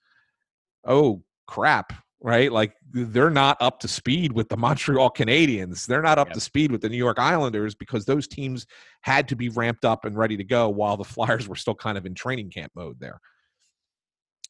Oh 0.85 1.23
crap! 1.47 1.95
Right, 2.23 2.51
like 2.51 2.73
they're 2.93 3.31
not 3.31 3.59
up 3.61 3.79
to 3.81 3.89
speed 3.89 4.33
with 4.33 4.49
the 4.49 4.57
Montreal 4.57 5.11
Canadiens. 5.11 5.87
They're 5.87 6.03
not 6.03 6.19
up 6.19 6.29
Yep. 6.29 6.35
to 6.35 6.41
speed 6.41 6.73
with 6.73 6.81
the 6.81 6.89
New 6.89 6.97
York 6.97 7.19
Islanders 7.19 7.75
because 7.75 8.07
those 8.07 8.27
teams 8.27 8.67
had 9.03 9.29
to 9.29 9.37
be 9.37 9.51
ramped 9.51 9.85
up 9.85 10.07
and 10.07 10.17
ready 10.17 10.37
to 10.39 10.45
go 10.45 10.69
while 10.71 10.97
the 10.97 11.05
Flyers 11.05 11.47
were 11.47 11.57
still 11.57 11.75
kind 11.75 11.99
of 11.99 12.07
in 12.07 12.15
training 12.15 12.51
camp 12.51 12.73
mode 12.75 12.99
there. 12.99 13.21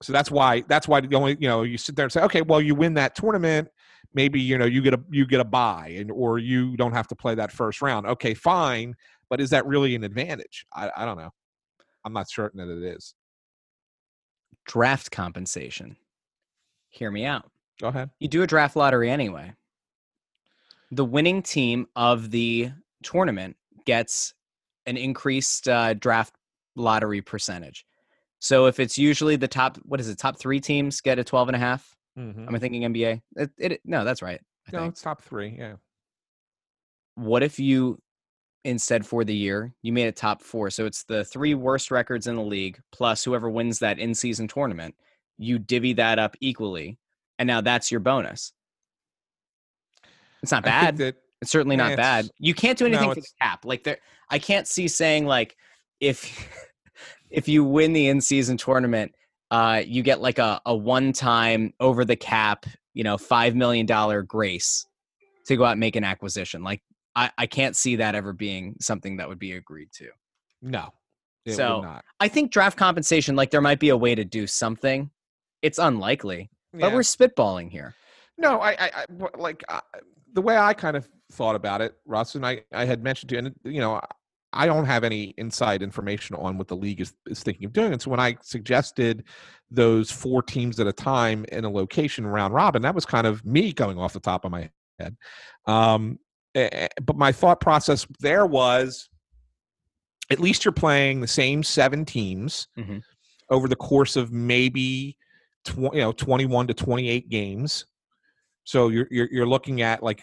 So 0.03 0.13
that's 0.13 0.31
why 0.31 0.63
that's 0.69 0.87
why 0.87 1.01
the 1.01 1.17
only 1.17 1.37
you 1.41 1.49
know 1.49 1.63
you 1.65 1.77
sit 1.77 1.97
there 1.97 2.05
and 2.05 2.13
say, 2.13 2.23
okay, 2.23 2.43
well 2.43 2.61
you 2.61 2.75
win 2.75 2.95
that 2.95 3.17
tournament, 3.17 3.69
maybe 4.15 4.41
you 4.41 4.59
know 4.59 4.67
you 4.67 4.81
get 4.81 4.95
a 4.95 5.01
you 5.11 5.27
get 5.27 5.41
a 5.41 5.45
buy 5.45 5.95
and 5.99 6.11
or 6.13 6.39
you 6.39 6.77
don't 6.77 6.93
have 6.93 7.09
to 7.09 7.17
play 7.17 7.35
that 7.35 7.51
first 7.51 7.83
round. 7.83 8.07
Okay, 8.07 8.35
fine, 8.35 8.95
but 9.29 9.41
is 9.41 9.51
that 9.51 9.67
really 9.67 9.95
an 9.97 10.05
advantage? 10.05 10.67
I, 10.73 10.91
I 10.97 11.05
don't 11.05 11.19
know. 11.19 11.31
I'm 12.05 12.13
not 12.13 12.31
certain 12.31 12.59
that 12.65 12.73
it 12.73 12.85
is. 12.85 13.15
Draft 14.67 15.11
compensation. 15.11 15.97
Hear 16.91 17.11
me 17.11 17.25
out. 17.25 17.51
Go 17.81 17.89
ahead. 17.89 18.11
You 18.21 18.29
do 18.29 18.43
a 18.43 18.47
draft 18.47 18.77
lottery 18.77 19.11
anyway. 19.11 19.53
The 20.91 21.05
winning 21.05 21.43
team 21.43 21.87
of 21.97 22.31
the 22.31 22.71
tournament 23.03 23.57
gets 23.85 24.35
an 24.87 24.97
increased 24.97 25.69
uh, 25.69 25.95
draft 25.95 26.35
lottery 26.77 27.21
percentage. 27.21 27.85
So 28.39 28.67
if 28.67 28.79
it's 28.79 28.97
usually 28.97 29.37
the 29.37 29.49
top, 29.49 29.77
what 29.79 29.99
is 30.01 30.09
it, 30.09 30.19
top 30.19 30.39
three 30.39 30.61
teams 30.61 31.01
get 31.01 31.19
a 31.19 31.25
12 31.25 31.49
and 31.49 31.57
a 31.57 31.59
half? 31.59 31.97
Mm-hmm. 32.19 32.49
Am 32.55 32.61
thinking 32.61 32.83
NBA? 32.83 33.21
It, 33.37 33.51
it, 33.59 33.81
no, 33.85 34.05
that's 34.05 34.23
right. 34.23 34.41
I 34.69 34.71
No, 34.73 34.81
think. 34.81 34.93
it's 34.93 35.03
top 35.03 35.23
three. 35.23 35.57
Yeah. 35.59 35.75
What 37.17 37.43
if 37.43 37.59
you, 37.59 37.99
instead 38.65 39.07
for 39.07 39.25
the 39.25 39.35
year, 39.35 39.73
you 39.83 39.93
made 39.93 40.07
it 40.07 40.17
top 40.17 40.43
four? 40.43 40.71
So 40.71 40.87
it's 40.87 41.05
the 41.05 41.25
three 41.25 41.55
worst 41.55 41.91
records 41.91 42.27
in 42.27 42.37
the 42.37 42.43
league 42.43 42.79
plus 42.93 43.25
whoever 43.25 43.51
wins 43.51 43.79
that 43.81 43.99
in 43.99 44.15
season 44.15 44.49
tournament. 44.49 44.95
You 45.39 45.59
divvy 45.59 45.95
that 45.95 46.19
up 46.19 46.37
equally. 46.41 46.99
And 47.39 47.47
now 47.47 47.61
that's 47.61 47.91
your 47.91 48.01
bonus. 48.01 48.53
It's 50.43 50.53
not 50.53 50.65
bad. 50.65 50.97
that 50.99 51.17
It's 51.43 51.51
certainly 51.51 51.77
not 51.77 51.97
bad. 51.97 52.29
You 52.39 52.55
can't 52.55 52.79
do 52.79 52.89
no, 52.89 52.97
anything 52.97 53.15
for 53.15 53.21
the 53.21 53.27
cap. 53.41 53.65
Like 53.65 53.85
there, 53.85 53.99
I 54.31 54.39
can't 54.39 54.67
see 54.67 54.89
saying 54.89 55.27
like 55.27 55.57
if 56.01 56.49
if 57.31 57.49
you 57.49 57.65
win 57.65 57.93
the 57.93 58.09
in 58.09 58.21
season 58.21 58.57
tournament, 58.57 59.13
uh, 59.51 59.83
you 59.85 60.03
get 60.03 60.21
like 60.21 60.39
a 60.39 60.61
a 60.67 60.75
one 60.75 61.13
time 61.13 61.73
over 61.81 62.05
the 62.05 62.17
cap, 62.17 62.67
you 62.95 63.05
know, 63.05 63.19
five 63.19 63.55
million 63.55 63.87
dollar 63.87 64.23
grace 64.23 64.87
to 65.47 65.57
go 65.57 65.65
out 65.65 65.73
and 65.73 65.81
make 65.81 65.97
an 65.97 66.05
acquisition. 66.05 66.63
Like 66.63 66.83
I 67.15 67.31
I 67.39 67.47
can't 67.47 67.77
see 67.77 67.97
that 67.97 68.15
ever 68.15 68.33
being 68.33 68.77
something 68.81 69.17
that 69.17 69.29
would 69.29 69.39
be 69.39 69.53
agreed 69.53 69.91
to. 69.95 70.09
no. 70.63 70.93
It 71.45 71.55
So. 71.55 72.01
I 72.19 72.29
think 72.29 72.51
draft 72.51 72.77
compensation, 72.77 73.37
like 73.37 73.51
there 73.51 73.61
might 73.61 73.79
be 73.79 73.91
a 73.91 73.97
way 73.97 74.17
to 74.17 74.25
do 74.25 74.49
something. 74.49 75.11
It's 75.63 75.79
unlikely, 75.79 76.51
but 76.79 76.89
Yeah. 76.89 76.95
we're 76.95 77.01
spitballing 77.01 77.71
here. 77.71 77.95
No, 78.39 78.61
I 78.61 79.05
like 79.39 79.65
uh, 79.69 79.81
the 80.33 80.43
way 80.43 80.57
I 80.57 80.75
kind 80.75 80.97
of 80.97 81.09
thought 81.33 81.55
about 81.57 81.81
it, 81.81 81.95
Russ, 82.05 82.35
and 82.35 82.45
I, 82.47 82.63
I 82.73 82.85
had 82.85 83.03
mentioned 83.03 83.31
to 83.31 83.35
you, 83.37 83.39
and 83.39 83.55
you 83.65 83.81
know, 83.81 84.01
I 84.53 84.67
don't 84.67 84.85
have 84.85 85.05
any 85.05 85.35
inside 85.39 85.83
information 85.83 86.37
on 86.37 86.57
what 86.59 86.69
the 86.69 86.77
league 86.77 87.01
is, 87.01 87.15
is 87.27 87.43
thinking 87.43 87.65
of 87.65 87.73
doing. 87.73 87.93
And 87.93 88.01
so 88.01 88.11
when 88.11 88.21
I 88.21 88.37
suggested 88.43 89.25
those 89.71 90.11
four 90.11 90.43
teams 90.43 90.79
at 90.81 90.87
a 90.87 90.93
time 90.93 91.45
in 91.51 91.65
a 91.65 91.71
location 91.71 92.27
round 92.27 92.55
robin, 92.55 92.83
that 92.83 92.95
was 92.95 93.05
kind 93.07 93.27
of 93.27 93.45
me 93.45 93.73
going 93.73 93.99
off 93.99 94.13
the 94.13 94.21
top 94.21 94.45
of 94.45 94.51
my 94.51 94.71
head. 94.99 95.17
Um, 95.67 96.19
but 96.55 97.17
my 97.17 97.33
thought 97.33 97.61
process 97.61 98.07
there 98.21 98.47
was, 98.47 99.09
at 100.31 100.41
least 100.41 100.65
you're 100.65 100.73
playing 100.73 101.21
the 101.21 101.27
same 101.29 101.63
seven 101.63 102.05
teams 102.05 102.69
Mhm. 102.79 103.03
over 103.51 103.69
the 103.69 103.77
course 103.77 104.17
of 104.17 104.33
maybe 104.33 105.17
tw- 105.67 105.95
you 105.95 106.01
know 106.01 106.13
21 106.13 106.69
to 106.69 106.75
28 106.75 107.29
games. 107.29 107.87
So 108.65 108.89
you're, 108.89 109.09
you're 109.11 109.29
you're 109.31 109.47
looking 109.47 109.83
at 109.83 110.03
like 110.03 110.23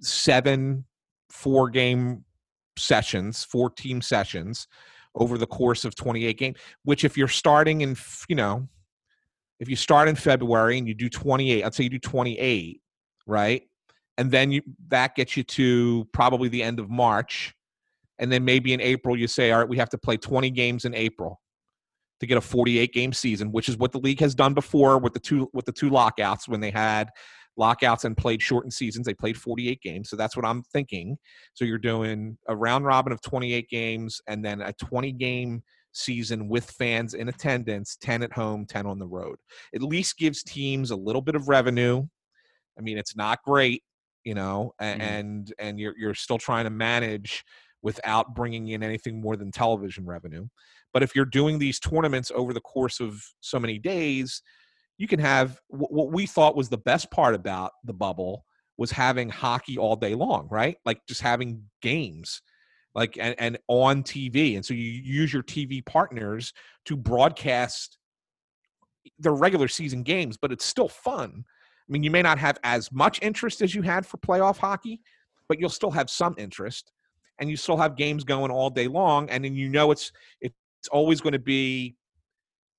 seven 0.00 0.84
four 1.30 1.68
game 1.70 2.24
sessions 2.76 3.44
four 3.44 3.70
team 3.70 4.02
sessions 4.02 4.66
over 5.14 5.38
the 5.38 5.46
course 5.46 5.84
of 5.84 5.94
28 5.94 6.36
games 6.36 6.58
which 6.82 7.04
if 7.04 7.16
you're 7.16 7.28
starting 7.28 7.82
in 7.82 7.96
you 8.28 8.34
know 8.34 8.68
if 9.60 9.68
you 9.68 9.76
start 9.76 10.08
in 10.08 10.16
february 10.16 10.76
and 10.76 10.88
you 10.88 10.92
do 10.94 11.08
28 11.08 11.64
i'd 11.64 11.72
say 11.72 11.84
you 11.84 11.90
do 11.90 12.00
28 12.00 12.80
right? 13.26 13.62
And 14.16 14.30
then 14.30 14.52
you 14.52 14.62
that 14.88 15.14
gets 15.14 15.36
you 15.36 15.42
to 15.42 16.06
probably 16.12 16.48
the 16.48 16.62
end 16.62 16.78
of 16.78 16.88
march. 16.88 17.54
And 18.18 18.30
then 18.30 18.44
maybe 18.44 18.72
in 18.72 18.80
april 18.80 19.18
you 19.18 19.26
say 19.26 19.50
all 19.50 19.58
right 19.58 19.68
we 19.68 19.76
have 19.76 19.90
to 19.90 19.98
play 19.98 20.16
20 20.16 20.50
games 20.50 20.84
in 20.84 20.94
april 20.94 21.40
to 22.20 22.26
get 22.26 22.38
a 22.38 22.40
48 22.40 22.92
game 22.92 23.12
season 23.12 23.50
which 23.52 23.68
is 23.68 23.76
what 23.76 23.92
the 23.92 23.98
league 23.98 24.20
has 24.20 24.34
done 24.34 24.54
before 24.54 24.98
with 24.98 25.12
the 25.12 25.20
two 25.20 25.48
with 25.52 25.64
the 25.64 25.72
two 25.72 25.90
lockouts 25.90 26.48
when 26.48 26.60
they 26.60 26.70
had 26.70 27.08
lockouts 27.56 28.04
and 28.04 28.16
played 28.16 28.42
shortened 28.42 28.72
seasons. 28.74 29.06
They 29.06 29.14
played 29.14 29.36
48 29.36 29.80
games. 29.80 30.10
So 30.10 30.16
that's 30.16 30.36
what 30.36 30.44
i'm 30.44 30.62
thinking. 30.62 31.16
So 31.52 31.64
you're 31.64 31.78
doing 31.78 32.36
a 32.48 32.56
round 32.56 32.84
robin 32.84 33.12
of 33.12 33.20
28 33.22 33.68
games 33.68 34.20
and 34.26 34.44
then 34.44 34.60
a 34.60 34.72
20 34.72 35.12
game 35.12 35.62
season 35.92 36.48
with 36.48 36.68
fans 36.72 37.14
in 37.14 37.28
attendance 37.28 37.96
10 38.00 38.24
at 38.24 38.32
home 38.32 38.66
10 38.66 38.86
on 38.86 38.98
the 38.98 39.06
road. 39.06 39.36
At 39.72 39.82
least 39.82 40.18
gives 40.18 40.42
teams 40.42 40.90
a 40.90 40.96
little 40.96 41.22
bit 41.22 41.36
of 41.36 41.48
revenue. 41.48 42.04
I 42.78 42.82
mean 42.82 42.98
it's 42.98 43.14
not 43.16 43.38
great 43.44 43.82
you 44.24 44.34
know 44.34 44.72
a- 44.80 44.84
Mhm. 44.84 45.00
and 45.00 45.52
and 45.60 45.78
you're 45.78 45.94
you're 45.96 46.14
still 46.14 46.38
trying 46.38 46.64
to 46.64 46.70
manage 46.70 47.44
without 47.84 48.34
bringing 48.34 48.68
in 48.68 48.82
anything 48.82 49.20
more 49.20 49.36
than 49.36 49.52
television 49.52 50.04
revenue 50.04 50.46
but 50.92 51.04
if 51.04 51.14
you're 51.14 51.24
doing 51.24 51.58
these 51.58 51.78
tournaments 51.78 52.32
over 52.34 52.52
the 52.52 52.60
course 52.60 52.98
of 52.98 53.22
so 53.40 53.60
many 53.60 53.78
days 53.78 54.42
you 54.98 55.06
can 55.08 55.20
have 55.20 55.60
what 55.68 56.12
we 56.12 56.26
thought 56.26 56.56
was 56.56 56.68
the 56.68 56.78
best 56.78 57.10
part 57.10 57.34
about 57.34 57.72
the 57.84 57.92
bubble 57.92 58.44
was 58.76 58.90
having 58.90 59.28
hockey 59.28 59.78
all 59.78 59.96
day 59.96 60.14
long, 60.14 60.48
right? 60.50 60.76
Like 60.84 61.00
just 61.08 61.20
having 61.20 61.62
games 61.80 62.42
like 62.94 63.16
and, 63.18 63.34
and 63.38 63.58
on 63.68 64.02
TV. 64.02 64.56
And 64.56 64.64
so 64.64 64.74
you 64.74 64.84
use 64.84 65.32
your 65.32 65.42
TV 65.42 65.84
partners 65.84 66.52
to 66.86 66.96
broadcast 66.96 67.98
the 69.18 69.32
regular 69.32 69.68
season 69.68 70.02
games, 70.02 70.36
but 70.40 70.52
it's 70.52 70.64
still 70.64 70.88
fun. 70.88 71.44
I 71.44 71.92
mean, 71.92 72.02
you 72.02 72.10
may 72.10 72.22
not 72.22 72.38
have 72.38 72.58
as 72.64 72.90
much 72.92 73.20
interest 73.20 73.62
as 73.62 73.74
you 73.74 73.82
had 73.82 74.06
for 74.06 74.16
playoff 74.18 74.58
hockey, 74.58 75.02
but 75.48 75.60
you'll 75.60 75.68
still 75.68 75.90
have 75.90 76.08
some 76.08 76.34
interest 76.38 76.92
and 77.38 77.50
you 77.50 77.56
still 77.56 77.76
have 77.76 77.96
games 77.96 78.24
going 78.24 78.50
all 78.50 78.70
day 78.70 78.88
long 78.88 79.28
and 79.30 79.44
then 79.44 79.54
you 79.54 79.68
know 79.68 79.90
it's 79.90 80.12
it's 80.40 80.54
always 80.92 81.20
going 81.20 81.32
to 81.32 81.38
be 81.38 81.96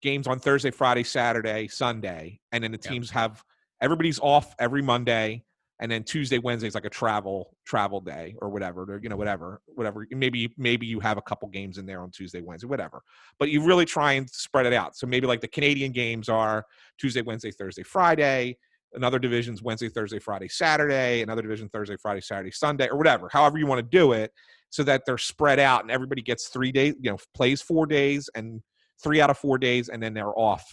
games 0.02 0.28
on 0.28 0.40
Thursday, 0.40 0.70
Friday, 0.70 1.04
Saturday, 1.04 1.68
Sunday, 1.68 2.40
and 2.52 2.64
then 2.64 2.72
the 2.72 2.78
teams 2.78 3.10
have 3.10 3.44
everybody's 3.82 4.20
off 4.20 4.54
every 4.60 4.82
Monday 4.82 5.44
and 5.80 5.92
then 5.92 6.04
Tuesday, 6.04 6.38
Wednesday 6.38 6.68
is 6.68 6.76
like 6.76 6.86
a 6.86 6.90
travel 6.90 7.54
travel 7.66 8.00
day 8.00 8.36
or 8.40 8.50
whatever, 8.50 8.84
or, 8.84 9.00
you 9.04 9.10
know, 9.10 9.18
whatever, 9.18 9.62
whatever. 9.68 10.08
Maybe 10.10 10.54
maybe 10.58 10.86
you 10.86 11.02
have 11.02 11.18
a 11.18 11.22
couple 11.22 11.50
games 11.50 11.78
in 11.78 11.86
there 11.86 12.02
on 12.02 12.12
Tuesday, 12.12 12.42
Wednesday, 12.42 12.68
whatever. 12.68 13.02
But 13.40 13.50
you 13.50 13.62
really 13.62 13.84
try 13.84 14.14
and 14.14 14.30
spread 14.30 14.66
it 14.66 14.74
out. 14.74 14.96
So 14.96 15.06
maybe 15.06 15.28
like 15.28 15.42
the 15.42 15.50
Canadian 15.50 15.92
games 15.92 16.30
are 16.30 16.66
Tuesday, 16.98 17.22
Wednesday, 17.22 17.52
Thursday, 17.52 17.84
Friday. 17.84 18.58
Another 18.96 19.20
division's 19.20 19.62
Wednesday, 19.62 19.90
Thursday, 19.90 20.20
Friday, 20.20 20.48
Saturday. 20.48 21.22
Another 21.22 21.42
division 21.42 21.70
Thursday, 21.70 21.98
Friday, 22.02 22.22
Saturday, 22.22 22.52
Sunday, 22.52 22.88
or 22.88 22.98
whatever. 22.98 23.30
However 23.32 23.58
you 23.58 23.68
want 23.68 23.80
to 23.80 23.98
do 23.98 24.14
it, 24.14 24.32
so 24.70 24.84
that 24.84 25.04
they're 25.06 25.18
spread 25.18 25.60
out 25.60 25.84
and 25.84 25.92
everybody 25.92 26.22
gets 26.22 26.50
three 26.50 26.72
days. 26.72 26.96
You 27.00 27.12
know, 27.12 27.18
plays 27.34 27.62
four 27.62 27.86
days 27.86 28.30
and 28.36 28.62
three 29.02 29.22
out 29.22 29.30
of 29.30 29.38
four 29.38 29.58
days, 29.58 29.90
and 29.90 30.02
then 30.02 30.14
they're 30.14 30.38
off 30.38 30.66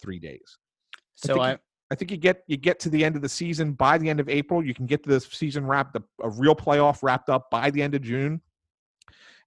three 0.00 0.18
days. 0.18 0.58
So 1.16 1.40
I, 1.40 1.58
I 1.90 1.94
think 1.94 2.10
you 2.10 2.16
get 2.16 2.42
you 2.46 2.56
get 2.56 2.80
to 2.80 2.90
the 2.90 3.04
end 3.04 3.16
of 3.16 3.22
the 3.22 3.28
season 3.28 3.72
by 3.72 3.98
the 3.98 4.08
end 4.08 4.20
of 4.20 4.28
April. 4.28 4.64
You 4.64 4.74
can 4.74 4.86
get 4.86 5.02
to 5.04 5.10
the 5.10 5.20
season 5.20 5.66
wrapped 5.66 5.96
up, 5.96 6.04
a 6.22 6.30
real 6.30 6.54
playoff 6.54 7.02
wrapped 7.02 7.28
up 7.28 7.50
by 7.50 7.70
the 7.70 7.82
end 7.82 7.94
of 7.94 8.02
June, 8.02 8.40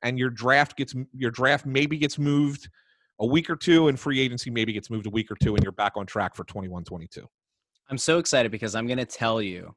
and 0.03 0.17
your 0.17 0.29
draft 0.29 0.77
gets 0.77 0.95
your 1.13 1.31
draft 1.31 1.65
maybe 1.65 1.97
gets 1.97 2.17
moved 2.17 2.69
a 3.19 3.25
week 3.25 3.49
or 3.49 3.55
two, 3.55 3.87
and 3.89 3.99
free 3.99 4.19
agency 4.19 4.49
maybe 4.49 4.71
gets 4.71 4.89
moved 4.89 5.05
a 5.05 5.09
week 5.09 5.29
or 5.31 5.35
two, 5.35 5.55
and 5.55 5.63
you're 5.63 5.73
back 5.73 5.93
on 5.97 6.05
track 6.05 6.35
for 6.35 6.45
21-22. 6.45 7.25
I'm 7.89 7.97
so 7.97 8.19
excited 8.19 8.51
because 8.51 8.75
I'm 8.75 8.85
going 8.85 8.99
to 8.99 9.05
tell 9.05 9.41
you 9.41 9.75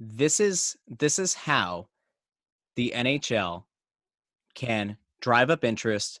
this 0.00 0.40
is 0.40 0.76
this 0.88 1.18
is 1.18 1.34
how 1.34 1.88
the 2.74 2.92
NHL 2.94 3.64
can 4.54 4.96
drive 5.20 5.50
up 5.50 5.64
interest, 5.64 6.20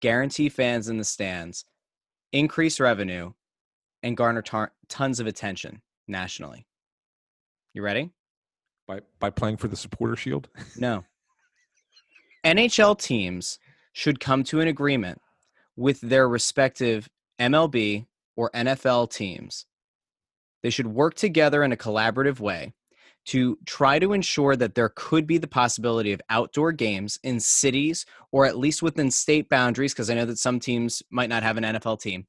guarantee 0.00 0.48
fans 0.48 0.88
in 0.88 0.98
the 0.98 1.04
stands, 1.04 1.64
increase 2.32 2.78
revenue, 2.78 3.32
and 4.02 4.16
garner 4.16 4.42
tar- 4.42 4.72
tons 4.88 5.18
of 5.18 5.26
attention 5.26 5.80
nationally. 6.06 6.66
You 7.72 7.82
ready? 7.82 8.10
By 8.86 9.00
by 9.18 9.30
playing 9.30 9.56
for 9.56 9.68
the 9.68 9.76
supporter 9.76 10.16
shield? 10.16 10.48
no. 10.76 11.04
NHL 12.44 12.98
teams 12.98 13.58
should 13.92 14.20
come 14.20 14.44
to 14.44 14.60
an 14.60 14.68
agreement 14.68 15.20
with 15.74 16.00
their 16.00 16.28
respective 16.28 17.08
MLB 17.40 18.06
or 18.38 18.50
NFL 18.52 19.10
teams. 19.10 19.66
They 20.62 20.70
should 20.70 20.86
work 20.86 21.14
together 21.14 21.64
in 21.64 21.72
a 21.72 21.76
collaborative 21.76 22.38
way 22.38 22.72
to 23.26 23.58
try 23.66 23.98
to 23.98 24.12
ensure 24.12 24.54
that 24.54 24.76
there 24.76 24.92
could 24.94 25.26
be 25.26 25.38
the 25.38 25.48
possibility 25.48 26.12
of 26.12 26.22
outdoor 26.30 26.72
games 26.72 27.18
in 27.24 27.40
cities 27.40 28.06
or 28.32 28.46
at 28.46 28.56
least 28.56 28.80
within 28.80 29.10
state 29.10 29.48
boundaries, 29.48 29.92
because 29.92 30.08
I 30.08 30.14
know 30.14 30.24
that 30.24 30.38
some 30.38 30.60
teams 30.60 31.02
might 31.10 31.28
not 31.28 31.42
have 31.42 31.56
an 31.58 31.64
NFL 31.64 32.00
team, 32.00 32.26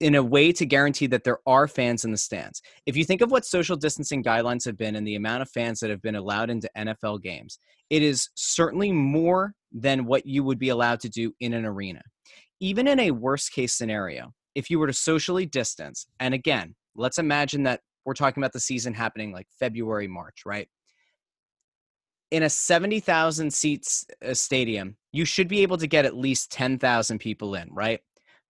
in 0.00 0.16
a 0.16 0.22
way 0.22 0.50
to 0.50 0.66
guarantee 0.66 1.06
that 1.06 1.22
there 1.22 1.38
are 1.46 1.68
fans 1.68 2.04
in 2.04 2.10
the 2.10 2.18
stands. 2.18 2.60
If 2.84 2.96
you 2.96 3.04
think 3.04 3.20
of 3.20 3.30
what 3.30 3.44
social 3.44 3.76
distancing 3.76 4.24
guidelines 4.24 4.64
have 4.64 4.76
been 4.76 4.96
and 4.96 5.06
the 5.06 5.14
amount 5.14 5.42
of 5.42 5.50
fans 5.50 5.78
that 5.80 5.90
have 5.90 6.02
been 6.02 6.16
allowed 6.16 6.50
into 6.50 6.70
NFL 6.76 7.22
games, 7.22 7.58
it 7.90 8.02
is 8.02 8.28
certainly 8.34 8.90
more 8.90 9.54
than 9.72 10.04
what 10.04 10.26
you 10.26 10.42
would 10.42 10.58
be 10.58 10.70
allowed 10.70 11.00
to 11.00 11.08
do 11.08 11.32
in 11.38 11.54
an 11.54 11.64
arena. 11.64 12.02
Even 12.58 12.88
in 12.88 12.98
a 12.98 13.12
worst 13.12 13.52
case 13.52 13.72
scenario, 13.72 14.34
if 14.54 14.70
you 14.70 14.78
were 14.78 14.86
to 14.86 14.92
socially 14.92 15.46
distance, 15.46 16.06
and 16.18 16.34
again, 16.34 16.74
let's 16.94 17.18
imagine 17.18 17.62
that 17.64 17.80
we're 18.04 18.14
talking 18.14 18.42
about 18.42 18.52
the 18.52 18.60
season 18.60 18.94
happening 18.94 19.32
like 19.32 19.46
February, 19.58 20.08
March, 20.08 20.42
right? 20.44 20.68
In 22.30 22.44
a 22.44 22.50
70,000 22.50 23.52
seats 23.52 24.06
uh, 24.24 24.34
stadium, 24.34 24.96
you 25.12 25.24
should 25.24 25.48
be 25.48 25.62
able 25.62 25.78
to 25.78 25.86
get 25.86 26.04
at 26.04 26.16
least 26.16 26.52
10,000 26.52 27.18
people 27.18 27.54
in, 27.54 27.68
right? 27.72 28.00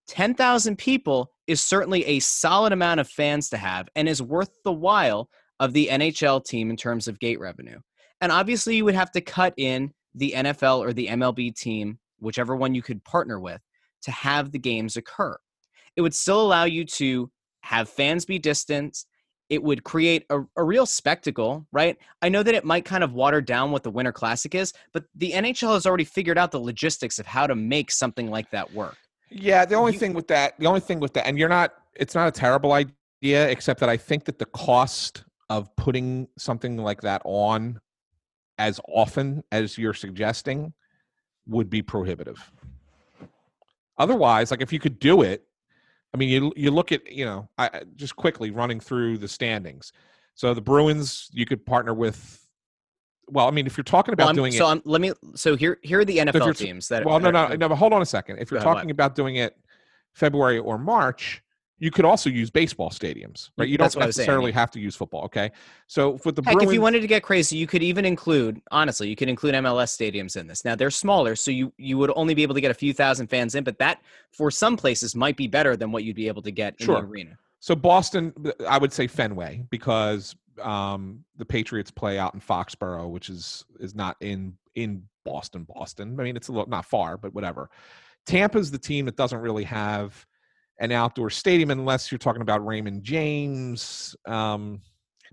10,000 0.09 0.77
people 0.77 1.31
is 1.47 1.61
certainly 1.61 2.05
a 2.05 2.19
solid 2.21 2.73
amount 2.73 3.01
of 3.01 3.09
fans 3.09 3.49
to 3.51 3.57
have 3.57 3.89
and 3.95 4.09
is 4.09 4.23
worth 4.23 4.51
the 4.65 4.73
while 4.73 5.29
of 5.61 5.73
the 5.73 5.89
NHL 5.91 6.45
team 6.45 6.71
in 6.71 6.77
terms 6.77 7.07
of 7.07 7.21
gate 7.21 7.39
revenue. 7.39 7.79
And 8.21 8.33
obviously, 8.33 8.77
you 8.77 8.85
would 8.85 8.95
have 8.95 9.13
to 9.13 9.21
cut 9.21 9.55
in 9.57 9.93
the 10.15 10.33
NFL 10.37 10.79
or 10.81 10.93
the 10.93 11.07
MLB 11.07 11.55
team, 11.55 11.99
whichever 12.19 12.57
one 12.57 12.75
you 12.75 12.83
could 12.83 13.05
partner 13.05 13.39
with, 13.39 13.61
to 14.03 14.11
have 14.11 14.53
the 14.53 14.59
games 14.59 14.97
occur. 14.97 15.37
It 15.97 16.03
would 16.03 16.15
still 16.15 16.41
allow 16.41 16.65
you 16.65 16.85
to 16.85 17.31
have 17.63 17.89
fans 17.89 18.25
be 18.25 18.39
distanced. 18.39 19.07
It 19.49 19.63
would 19.63 19.83
create 19.83 20.25
a, 20.31 20.41
a 20.57 20.63
real 20.63 20.87
spectacle, 20.87 21.67
right? 21.73 21.97
I 22.23 22.29
know 22.29 22.43
that 22.43 22.55
it 22.55 22.65
might 22.65 22.85
kind 22.85 23.03
of 23.03 23.13
water 23.13 23.41
down 23.41 23.73
what 23.73 23.83
the 23.83 23.91
Winter 23.91 24.13
Classic 24.13 24.55
is, 24.55 24.73
but 24.93 25.05
the 25.15 25.33
NHL 25.33 25.75
has 25.75 25.87
already 25.87 26.05
figured 26.05 26.39
out 26.39 26.53
the 26.53 26.61
logistics 26.61 27.19
of 27.19 27.27
how 27.27 27.47
to 27.47 27.55
make 27.55 27.91
something 27.91 28.31
like 28.31 28.51
that 28.51 28.73
work. 28.73 28.97
Yeah, 29.29 29.65
the 29.65 29.75
only 29.75 29.93
you, 29.93 29.99
thing 29.99 30.15
with 30.15 30.29
that, 30.29 30.59
the 30.59 30.67
only 30.67 30.81
thing 30.81 31.01
with 31.01 31.13
that, 31.15 31.27
and 31.27 31.39
you're 31.39 31.49
not, 31.49 31.75
it's 31.95 32.15
not 32.15 32.29
a 32.29 32.33
terrible 32.33 32.73
idea, 32.73 33.49
except 33.49 33.81
that 33.81 33.89
I 33.89 33.97
think 33.97 34.25
that 34.25 34.39
the 34.39 34.47
cost 34.47 35.25
of 35.49 35.75
putting 35.77 36.29
something 36.39 36.77
like 36.77 37.01
that 37.03 37.23
on 37.25 37.81
as 38.59 38.81
often 38.89 39.43
as 39.51 39.77
you're 39.77 39.95
suggesting 39.95 40.73
would 41.47 41.69
be 41.69 41.83
prohibitive. 41.83 42.53
Otherwise, 43.99 44.51
like 44.51 44.63
if 44.63 44.73
you 44.73 44.79
could 44.79 44.99
do 44.99 45.23
it, 45.23 45.45
I 46.13 46.17
mean, 46.17 46.29
you 46.29 46.53
you 46.57 46.71
look 46.71 46.93
at 46.93 47.11
you 47.11 47.25
know, 47.25 47.49
I 47.59 47.83
just 47.97 48.17
quickly 48.17 48.51
running 48.51 48.81
through 48.81 49.19
the 49.19 49.29
standings. 49.29 49.93
So 50.35 50.55
the 50.55 50.61
Bruins, 50.61 51.29
you 51.33 51.47
could 51.47 51.65
partner 51.67 51.95
with 51.95 52.41
well, 53.31 53.47
I 53.47 53.51
mean, 53.51 53.67
if 53.67 53.77
you're 53.77 53.85
talking 53.85 54.13
about 54.13 54.27
well, 54.27 54.35
doing 54.35 54.53
so 54.53 54.67
it, 54.67 54.71
I'm, 54.73 54.83
let 54.85 55.01
me. 55.01 55.13
So 55.35 55.57
here, 55.57 55.79
here 55.83 56.01
are 56.01 56.05
the 56.05 56.19
NFL 56.19 56.45
so 56.45 56.53
teams 56.53 56.89
that. 56.89 57.05
Well, 57.05 57.21
no, 57.21 57.31
no, 57.31 57.49
no. 57.49 57.69
But 57.69 57.77
hold 57.77 57.93
on 57.93 58.03
a 58.03 58.07
second. 58.07 58.39
If 58.39 58.51
you're 58.51 58.61
talking 58.61 58.91
about 58.91 59.15
doing 59.15 59.37
it 59.37 59.57
February 60.15 60.59
or 60.59 60.79
March, 60.79 61.43
you 61.81 61.91
could 61.91 62.05
also 62.05 62.29
use 62.29 62.51
baseball 62.51 62.91
stadiums, 62.91 63.51
right? 63.57 63.67
You 63.67 63.79
don't 63.79 63.97
necessarily 63.97 64.53
have 64.53 64.71
to 64.73 64.79
use 64.79 64.95
football. 64.95 65.25
Okay, 65.25 65.51
so 65.87 66.19
for 66.19 66.31
the 66.31 66.43
Heck, 66.45 66.55
Bruins, 66.55 66.71
if 66.71 66.75
you 66.75 66.81
wanted 66.81 67.01
to 67.01 67.07
get 67.07 67.23
crazy, 67.23 67.57
you 67.57 67.67
could 67.67 67.83
even 67.83 68.05
include 68.05 68.61
honestly, 68.71 69.09
you 69.09 69.17
could 69.17 69.31
include 69.31 69.55
MLS 69.55 69.97
stadiums 69.97 70.37
in 70.37 70.47
this. 70.47 70.65
Now 70.65 70.77
they're 70.77 70.91
smaller, 70.91 71.35
so 71.35 71.51
you 71.51 71.73
you 71.79 71.97
would 71.99 72.13
only 72.15 72.35
be 72.35 72.43
able 72.43 72.55
to 72.55 72.61
get 72.61 72.71
a 72.71 72.75
few 72.75 72.93
thousand 72.93 73.29
fans 73.29 73.55
in, 73.55 73.65
but 73.65 73.79
that 73.79 74.03
for 74.31 74.51
some 74.51 74.77
places 74.77 75.17
might 75.17 75.37
be 75.37 75.49
better 75.49 75.75
than 75.75 75.91
what 75.91 76.05
you'd 76.05 76.17
be 76.17 76.29
able 76.29 76.43
to 76.43 76.53
get 76.53 76.77
in 76.79 76.87
sure. 76.87 77.01
the 77.01 77.07
arena. 77.07 77.39
So 77.61 77.75
Boston, 77.75 78.33
I 78.69 78.79
would 78.79 78.93
say 78.93 79.07
Fenway 79.07 79.65
because 79.71 80.37
um, 80.63 81.25
the 81.37 81.45
Patriots 81.47 81.91
play 81.91 82.19
out 82.19 82.35
in 82.35 82.41
Foxborough, 82.41 83.09
which 83.09 83.31
is 83.31 83.65
is 83.79 83.95
not 83.95 84.17
in 84.21 84.55
in 84.75 85.03
Boston, 85.25 85.65
Boston. 85.65 86.19
I 86.21 86.25
mean, 86.25 86.37
it's 86.37 86.49
a 86.49 86.53
little 86.53 86.69
not 86.69 86.85
far, 86.85 87.17
but 87.17 87.35
whatever. 87.35 87.71
Tampa's 88.27 88.71
the 88.71 88.79
team 88.79 89.07
that 89.07 89.17
doesn't 89.17 89.41
really 89.41 89.65
have 89.65 90.27
an 90.81 90.93
outdoor 90.93 91.31
stadium 91.31 91.71
unless 91.71 92.11
you're 92.11 92.19
talking 92.19 92.43
about 92.43 92.67
Raymond 92.67 93.05
James. 93.05 94.17
Um, 94.27 94.81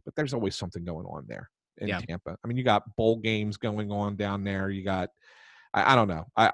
but 0.05 0.15
there's 0.15 0.33
always 0.33 0.55
something 0.55 0.83
going 0.83 1.05
on 1.05 1.25
there 1.27 1.49
in 1.79 1.87
yeah. 1.87 1.99
Tampa. 1.99 2.37
I 2.43 2.47
mean, 2.47 2.57
you 2.57 2.63
got 2.63 2.95
bowl 2.95 3.17
games 3.17 3.57
going 3.57 3.91
on 3.91 4.15
down 4.15 4.43
there. 4.43 4.69
You 4.69 4.83
got, 4.83 5.09
I, 5.73 5.93
I 5.93 5.95
don't 5.95 6.07
know. 6.07 6.25
I, 6.35 6.51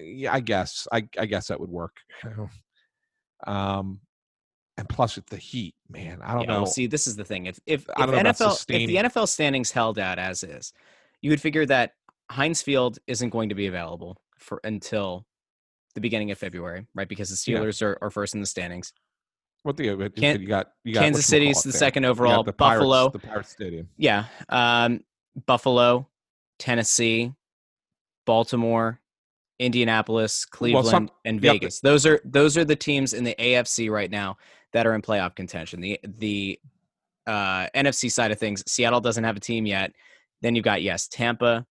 yeah, 0.00 0.32
I 0.32 0.40
guess, 0.40 0.86
I, 0.92 1.06
I 1.18 1.26
guess 1.26 1.48
that 1.48 1.60
would 1.60 1.70
work. 1.70 1.96
um, 3.46 4.00
and 4.76 4.88
plus 4.88 5.16
with 5.16 5.26
the 5.26 5.36
heat, 5.36 5.74
man, 5.90 6.20
I 6.22 6.34
don't 6.34 6.42
yeah, 6.42 6.58
know. 6.58 6.64
see, 6.64 6.86
this 6.86 7.08
is 7.08 7.16
the 7.16 7.24
thing. 7.24 7.46
If 7.46 7.58
if, 7.66 7.82
if 7.82 7.96
NFL 7.96 8.64
if 8.68 8.86
the 8.86 8.94
NFL 8.94 9.26
standings 9.26 9.72
held 9.72 9.98
out 9.98 10.20
as 10.20 10.44
is, 10.44 10.72
you 11.20 11.30
would 11.30 11.40
figure 11.40 11.66
that 11.66 11.94
Heinz 12.30 12.62
Field 12.62 12.98
isn't 13.08 13.30
going 13.30 13.48
to 13.48 13.56
be 13.56 13.66
available 13.66 14.16
for 14.38 14.60
until 14.62 15.26
the 15.98 16.02
beginning 16.08 16.30
of 16.30 16.38
February, 16.38 16.86
right? 16.94 17.08
Because 17.08 17.28
the 17.28 17.36
Steelers 17.36 17.80
yeah. 17.80 17.88
are, 17.88 17.98
are 18.02 18.10
first 18.10 18.34
in 18.34 18.40
the 18.40 18.46
standings. 18.46 18.92
What 19.64 19.76
the 19.76 19.84
you, 19.84 20.46
got? 20.46 20.68
You 20.84 20.94
got 20.94 21.00
Kansas 21.00 21.26
City's 21.26 21.62
the 21.62 21.70
there. 21.70 21.78
second 21.78 22.04
overall. 22.04 22.44
The 22.44 22.52
Buffalo, 22.52 23.10
Pirates, 23.10 23.12
the 23.12 23.28
Pirate 23.28 23.46
Stadium. 23.46 23.88
Yeah, 23.96 24.26
um, 24.48 25.00
Buffalo, 25.46 26.08
Tennessee, 26.60 27.32
Baltimore, 28.24 29.00
Indianapolis, 29.58 30.44
Cleveland, 30.44 30.84
well, 30.84 30.90
some, 30.90 31.10
and 31.24 31.40
Vegas. 31.40 31.80
Yep. 31.82 31.90
Those 31.90 32.06
are 32.06 32.20
those 32.24 32.56
are 32.56 32.64
the 32.64 32.76
teams 32.76 33.12
in 33.12 33.24
the 33.24 33.34
AFC 33.38 33.90
right 33.90 34.10
now 34.10 34.36
that 34.72 34.86
are 34.86 34.94
in 34.94 35.02
playoff 35.02 35.34
contention. 35.34 35.80
The 35.80 35.98
the 36.04 36.60
uh, 37.26 37.66
NFC 37.74 38.10
side 38.10 38.30
of 38.30 38.38
things, 38.38 38.62
Seattle 38.70 39.00
doesn't 39.00 39.24
have 39.24 39.36
a 39.36 39.40
team 39.40 39.66
yet. 39.66 39.92
Then 40.40 40.54
you've 40.54 40.64
got 40.64 40.82
yes, 40.82 41.08
Tampa, 41.08 41.66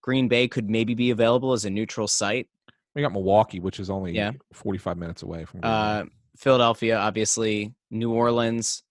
Green 0.00 0.28
Bay 0.28 0.48
could 0.48 0.70
maybe 0.70 0.94
be 0.94 1.10
available 1.10 1.52
as 1.52 1.64
a 1.64 1.70
neutral 1.70 2.08
site. 2.08 2.48
We 2.94 3.02
got 3.02 3.12
Milwaukee, 3.12 3.60
which 3.60 3.80
is 3.80 3.90
only 3.90 4.12
yeah. 4.12 4.32
45 4.52 4.98
minutes 4.98 5.22
away 5.22 5.44
from. 5.44 5.60
Uh, 5.62 6.04
Philadelphia, 6.36 6.98
obviously, 6.98 7.74
New 7.90 8.12
Orleans. 8.12 8.82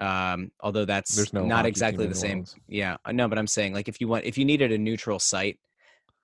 Um, 0.00 0.50
although 0.60 0.84
that's 0.84 1.14
There's 1.14 1.32
no 1.32 1.44
not 1.44 1.64
exactly 1.64 2.06
the 2.06 2.14
same. 2.14 2.30
Orleans. 2.30 2.56
Yeah, 2.66 2.96
I 3.04 3.12
know, 3.12 3.28
but 3.28 3.38
I'm 3.38 3.46
saying 3.46 3.72
like 3.72 3.88
if 3.88 4.00
you 4.00 4.08
want, 4.08 4.24
if 4.24 4.36
you 4.36 4.44
needed 4.44 4.72
a 4.72 4.78
neutral 4.78 5.20
site, 5.20 5.60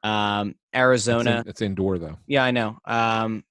um, 0.03 0.51
It's, 0.51 0.59
Arizona. 0.75 1.43
in- 1.45 1.49
it's 1.49 1.63
indoor 1.63 1.99
though. 1.99 2.19
Yeah, 2.27 2.43
I 2.43 2.51
know. 2.51 2.79
Um, 2.85 3.45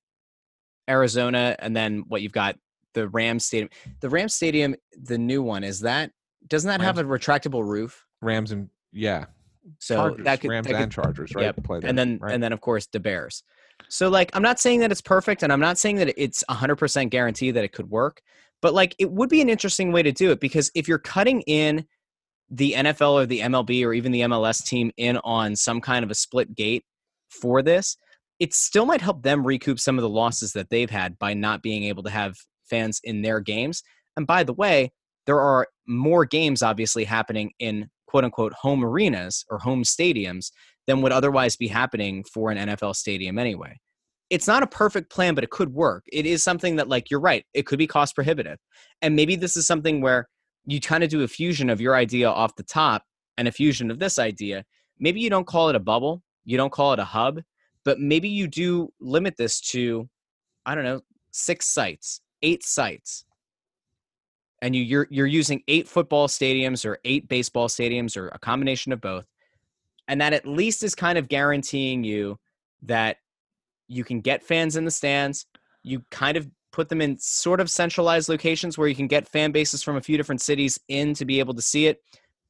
Arizona, 0.89 1.55
and 1.59 1.75
then 1.75 2.03
what 2.07 2.21
you've 2.21 2.33
got 2.33 2.57
the 2.93 3.07
Rams 3.07 3.45
Stadium. 3.45 3.69
The 3.99 4.09
Rams 4.09 4.33
Stadium, 4.33 4.75
the 4.93 5.17
new 5.17 5.41
one, 5.43 5.63
is 5.63 5.81
that 5.81 6.11
doesn't 6.47 6.67
that 6.67 6.81
have 6.81 6.97
a 6.97 7.03
retractable 7.03 7.63
roof? 7.65 8.05
Rams 8.21 8.51
and 8.51 8.69
yeah, 8.91 9.25
So 9.79 9.95
Chargers, 9.95 10.25
that 10.25 10.41
could 10.41 10.49
Rams 10.49 10.67
that 10.67 10.73
could- 10.73 10.81
and 10.81 10.91
Chargers, 10.91 11.35
right? 11.35 11.45
Yep. 11.45 11.63
Play 11.63 11.79
there, 11.79 11.89
and 11.89 11.97
then 11.97 12.19
right? 12.21 12.33
and 12.33 12.41
then 12.41 12.53
of 12.53 12.61
course 12.61 12.87
the 12.87 12.99
Bears. 12.99 13.43
So 13.89 14.09
like 14.09 14.29
I'm 14.35 14.41
not 14.41 14.59
saying 14.59 14.79
that 14.81 14.91
it's 14.91 15.01
perfect, 15.01 15.43
and 15.43 15.51
I'm 15.51 15.59
not 15.59 15.77
saying 15.77 15.97
that 15.97 16.13
it's 16.21 16.43
100% 16.49 17.09
guarantee 17.09 17.51
that 17.51 17.63
it 17.63 17.71
could 17.71 17.89
work, 17.89 18.21
but 18.61 18.73
like 18.73 18.95
it 18.99 19.11
would 19.11 19.29
be 19.29 19.41
an 19.41 19.49
interesting 19.49 19.91
way 19.91 20.03
to 20.03 20.11
do 20.11 20.31
it 20.31 20.39
because 20.39 20.71
if 20.75 20.87
you're 20.87 20.99
cutting 20.99 21.41
in 21.41 21.85
the 22.49 22.73
NFL 22.73 23.13
or 23.13 23.25
the 23.25 23.41
MLB 23.41 23.85
or 23.85 23.93
even 23.93 24.11
the 24.11 24.21
MLS 24.21 24.65
team 24.65 24.91
in 24.97 25.17
on 25.17 25.55
some 25.55 25.81
kind 25.81 26.03
of 26.03 26.11
a 26.11 26.15
split 26.15 26.55
gate 26.55 26.85
for 27.29 27.61
this, 27.61 27.97
it 28.39 28.53
still 28.53 28.85
might 28.85 29.01
help 29.01 29.23
them 29.23 29.45
recoup 29.45 29.79
some 29.79 29.97
of 29.97 30.01
the 30.01 30.09
losses 30.09 30.53
that 30.53 30.69
they've 30.69 30.89
had 30.89 31.19
by 31.19 31.33
not 31.33 31.61
being 31.61 31.83
able 31.83 32.03
to 32.03 32.09
have 32.09 32.35
fans 32.69 33.01
in 33.03 33.21
their 33.21 33.39
games. 33.39 33.83
And 34.15 34.25
by 34.25 34.43
the 34.43 34.53
way, 34.53 34.91
there 35.25 35.39
are 35.39 35.67
more 35.87 36.25
games 36.25 36.63
obviously 36.63 37.03
happening 37.03 37.51
in 37.59 37.89
quote 38.07 38.23
unquote 38.23 38.53
home 38.53 38.83
arenas 38.83 39.45
or 39.49 39.59
home 39.59 39.83
stadiums 39.83 40.51
than 40.87 41.01
would 41.01 41.11
otherwise 41.11 41.55
be 41.55 41.67
happening 41.67 42.23
for 42.23 42.49
an 42.49 42.57
NFL 42.57 42.95
stadium 42.95 43.37
anyway. 43.37 43.77
It's 44.29 44.47
not 44.47 44.63
a 44.63 44.67
perfect 44.67 45.11
plan, 45.11 45.35
but 45.35 45.43
it 45.43 45.51
could 45.51 45.73
work. 45.73 46.03
It 46.11 46.25
is 46.25 46.43
something 46.43 46.75
that, 46.77 46.89
like, 46.89 47.09
you're 47.09 47.19
right, 47.19 47.45
it 47.53 47.65
could 47.65 47.79
be 47.79 47.87
cost 47.87 48.15
prohibitive. 48.15 48.57
And 49.01 49.15
maybe 49.15 49.35
this 49.35 49.55
is 49.55 49.67
something 49.67 50.01
where 50.01 50.27
you 50.65 50.81
kind 50.81 51.03
of 51.03 51.09
do 51.09 51.23
a 51.23 51.27
fusion 51.27 51.69
of 51.69 51.79
your 51.79 51.95
idea 51.95 52.29
off 52.29 52.55
the 52.55 52.63
top 52.63 53.03
and 53.37 53.47
a 53.47 53.51
fusion 53.51 53.89
of 53.89 53.99
this 53.99 54.19
idea. 54.19 54.65
Maybe 54.99 55.21
you 55.21 55.29
don't 55.29 55.47
call 55.47 55.69
it 55.69 55.75
a 55.75 55.79
bubble, 55.79 56.23
you 56.43 56.57
don't 56.57 56.71
call 56.71 56.91
it 56.93 56.99
a 56.99 57.05
hub, 57.05 57.39
but 57.85 57.99
maybe 57.99 58.27
you 58.27 58.47
do 58.47 58.89
limit 58.99 59.35
this 59.37 59.61
to, 59.61 60.09
I 60.65 60.75
don't 60.75 60.83
know, 60.83 61.01
six 61.31 61.67
sites, 61.67 62.19
eight 62.41 62.65
sites. 62.65 63.23
And 64.61 64.75
you, 64.75 64.83
you're 64.83 65.07
you're 65.11 65.27
using 65.27 65.61
eight 65.67 65.87
football 65.87 66.27
stadiums 66.27 66.85
or 66.85 66.97
eight 67.05 67.27
baseball 67.27 67.67
stadiums 67.67 68.17
or 68.17 68.29
a 68.29 68.39
combination 68.39 68.91
of 68.91 68.99
both 68.99 69.25
and 70.07 70.21
that 70.21 70.33
at 70.33 70.47
least 70.47 70.83
is 70.83 70.95
kind 70.95 71.17
of 71.17 71.27
guaranteeing 71.27 72.03
you 72.03 72.39
that 72.83 73.17
you 73.87 74.03
can 74.03 74.21
get 74.21 74.43
fans 74.43 74.75
in 74.75 74.85
the 74.85 74.91
stands. 74.91 75.45
You 75.83 76.03
kind 76.11 76.37
of 76.37 76.47
put 76.71 76.89
them 76.89 77.01
in 77.01 77.17
sort 77.17 77.59
of 77.59 77.69
centralized 77.69 78.29
locations 78.29 78.77
where 78.77 78.87
you 78.87 78.95
can 78.95 79.07
get 79.07 79.27
fan 79.27 79.51
bases 79.51 79.83
from 79.83 79.97
a 79.97 80.01
few 80.01 80.17
different 80.17 80.41
cities 80.41 80.79
in 80.87 81.13
to 81.15 81.25
be 81.25 81.39
able 81.39 81.53
to 81.53 81.61
see 81.61 81.87
it. 81.87 82.01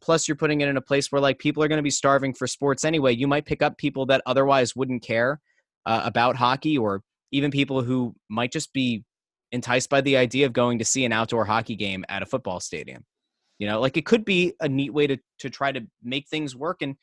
Plus 0.01 0.27
you're 0.27 0.37
putting 0.37 0.61
it 0.61 0.67
in 0.67 0.77
a 0.77 0.81
place 0.81 1.11
where 1.11 1.21
like 1.21 1.39
people 1.39 1.63
are 1.63 1.67
going 1.67 1.77
to 1.77 1.83
be 1.83 1.89
starving 1.89 2.33
for 2.33 2.45
sports 2.45 2.83
anyway. 2.83 3.15
You 3.15 3.27
might 3.27 3.45
pick 3.45 3.61
up 3.61 3.77
people 3.77 4.05
that 4.07 4.21
otherwise 4.25 4.75
wouldn't 4.75 5.01
care 5.01 5.39
uh, 5.85 6.01
about 6.03 6.35
hockey 6.35 6.77
or 6.77 7.01
even 7.31 7.49
people 7.49 7.81
who 7.81 8.15
might 8.29 8.51
just 8.51 8.73
be 8.73 9.03
enticed 9.51 9.89
by 9.89 10.01
the 10.01 10.17
idea 10.17 10.45
of 10.45 10.53
going 10.53 10.79
to 10.79 10.85
see 10.85 11.05
an 11.05 11.11
outdoor 11.11 11.45
hockey 11.45 11.75
game 11.75 12.05
at 12.09 12.21
a 12.21 12.25
football 12.25 12.59
stadium. 12.59 13.05
You 13.59 13.67
know 13.67 13.79
like 13.79 13.97
it 13.97 14.05
could 14.05 14.23
be 14.23 14.53
a 14.59 14.69
neat 14.69 14.93
way 14.93 15.07
to 15.07 15.17
to 15.39 15.49
try 15.49 15.71
to 15.71 15.81
make 16.03 16.27
things 16.27 16.55
work 16.55 16.81
and 16.81 16.95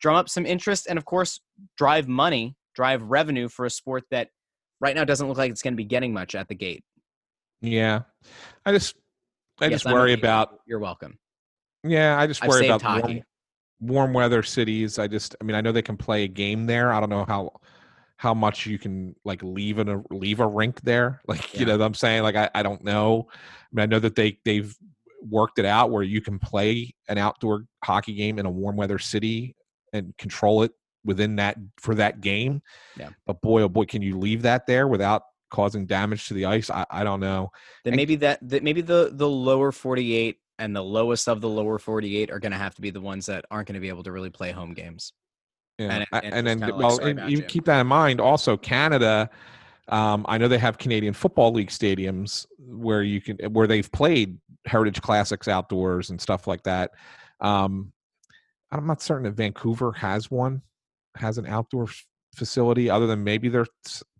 drum 0.00 0.16
up 0.16 0.28
some 0.28 0.46
interest 0.46 0.86
and 0.88 0.98
of 0.98 1.04
course 1.04 1.40
drive 1.76 2.08
money 2.08 2.56
drive 2.74 3.02
revenue 3.02 3.48
for 3.48 3.66
a 3.66 3.70
sport 3.70 4.04
that 4.10 4.28
right 4.80 4.96
now 4.96 5.04
doesn't 5.04 5.28
look 5.28 5.38
like 5.38 5.50
it's 5.50 5.62
going 5.62 5.74
to 5.74 5.76
be 5.76 5.84
getting 5.84 6.12
much 6.12 6.34
at 6.34 6.48
the 6.48 6.54
gate. 6.54 6.82
Yeah, 7.60 8.00
I 8.66 8.72
just 8.72 8.96
I 9.60 9.66
Yes, 9.66 9.74
just 9.74 9.86
know 9.86 9.94
worry 9.94 10.12
about 10.12 10.60
you're 10.66 10.80
welcome. 10.80 11.18
Yeah, 11.84 12.18
I 12.18 12.26
just 12.26 12.42
I've 12.42 12.48
worry 12.48 12.68
about 12.68 12.82
warm, 12.82 13.22
warm 13.80 14.12
weather 14.12 14.42
cities. 14.42 14.98
I 14.98 15.06
just 15.06 15.36
I 15.40 15.44
mean 15.44 15.54
I 15.54 15.60
know 15.60 15.70
they 15.70 15.82
can 15.82 15.96
play 15.96 16.24
a 16.24 16.28
game 16.28 16.66
there. 16.66 16.92
I 16.92 16.98
don't 16.98 17.10
know 17.10 17.24
how 17.24 17.52
how 18.22 18.32
much 18.32 18.66
you 18.66 18.78
can 18.78 19.16
like 19.24 19.42
leave 19.42 19.80
in 19.80 19.88
a 19.88 20.00
leave 20.12 20.38
a 20.38 20.46
rink 20.46 20.80
there. 20.82 21.20
Like 21.26 21.58
you 21.58 21.66
know 21.66 21.76
what 21.76 21.84
I'm 21.84 21.94
saying? 21.94 22.22
Like 22.22 22.36
I, 22.36 22.48
I 22.54 22.62
don't 22.62 22.84
know. 22.84 23.26
I 23.32 23.68
mean 23.72 23.82
I 23.82 23.86
know 23.86 23.98
that 23.98 24.14
they 24.14 24.38
they've 24.44 24.72
worked 25.28 25.58
it 25.58 25.64
out 25.64 25.90
where 25.90 26.04
you 26.04 26.20
can 26.20 26.38
play 26.38 26.94
an 27.08 27.18
outdoor 27.18 27.64
hockey 27.82 28.14
game 28.14 28.38
in 28.38 28.46
a 28.46 28.50
warm 28.50 28.76
weather 28.76 29.00
city 29.00 29.56
and 29.92 30.16
control 30.18 30.62
it 30.62 30.70
within 31.04 31.34
that 31.36 31.56
for 31.80 31.96
that 31.96 32.20
game. 32.20 32.62
Yeah. 32.96 33.08
But 33.26 33.40
boy, 33.40 33.62
oh 33.62 33.68
boy, 33.68 33.86
can 33.86 34.02
you 34.02 34.16
leave 34.16 34.42
that 34.42 34.68
there 34.68 34.86
without 34.86 35.22
causing 35.50 35.86
damage 35.86 36.28
to 36.28 36.34
the 36.34 36.44
ice? 36.44 36.70
I, 36.70 36.86
I 36.90 37.02
don't 37.02 37.20
know. 37.20 37.50
then 37.84 37.96
maybe 37.96 38.14
that, 38.16 38.38
that 38.48 38.62
maybe 38.62 38.82
the 38.82 39.10
the 39.12 39.28
lower 39.28 39.72
48 39.72 40.36
and 40.60 40.76
the 40.76 40.84
lowest 40.84 41.28
of 41.28 41.40
the 41.40 41.48
lower 41.48 41.80
48 41.80 42.30
are 42.30 42.38
going 42.38 42.52
to 42.52 42.58
have 42.58 42.76
to 42.76 42.82
be 42.82 42.90
the 42.90 43.00
ones 43.00 43.26
that 43.26 43.44
aren't 43.50 43.66
going 43.66 43.74
to 43.74 43.80
be 43.80 43.88
able 43.88 44.04
to 44.04 44.12
really 44.12 44.30
play 44.30 44.52
home 44.52 44.74
games 44.74 45.12
Yeah. 45.78 46.04
And 46.12 46.24
and 46.24 46.34
And, 46.34 46.46
then, 46.46 46.60
like, 46.60 46.76
well, 46.76 46.98
and 47.00 47.30
you 47.30 47.42
keep 47.42 47.64
that 47.66 47.80
in 47.80 47.86
mind. 47.86 48.20
Also, 48.20 48.56
Canada. 48.56 49.30
Um, 49.88 50.24
I 50.28 50.38
know 50.38 50.48
they 50.48 50.58
have 50.58 50.78
Canadian 50.78 51.12
Football 51.12 51.52
League 51.52 51.68
stadiums 51.68 52.46
where 52.58 53.02
you 53.02 53.20
can 53.20 53.36
where 53.52 53.66
they've 53.66 53.90
played 53.90 54.38
Heritage 54.64 55.00
Classics 55.02 55.48
outdoors 55.48 56.10
and 56.10 56.20
stuff 56.20 56.46
like 56.46 56.62
that. 56.62 56.92
Um, 57.40 57.92
I'm 58.70 58.86
not 58.86 59.02
certain 59.02 59.24
that 59.24 59.32
Vancouver 59.32 59.92
has 59.92 60.30
one, 60.30 60.62
has 61.16 61.36
an 61.36 61.46
outdoor 61.46 61.88
facility 62.36 62.88
other 62.88 63.06
than 63.06 63.24
maybe 63.24 63.48
they're. 63.48 63.66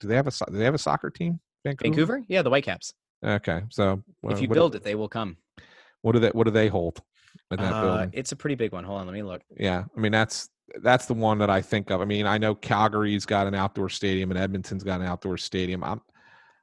Do 0.01 0.09
they 0.09 0.17
have 0.17 0.27
a 0.27 0.33
do 0.51 0.59
they 0.59 0.65
have 0.65 0.75
a 0.75 0.79
soccer 0.79 1.11
team? 1.11 1.41
Vancouver. 1.65 1.95
vancouver 1.95 2.25
yeah 2.29 2.43
the 2.43 2.51
whitecaps 2.51 2.95
Okay, 3.25 3.63
so 3.71 4.03
if 4.25 4.41
you 4.41 4.49
build 4.49 4.75
it 4.75 4.83
they 4.83 4.95
will 4.95 5.09
come 5.09 5.37
what 6.03 6.13
do 6.13 6.19
they 6.19 6.31
what 6.31 6.45
do 6.45 6.51
they 6.51 6.69
hold 6.69 7.01
that 7.51 7.61
uh, 7.61 8.07
it's 8.13 8.33
a 8.33 8.37
pretty 8.37 8.57
big 8.57 8.73
one 8.73 8.85
hold 8.85 9.01
on 9.01 9.07
let 9.07 9.13
me 9.13 9.23
look 9.23 9.43
Yeah, 9.57 9.85
I 9.97 10.01
mean 10.01 10.13
that's 10.13 10.49
that's 10.81 11.07
the 11.07 11.15
one 11.15 11.39
that 11.39 11.51
I 11.51 11.61
think 11.61 11.91
of. 11.91 12.01
I 12.01 12.05
mean, 12.05 12.27
I 12.27 12.39
know 12.39 12.55
Calgary's 12.55 13.27
got 13.27 13.47
an 13.47 13.55
outdoor 13.55 13.89
stadium 13.89 14.31
and 14.31 14.39
Edmonton's 14.39 14.85
got 14.85 15.01
an 15.01 15.07
outdoor 15.07 15.37
stadium. 15.37 15.85
I'm, 15.85 16.01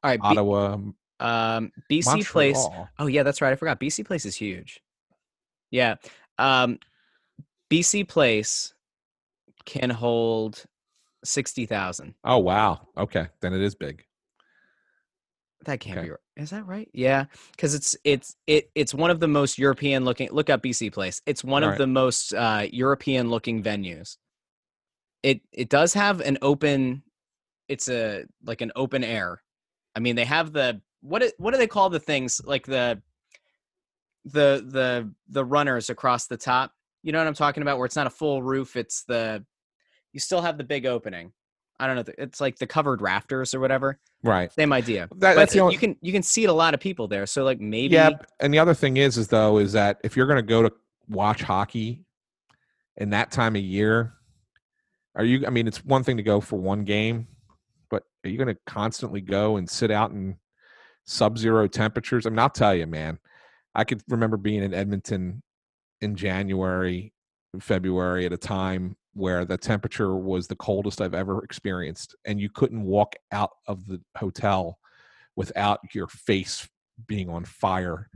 all 0.04 0.12
right 0.12 0.20
B- 0.20 0.28
Ottawa, 0.28 0.78
um 1.22 1.72
bc 1.92 2.26
place 2.30 2.68
Oh 2.98 3.08
yeah, 3.08 3.24
that's 3.24 3.42
right. 3.42 3.52
I 3.52 3.56
forgot. 3.56 3.80
BC 3.80 4.06
Place 4.06 4.26
is 4.26 4.36
huge. 4.36 4.82
Yeah. 5.70 5.96
Um 6.38 6.80
BC 7.70 8.08
Place 8.08 8.74
can 9.66 9.90
hold 9.90 10.64
60,000. 11.24 12.16
Oh 12.24 12.38
wow. 12.38 12.88
Okay, 12.98 13.28
then 13.42 13.54
it 13.54 13.62
is 13.62 13.76
big. 13.76 14.04
That 15.66 15.80
can't 15.80 15.98
Okay. 15.98 16.08
be 16.08 16.12
right. 16.12 16.20
Is 16.38 16.52
that 16.52 16.66
right? 16.66 16.90
Yeah, 16.94 17.26
cuz 17.58 17.74
it's 17.74 17.96
it's 18.04 18.36
it 18.48 18.72
it's 18.76 18.94
one 18.94 19.12
of 19.12 19.20
the 19.20 19.28
most 19.28 19.58
European 19.58 20.06
looking 20.06 20.30
Look 20.32 20.50
up 20.50 20.64
BC 20.64 20.92
Place. 20.92 21.22
It's 21.26 21.44
one 21.44 21.64
of 21.64 21.68
Alright. 21.68 21.80
the 21.80 21.88
most 21.88 22.34
uh 22.34 22.68
European 22.72 23.30
looking 23.30 23.62
venues. 23.62 24.18
It 25.22 25.42
it 25.52 25.70
does 25.70 25.94
have 25.94 26.22
an 26.22 26.38
open 26.42 27.04
it's 27.68 27.90
a 27.90 28.26
like 28.44 28.62
an 28.62 28.72
open 28.76 29.04
air. 29.04 29.42
I 29.96 30.00
mean, 30.00 30.16
they 30.16 30.26
have 30.26 30.54
the 30.54 30.82
what 31.02 31.24
it, 31.24 31.34
what 31.38 31.52
do 31.52 31.58
they 31.58 31.68
call 31.68 31.90
the 31.90 32.00
things 32.00 32.42
like 32.44 32.66
the 32.66 33.02
the 34.26 34.64
the 34.66 35.12
the 35.30 35.46
runners 35.46 35.90
across 35.90 36.28
the 36.28 36.38
top? 36.38 36.74
You 37.04 37.12
know 37.12 37.20
what 37.20 37.28
I'm 37.28 37.34
talking 37.34 37.64
about? 37.64 37.78
Where 37.78 37.86
it's 37.86 37.96
not 37.96 38.08
a 38.08 38.12
full 38.12 38.42
roof, 38.44 38.76
it's 38.76 39.04
the 39.04 39.46
you 40.14 40.20
still 40.20 40.42
have 40.42 40.58
the 40.58 40.64
big 40.64 40.86
opening. 40.86 41.34
I 41.80 41.88
don't 41.88 41.96
know. 41.96 42.14
It's 42.18 42.42
like 42.42 42.58
the 42.58 42.68
covered 42.68 43.02
rafters 43.02 43.54
or 43.54 43.60
whatever. 43.60 43.98
Right. 44.24 44.52
Same 44.52 44.74
idea. 44.74 45.08
That- 45.12 45.20
but 45.20 45.36
that's 45.36 45.54
the 45.54 45.60
only- 45.62 45.74
you 45.76 45.80
can 45.80 45.96
you 46.02 46.12
can 46.12 46.24
seat 46.24 46.46
a 46.46 46.54
lot 46.54 46.74
of 46.74 46.80
people 46.80 47.08
there. 47.08 47.26
So 47.26 47.44
like 47.44 47.60
maybe 47.60 47.96
Yeah, 47.96 48.12
and 48.40 48.54
the 48.54 48.60
other 48.60 48.74
thing 48.74 48.98
is, 48.98 49.18
is 49.18 49.30
though, 49.30 49.58
is 49.60 49.74
that 49.74 50.00
if 50.04 50.18
you're 50.18 50.28
going 50.28 50.38
to 50.38 50.42
go 50.44 50.62
to 50.64 50.72
watch 51.08 51.42
hockey 51.42 52.04
in 52.98 53.12
that 53.12 53.32
time 53.32 53.56
of 53.56 53.62
year, 53.62 54.14
are 55.16 55.24
you? 55.24 55.46
I 55.48 55.50
mean, 55.50 55.68
it's 55.68 55.84
one 55.86 56.04
thing 56.04 56.18
to 56.18 56.24
go 56.24 56.42
for 56.42 56.58
one 56.58 56.84
game, 56.84 57.28
but 57.90 58.04
are 58.26 58.30
you 58.30 58.38
going 58.38 58.54
to 58.54 58.60
constantly 58.68 59.22
go 59.22 59.58
and 59.58 59.70
sit 59.70 59.90
out 59.90 60.12
in 60.12 60.38
sub-zero 61.06 61.68
temperatures? 61.68 62.26
I 62.26 62.30
mean, 62.30 62.40
I'll 62.40 62.50
tell 62.50 62.76
you, 62.76 62.86
man. 62.88 63.20
I 63.74 63.86
could 63.86 64.02
remember 64.10 64.36
being 64.38 64.64
in 64.64 64.74
Edmonton 64.74 65.42
in 66.02 66.16
January, 66.16 67.14
February 67.60 68.26
at 68.26 68.34
a 68.34 68.38
time 68.38 68.96
where 69.14 69.46
the 69.46 69.58
temperature 69.58 70.16
was 70.16 70.48
the 70.48 70.56
coldest 70.56 71.02
I've 71.02 71.14
ever 71.14 71.44
experienced, 71.44 72.16
and 72.26 72.40
you 72.40 72.50
couldn't 72.50 72.84
walk 72.84 73.16
out 73.32 73.52
of 73.68 73.88
the 73.88 74.02
hotel 74.18 74.80
without 75.36 75.80
your 75.94 76.08
face 76.08 76.68
being 77.08 77.30
on 77.30 77.46
fire 77.46 78.10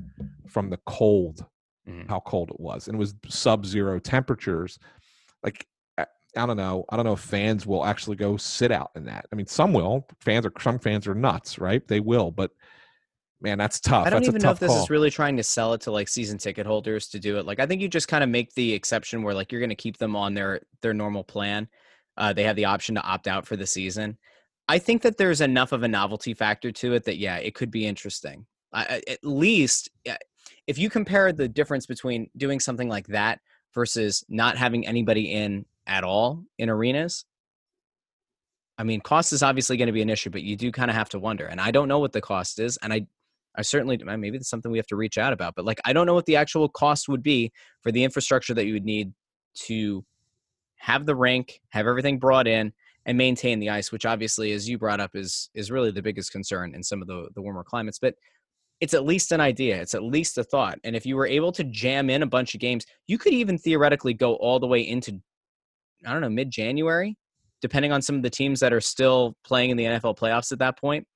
from 0.47 0.69
the 0.69 0.79
cold, 0.85 1.45
Mhm. 1.87 2.07
how 2.09 2.19
cold 2.21 2.51
it 2.51 2.59
was, 2.59 2.87
and 2.87 2.95
it 2.95 2.99
was 2.99 3.15
sub-zero 3.27 3.99
temperatures. 3.99 4.77
Like 5.43 5.67
I 5.97 6.05
I 6.35 6.45
don't 6.47 6.57
know, 6.57 6.83
I 6.89 6.95
don't 6.95 7.05
know 7.05 7.13
if 7.13 7.19
fans 7.19 7.67
will 7.67 7.85
actually 7.85 8.15
go 8.15 8.37
sit 8.37 8.71
out 8.71 8.91
in 8.95 9.05
that. 9.05 9.27
I 9.31 9.35
mean, 9.35 9.45
some 9.45 9.71
will. 9.71 10.07
Fans 10.19 10.45
are 10.45 10.53
some 10.59 10.79
fans 10.79 11.07
are 11.07 11.13
nuts, 11.13 11.59
right? 11.59 11.87
They 11.87 11.99
will, 11.99 12.31
but 12.31 12.51
man, 13.43 13.57
that's 13.57 13.79
tough. 13.79 14.07
I 14.07 14.09
don't 14.09 14.21
that's 14.21 14.29
even 14.29 14.41
know 14.41 14.51
if 14.51 14.59
this 14.59 14.71
call. 14.71 14.83
is 14.83 14.89
really 14.89 15.11
trying 15.11 15.37
to 15.37 15.43
sell 15.43 15.73
it 15.73 15.81
to 15.81 15.91
like 15.91 16.07
season 16.07 16.37
ticket 16.37 16.65
holders 16.65 17.09
to 17.09 17.19
do 17.19 17.37
it. 17.37 17.45
Like 17.45 17.59
I 17.59 17.67
think 17.67 17.81
you 17.81 17.87
just 17.87 18.07
kind 18.07 18.23
of 18.23 18.29
make 18.29 18.53
the 18.55 18.73
exception 18.73 19.21
where 19.21 19.33
like 19.33 19.51
you're 19.51 19.61
going 19.61 19.69
to 19.69 19.75
keep 19.75 19.97
them 19.97 20.15
on 20.15 20.33
their 20.33 20.61
their 20.81 20.93
normal 20.93 21.23
plan. 21.23 21.67
Uh, 22.17 22.31
they 22.31 22.43
have 22.43 22.55
the 22.55 22.65
option 22.65 22.95
to 22.95 23.01
opt 23.01 23.27
out 23.27 23.45
for 23.45 23.55
the 23.55 23.67
season. 23.67 24.17
I 24.67 24.79
think 24.79 25.01
that 25.01 25.17
there's 25.17 25.41
enough 25.41 25.73
of 25.73 25.83
a 25.83 25.87
novelty 25.87 26.33
factor 26.33 26.71
to 26.71 26.93
it 26.93 27.03
that 27.03 27.17
yeah, 27.17 27.37
it 27.37 27.53
could 27.53 27.69
be 27.69 27.85
interesting. 27.85 28.45
I, 28.71 29.01
at 29.07 29.19
least 29.23 29.89
if 30.65 30.77
you 30.77 30.89
compare 30.89 31.31
the 31.31 31.47
difference 31.47 31.85
between 31.85 32.29
doing 32.37 32.59
something 32.59 32.89
like 32.89 33.07
that 33.07 33.39
versus 33.73 34.23
not 34.29 34.57
having 34.57 34.87
anybody 34.87 35.31
in 35.31 35.65
at 35.85 36.03
all 36.03 36.43
in 36.57 36.69
arenas, 36.69 37.25
I 38.77 38.83
mean, 38.83 39.01
cost 39.01 39.33
is 39.33 39.43
obviously 39.43 39.77
going 39.77 39.87
to 39.87 39.93
be 39.93 40.01
an 40.01 40.09
issue, 40.09 40.29
but 40.29 40.41
you 40.41 40.55
do 40.55 40.71
kind 40.71 40.89
of 40.89 40.95
have 40.95 41.09
to 41.09 41.19
wonder. 41.19 41.45
And 41.45 41.61
I 41.61 41.71
don't 41.71 41.87
know 41.87 41.99
what 41.99 42.13
the 42.13 42.21
cost 42.21 42.59
is, 42.59 42.77
and 42.77 42.91
I, 42.91 43.05
I 43.55 43.61
certainly 43.61 43.97
maybe 43.97 44.37
it's 44.37 44.49
something 44.49 44.71
we 44.71 44.77
have 44.77 44.87
to 44.87 44.95
reach 44.95 45.17
out 45.17 45.33
about. 45.33 45.55
But 45.55 45.65
like, 45.65 45.79
I 45.85 45.93
don't 45.93 46.05
know 46.05 46.13
what 46.13 46.25
the 46.25 46.35
actual 46.35 46.69
cost 46.69 47.07
would 47.07 47.23
be 47.23 47.51
for 47.81 47.91
the 47.91 48.03
infrastructure 48.03 48.53
that 48.53 48.65
you 48.65 48.73
would 48.73 48.85
need 48.85 49.13
to 49.65 50.03
have 50.77 51.05
the 51.05 51.15
rink, 51.15 51.61
have 51.69 51.87
everything 51.87 52.19
brought 52.19 52.47
in, 52.47 52.73
and 53.05 53.17
maintain 53.17 53.59
the 53.59 53.69
ice, 53.69 53.91
which 53.91 54.05
obviously, 54.05 54.51
as 54.53 54.67
you 54.67 54.77
brought 54.77 54.99
up, 54.99 55.11
is 55.13 55.49
is 55.53 55.71
really 55.71 55.91
the 55.91 56.01
biggest 56.01 56.31
concern 56.31 56.73
in 56.73 56.83
some 56.83 57.01
of 57.01 57.07
the 57.07 57.29
the 57.35 57.41
warmer 57.41 57.63
climates. 57.63 57.99
But 57.99 58.15
it's 58.79 58.93
at 58.93 59.05
least 59.05 59.31
an 59.31 59.39
idea. 59.39 59.79
It's 59.79 59.93
at 59.93 60.03
least 60.03 60.37
a 60.37 60.43
thought. 60.43 60.79
And 60.83 60.95
if 60.95 61.05
you 61.05 61.15
were 61.15 61.27
able 61.27 61.51
to 61.53 61.63
jam 61.63 62.09
in 62.09 62.21
a 62.21 62.27
bunch 62.27 62.53
of 62.53 62.59
games, 62.59 62.85
you 63.07 63.17
could 63.17 63.33
even 63.33 63.57
theoretically 63.57 64.13
go 64.13 64.35
all 64.35 64.59
the 64.59 64.67
way 64.67 64.81
into, 64.81 65.21
I 66.05 66.11
don't 66.11 66.21
know, 66.21 66.29
mid 66.29 66.51
January, 66.51 67.15
depending 67.61 67.93
on 67.93 68.01
some 68.01 68.17
of 68.17 68.23
the 68.23 68.29
teams 68.29 68.59
that 68.59 68.73
are 68.73 68.81
still 68.81 69.37
playing 69.45 69.69
in 69.69 69.77
the 69.77 69.85
NFL 69.85 70.17
playoffs 70.17 70.51
at 70.51 70.59
that 70.59 70.77
point. 70.77 71.07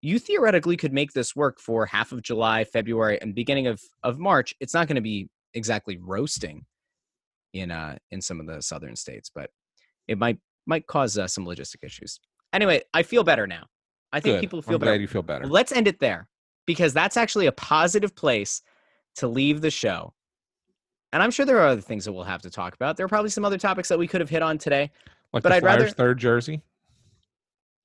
You 0.00 0.18
theoretically 0.18 0.76
could 0.76 0.92
make 0.92 1.12
this 1.12 1.34
work 1.34 1.60
for 1.60 1.86
half 1.86 2.12
of 2.12 2.22
July, 2.22 2.64
February, 2.64 3.20
and 3.20 3.34
beginning 3.34 3.66
of, 3.66 3.80
of 4.04 4.18
March. 4.18 4.54
It's 4.60 4.74
not 4.74 4.86
going 4.86 4.96
to 4.96 5.02
be 5.02 5.28
exactly 5.54 5.98
roasting 6.00 6.64
in 7.54 7.70
uh 7.70 7.96
in 8.10 8.20
some 8.20 8.40
of 8.40 8.46
the 8.46 8.60
southern 8.62 8.94
states, 8.94 9.30
but 9.34 9.50
it 10.06 10.18
might 10.18 10.38
might 10.66 10.86
cause 10.86 11.16
uh, 11.18 11.26
some 11.26 11.46
logistic 11.46 11.82
issues. 11.82 12.20
Anyway, 12.52 12.82
I 12.92 13.02
feel 13.02 13.24
better 13.24 13.46
now. 13.46 13.64
I 14.12 14.20
think 14.20 14.36
Good. 14.36 14.40
people 14.40 14.62
feel 14.62 14.74
I'm 14.74 14.80
better. 14.80 14.92
Glad 14.92 15.00
you 15.00 15.08
feel 15.08 15.22
better. 15.22 15.46
Let's 15.46 15.72
end 15.72 15.88
it 15.88 15.98
there 15.98 16.28
because 16.66 16.92
that's 16.92 17.16
actually 17.16 17.46
a 17.46 17.52
positive 17.52 18.14
place 18.14 18.62
to 19.16 19.26
leave 19.28 19.60
the 19.62 19.70
show. 19.70 20.12
And 21.12 21.22
I'm 21.22 21.30
sure 21.30 21.46
there 21.46 21.58
are 21.58 21.68
other 21.68 21.80
things 21.80 22.04
that 22.04 22.12
we'll 22.12 22.24
have 22.24 22.42
to 22.42 22.50
talk 22.50 22.74
about. 22.74 22.96
There 22.96 23.06
are 23.06 23.08
probably 23.08 23.30
some 23.30 23.44
other 23.44 23.58
topics 23.58 23.88
that 23.88 23.98
we 23.98 24.06
could 24.06 24.20
have 24.20 24.30
hit 24.30 24.42
on 24.42 24.58
today. 24.58 24.90
Like 25.32 25.42
but 25.42 25.48
the 25.48 25.54
I'd 25.56 25.62
Flyers' 25.62 25.80
rather. 25.82 25.94
third 25.94 26.18
jersey, 26.18 26.62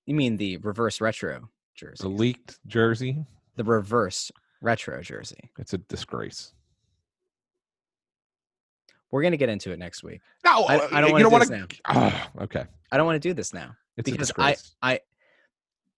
You 0.06 0.16
mean 0.16 0.38
the 0.38 0.58
reverse 0.58 1.00
retro 1.00 1.50
jersey? 1.76 2.04
the 2.04 2.10
leaked 2.10 2.60
jersey. 2.68 3.26
The 3.56 3.64
reverse 3.64 4.32
retro 4.62 5.02
jersey. 5.02 5.52
It's 5.60 5.74
a 5.74 5.78
disgrace. 5.78 6.54
We're 9.12 9.22
gonna 9.22 9.38
get 9.38 9.50
into 9.50 9.72
it 9.72 9.78
next 9.80 10.04
week. 10.04 10.22
No, 10.44 10.64
I, 10.64 10.98
I 10.98 11.02
don't 11.02 11.12
want 11.12 11.22
to 11.22 11.24
do 11.24 11.30
wanna- 11.30 11.46
this 11.46 11.50
now. 11.52 11.66
Ah, 11.86 12.30
okay, 12.42 12.66
I 12.92 12.98
don't 12.98 13.06
want 13.06 13.22
to 13.22 13.30
do 13.30 13.34
this 13.34 13.54
now 13.54 13.76
it's 13.98 14.10
a 14.10 14.12
because 14.12 14.32
I, 14.38 14.52
disgrace. 14.52 14.76
I, 14.82 15.00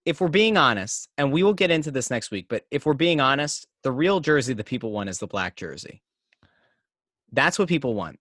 if 0.06 0.22
we're 0.22 0.28
being 0.28 0.58
honest, 0.58 1.10
and 1.18 1.32
we 1.32 1.42
will 1.42 1.54
get 1.54 1.72
into 1.72 1.92
this 1.92 2.10
next 2.12 2.30
week, 2.30 2.48
but 2.50 2.66
if 2.72 2.86
we're 2.86 2.94
being 2.94 3.22
honest, 3.22 3.68
the 3.84 3.92
real 3.92 4.20
jersey 4.20 4.54
that 4.54 4.66
people 4.66 4.92
want 4.92 5.10
is 5.10 5.18
the 5.20 5.28
black 5.28 5.56
jersey. 5.56 6.02
That's 7.32 7.58
what 7.58 7.68
people 7.68 7.96
want. 7.96 8.20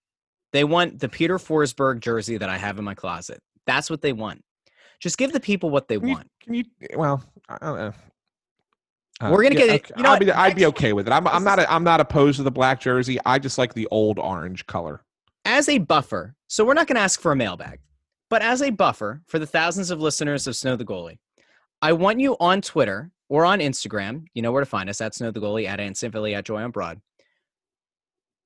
They 0.52 0.64
want 0.64 1.00
the 1.00 1.08
Peter 1.08 1.38
Forsberg 1.38 2.00
jersey 2.00 2.38
that 2.38 2.48
I 2.48 2.56
have 2.56 2.78
in 2.78 2.84
my 2.84 2.94
closet. 2.94 3.40
That's 3.66 3.90
what 3.90 4.00
they 4.00 4.12
want. 4.12 4.42
Just 5.00 5.18
give 5.18 5.32
the 5.32 5.40
people 5.40 5.70
what 5.70 5.88
they 5.88 5.98
Can 5.98 6.08
you- 6.08 6.14
want. 6.14 6.30
Can 6.42 6.54
you? 6.54 6.64
Well, 6.96 7.22
I 7.48 7.58
don't 7.60 7.76
know. 7.78 7.92
Uh, 9.20 9.30
We're 9.30 9.42
gonna 9.44 9.54
yeah, 9.54 9.60
get 9.66 9.68
it- 9.68 9.84
okay. 9.84 9.94
you 9.96 10.02
know 10.02 10.10
I'd 10.10 10.20
be, 10.20 10.32
I'd 10.32 10.56
be 10.56 10.66
okay 10.66 10.92
with 10.92 11.06
it. 11.06 11.12
I'm, 11.12 11.26
I'm 11.28 11.44
not. 11.44 11.58
A, 11.60 11.72
I'm 11.72 11.84
not 11.84 12.00
opposed 12.00 12.36
to 12.38 12.42
the 12.42 12.50
black 12.50 12.80
jersey. 12.80 13.18
I 13.24 13.38
just 13.38 13.58
like 13.58 13.72
the 13.74 13.86
old 13.90 14.18
orange 14.18 14.66
color. 14.66 15.02
as 15.44 15.68
a 15.68 15.78
buffer, 15.78 16.34
so 16.48 16.64
we're 16.64 16.74
not 16.74 16.86
going 16.88 16.96
to 16.96 17.02
ask 17.02 17.20
for 17.20 17.30
a 17.32 17.36
mailbag, 17.36 17.78
but 18.28 18.42
as 18.42 18.60
a 18.62 18.70
buffer 18.70 19.22
for 19.26 19.38
the 19.38 19.46
thousands 19.46 19.90
of 19.90 20.00
listeners 20.00 20.46
of 20.46 20.56
Snow 20.56 20.74
the 20.76 20.84
Goalie, 20.84 21.18
I 21.80 21.92
want 21.92 22.18
you 22.18 22.36
on 22.40 22.60
Twitter 22.60 23.10
or 23.28 23.44
on 23.44 23.60
Instagram. 23.60 24.24
You 24.34 24.42
know 24.42 24.50
where 24.50 24.62
to 24.64 24.68
find 24.68 24.90
us 24.90 25.00
at 25.00 25.14
Snow 25.14 25.30
the 25.30 25.40
Goalie, 25.40 25.68
at 25.68 25.78
Ant 25.80 25.96
San 25.96 26.10
Philly, 26.10 26.34
at 26.34 26.44
Joy 26.44 26.62
on 26.62 26.70
Broad. 26.72 27.00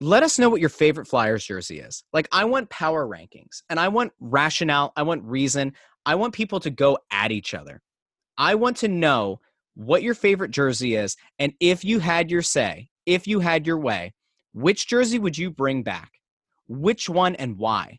Let 0.01 0.23
us 0.23 0.39
know 0.39 0.49
what 0.49 0.61
your 0.61 0.71
favorite 0.71 1.09
Flyers 1.09 1.45
jersey 1.45 1.81
is. 1.81 2.05
Like, 2.13 2.29
I 2.31 2.45
want 2.45 2.71
power 2.71 3.07
rankings 3.07 3.63
and 3.69 3.81
I 3.81 3.89
want 3.89 4.13
rationale. 4.21 4.93
I 4.97 5.03
want 5.03 5.25
reason. 5.25 5.73
I 6.09 6.15
want 6.15 6.33
people 6.33 6.59
to 6.61 6.71
go 6.71 6.97
at 7.13 7.33
each 7.33 7.53
other. 7.53 7.83
I 8.39 8.55
want 8.55 8.79
to 8.79 8.89
know 8.89 9.41
what 9.75 10.03
your 10.03 10.15
favorite 10.15 10.53
jersey 10.53 10.95
is. 10.95 11.15
And 11.39 11.53
if 11.61 11.85
you 11.85 11.99
had 11.99 12.31
your 12.31 12.41
say, 12.41 12.89
if 13.05 13.27
you 13.27 13.41
had 13.41 13.67
your 13.67 13.79
way, 13.79 14.15
which 14.55 14.89
jersey 14.89 15.19
would 15.19 15.37
you 15.37 15.51
bring 15.51 15.83
back? 15.83 16.13
Which 16.67 17.11
one 17.11 17.35
and 17.35 17.59
why? 17.59 17.99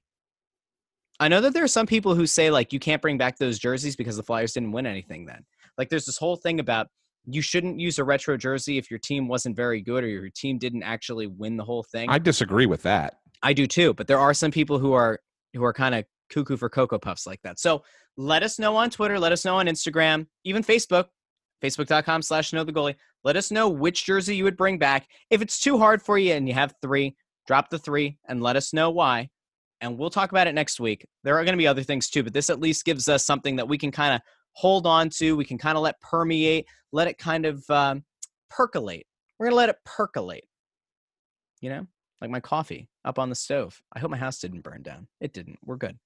I 1.20 1.28
know 1.28 1.40
that 1.40 1.54
there 1.54 1.64
are 1.64 1.68
some 1.68 1.86
people 1.86 2.16
who 2.16 2.26
say 2.26 2.50
like 2.50 2.74
you 2.74 2.80
can't 2.80 3.00
bring 3.00 3.20
back 3.20 3.38
those 3.38 3.60
jerseys 3.60 3.96
because 3.96 4.18
the 4.18 4.24
Flyers 4.24 4.54
didn't 4.54 4.72
win 4.72 4.88
anything 4.88 5.28
then. 5.28 5.46
Like 5.78 5.90
there's 5.90 6.06
this 6.06 6.18
whole 6.18 6.36
thing 6.36 6.60
about 6.60 6.88
you 7.26 7.44
shouldn't 7.44 7.80
use 7.80 8.00
a 8.00 8.04
retro 8.04 8.38
jersey 8.38 8.80
if 8.80 8.90
your 8.90 9.00
team 9.00 9.28
wasn't 9.28 9.56
very 9.56 9.82
good 9.82 10.04
or 10.04 10.08
your 10.08 10.30
team 10.36 10.58
didn't 10.58 10.82
actually 10.82 11.28
win 11.28 11.58
the 11.58 11.64
whole 11.64 11.84
thing. 11.84 12.10
I 12.10 12.18
disagree 12.18 12.66
with 12.66 12.82
that. 12.84 13.20
I 13.44 13.54
do 13.54 13.68
too, 13.68 13.94
but 13.94 14.08
there 14.08 14.18
are 14.18 14.34
some 14.34 14.50
people 14.50 14.80
who 14.80 14.94
are 14.94 15.20
who 15.54 15.64
are 15.64 15.74
kind 15.74 15.94
of 15.94 16.06
cuckoo 16.30 16.58
for 16.58 16.70
cocoa 16.70 17.00
puffs 17.00 17.28
like 17.28 17.42
that. 17.44 17.60
So 17.60 17.84
let 18.18 18.44
us 18.44 18.60
know 18.60 18.76
on 18.76 18.90
Twitter, 18.90 19.20
let 19.20 19.32
us 19.32 19.46
know 19.46 19.58
on 19.58 19.68
Instagram, 19.68 20.28
even 20.44 20.64
Facebook, 20.64 21.06
facebook.com 21.64 22.22
slash 22.22 22.50
snow 22.50 22.64
the 22.64 22.74
goalie. 22.74 22.96
Let 23.24 23.36
us 23.36 23.52
know 23.52 23.70
which 23.70 24.06
jersey 24.06 24.36
you 24.36 24.44
would 24.46 24.58
bring 24.58 24.78
back. 24.78 25.08
If 25.30 25.42
it's 25.42 25.60
too 25.60 25.78
hard 25.78 26.02
for 26.02 26.18
you 26.18 26.34
and 26.34 26.48
you 26.48 26.54
have 26.54 26.74
three, 26.82 27.16
drop 27.48 27.70
the 27.70 27.80
three 27.80 28.18
and 28.28 28.42
let 28.42 28.56
us 28.56 28.74
know 28.74 28.90
why. 28.90 29.30
And 29.82 29.98
we'll 29.98 30.10
talk 30.10 30.32
about 30.32 30.48
it 30.48 30.56
next 30.56 30.80
week. 30.80 31.06
There 31.24 31.38
are 31.38 31.44
going 31.44 31.54
to 31.54 31.58
be 31.58 31.68
other 31.68 31.84
things 31.84 32.10
too, 32.10 32.24
but 32.24 32.34
this 32.34 32.50
at 32.50 32.60
least 32.60 32.86
gives 32.86 33.08
us 33.08 33.26
something 33.26 33.56
that 33.58 33.68
we 33.68 33.78
can 33.78 33.92
kind 33.92 34.14
of 34.14 34.22
hold 34.54 34.86
on 34.86 35.10
to. 35.10 35.36
We 35.36 35.46
can 35.46 35.58
kind 35.58 35.78
of 35.78 35.84
let 35.84 36.00
permeate, 36.02 36.68
let 36.92 37.08
it 37.08 37.18
kind 37.18 37.46
of 37.46 37.64
um, 37.70 38.04
percolate. 38.50 39.06
We're 39.38 39.46
going 39.46 39.54
to 39.54 39.58
let 39.58 39.70
it 39.70 39.78
percolate. 39.86 40.46
You 41.62 41.70
know, 41.70 41.88
like 42.22 42.30
my 42.30 42.40
coffee 42.40 42.90
up 43.06 43.20
on 43.20 43.30
the 43.30 43.36
stove. 43.36 43.82
I 43.94 44.00
hope 44.00 44.12
my 44.12 44.18
house 44.18 44.40
didn't 44.40 44.62
burn 44.62 44.82
down. 44.82 45.08
It 45.20 45.34
didn't. 45.34 45.60
We're 45.66 45.78
good. 45.78 45.98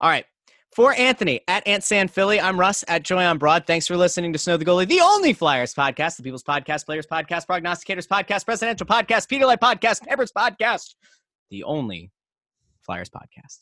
All 0.00 0.10
right. 0.10 0.26
For 0.74 0.92
Anthony 0.92 1.40
at 1.46 1.66
Ant 1.68 1.84
San 1.84 2.08
Philly, 2.08 2.40
I'm 2.40 2.58
Russ 2.58 2.84
at 2.88 3.04
Joy 3.04 3.24
on 3.24 3.38
Broad. 3.38 3.64
Thanks 3.64 3.86
for 3.86 3.96
listening 3.96 4.32
to 4.32 4.38
Snow 4.40 4.56
the 4.56 4.64
Goalie, 4.64 4.88
the 4.88 5.00
only 5.00 5.32
Flyers 5.32 5.72
podcast, 5.72 6.16
the 6.16 6.24
People's 6.24 6.42
Podcast, 6.42 6.84
Players 6.84 7.06
Podcast, 7.06 7.46
Prognosticators 7.46 8.08
Podcast, 8.08 8.44
Presidential 8.44 8.86
Podcast, 8.86 9.28
Peter 9.28 9.46
Light 9.46 9.60
Podcast, 9.60 10.02
Peppers 10.02 10.32
Podcast, 10.32 10.94
the 11.50 11.62
only 11.62 12.10
Flyers 12.82 13.08
podcast. 13.08 13.60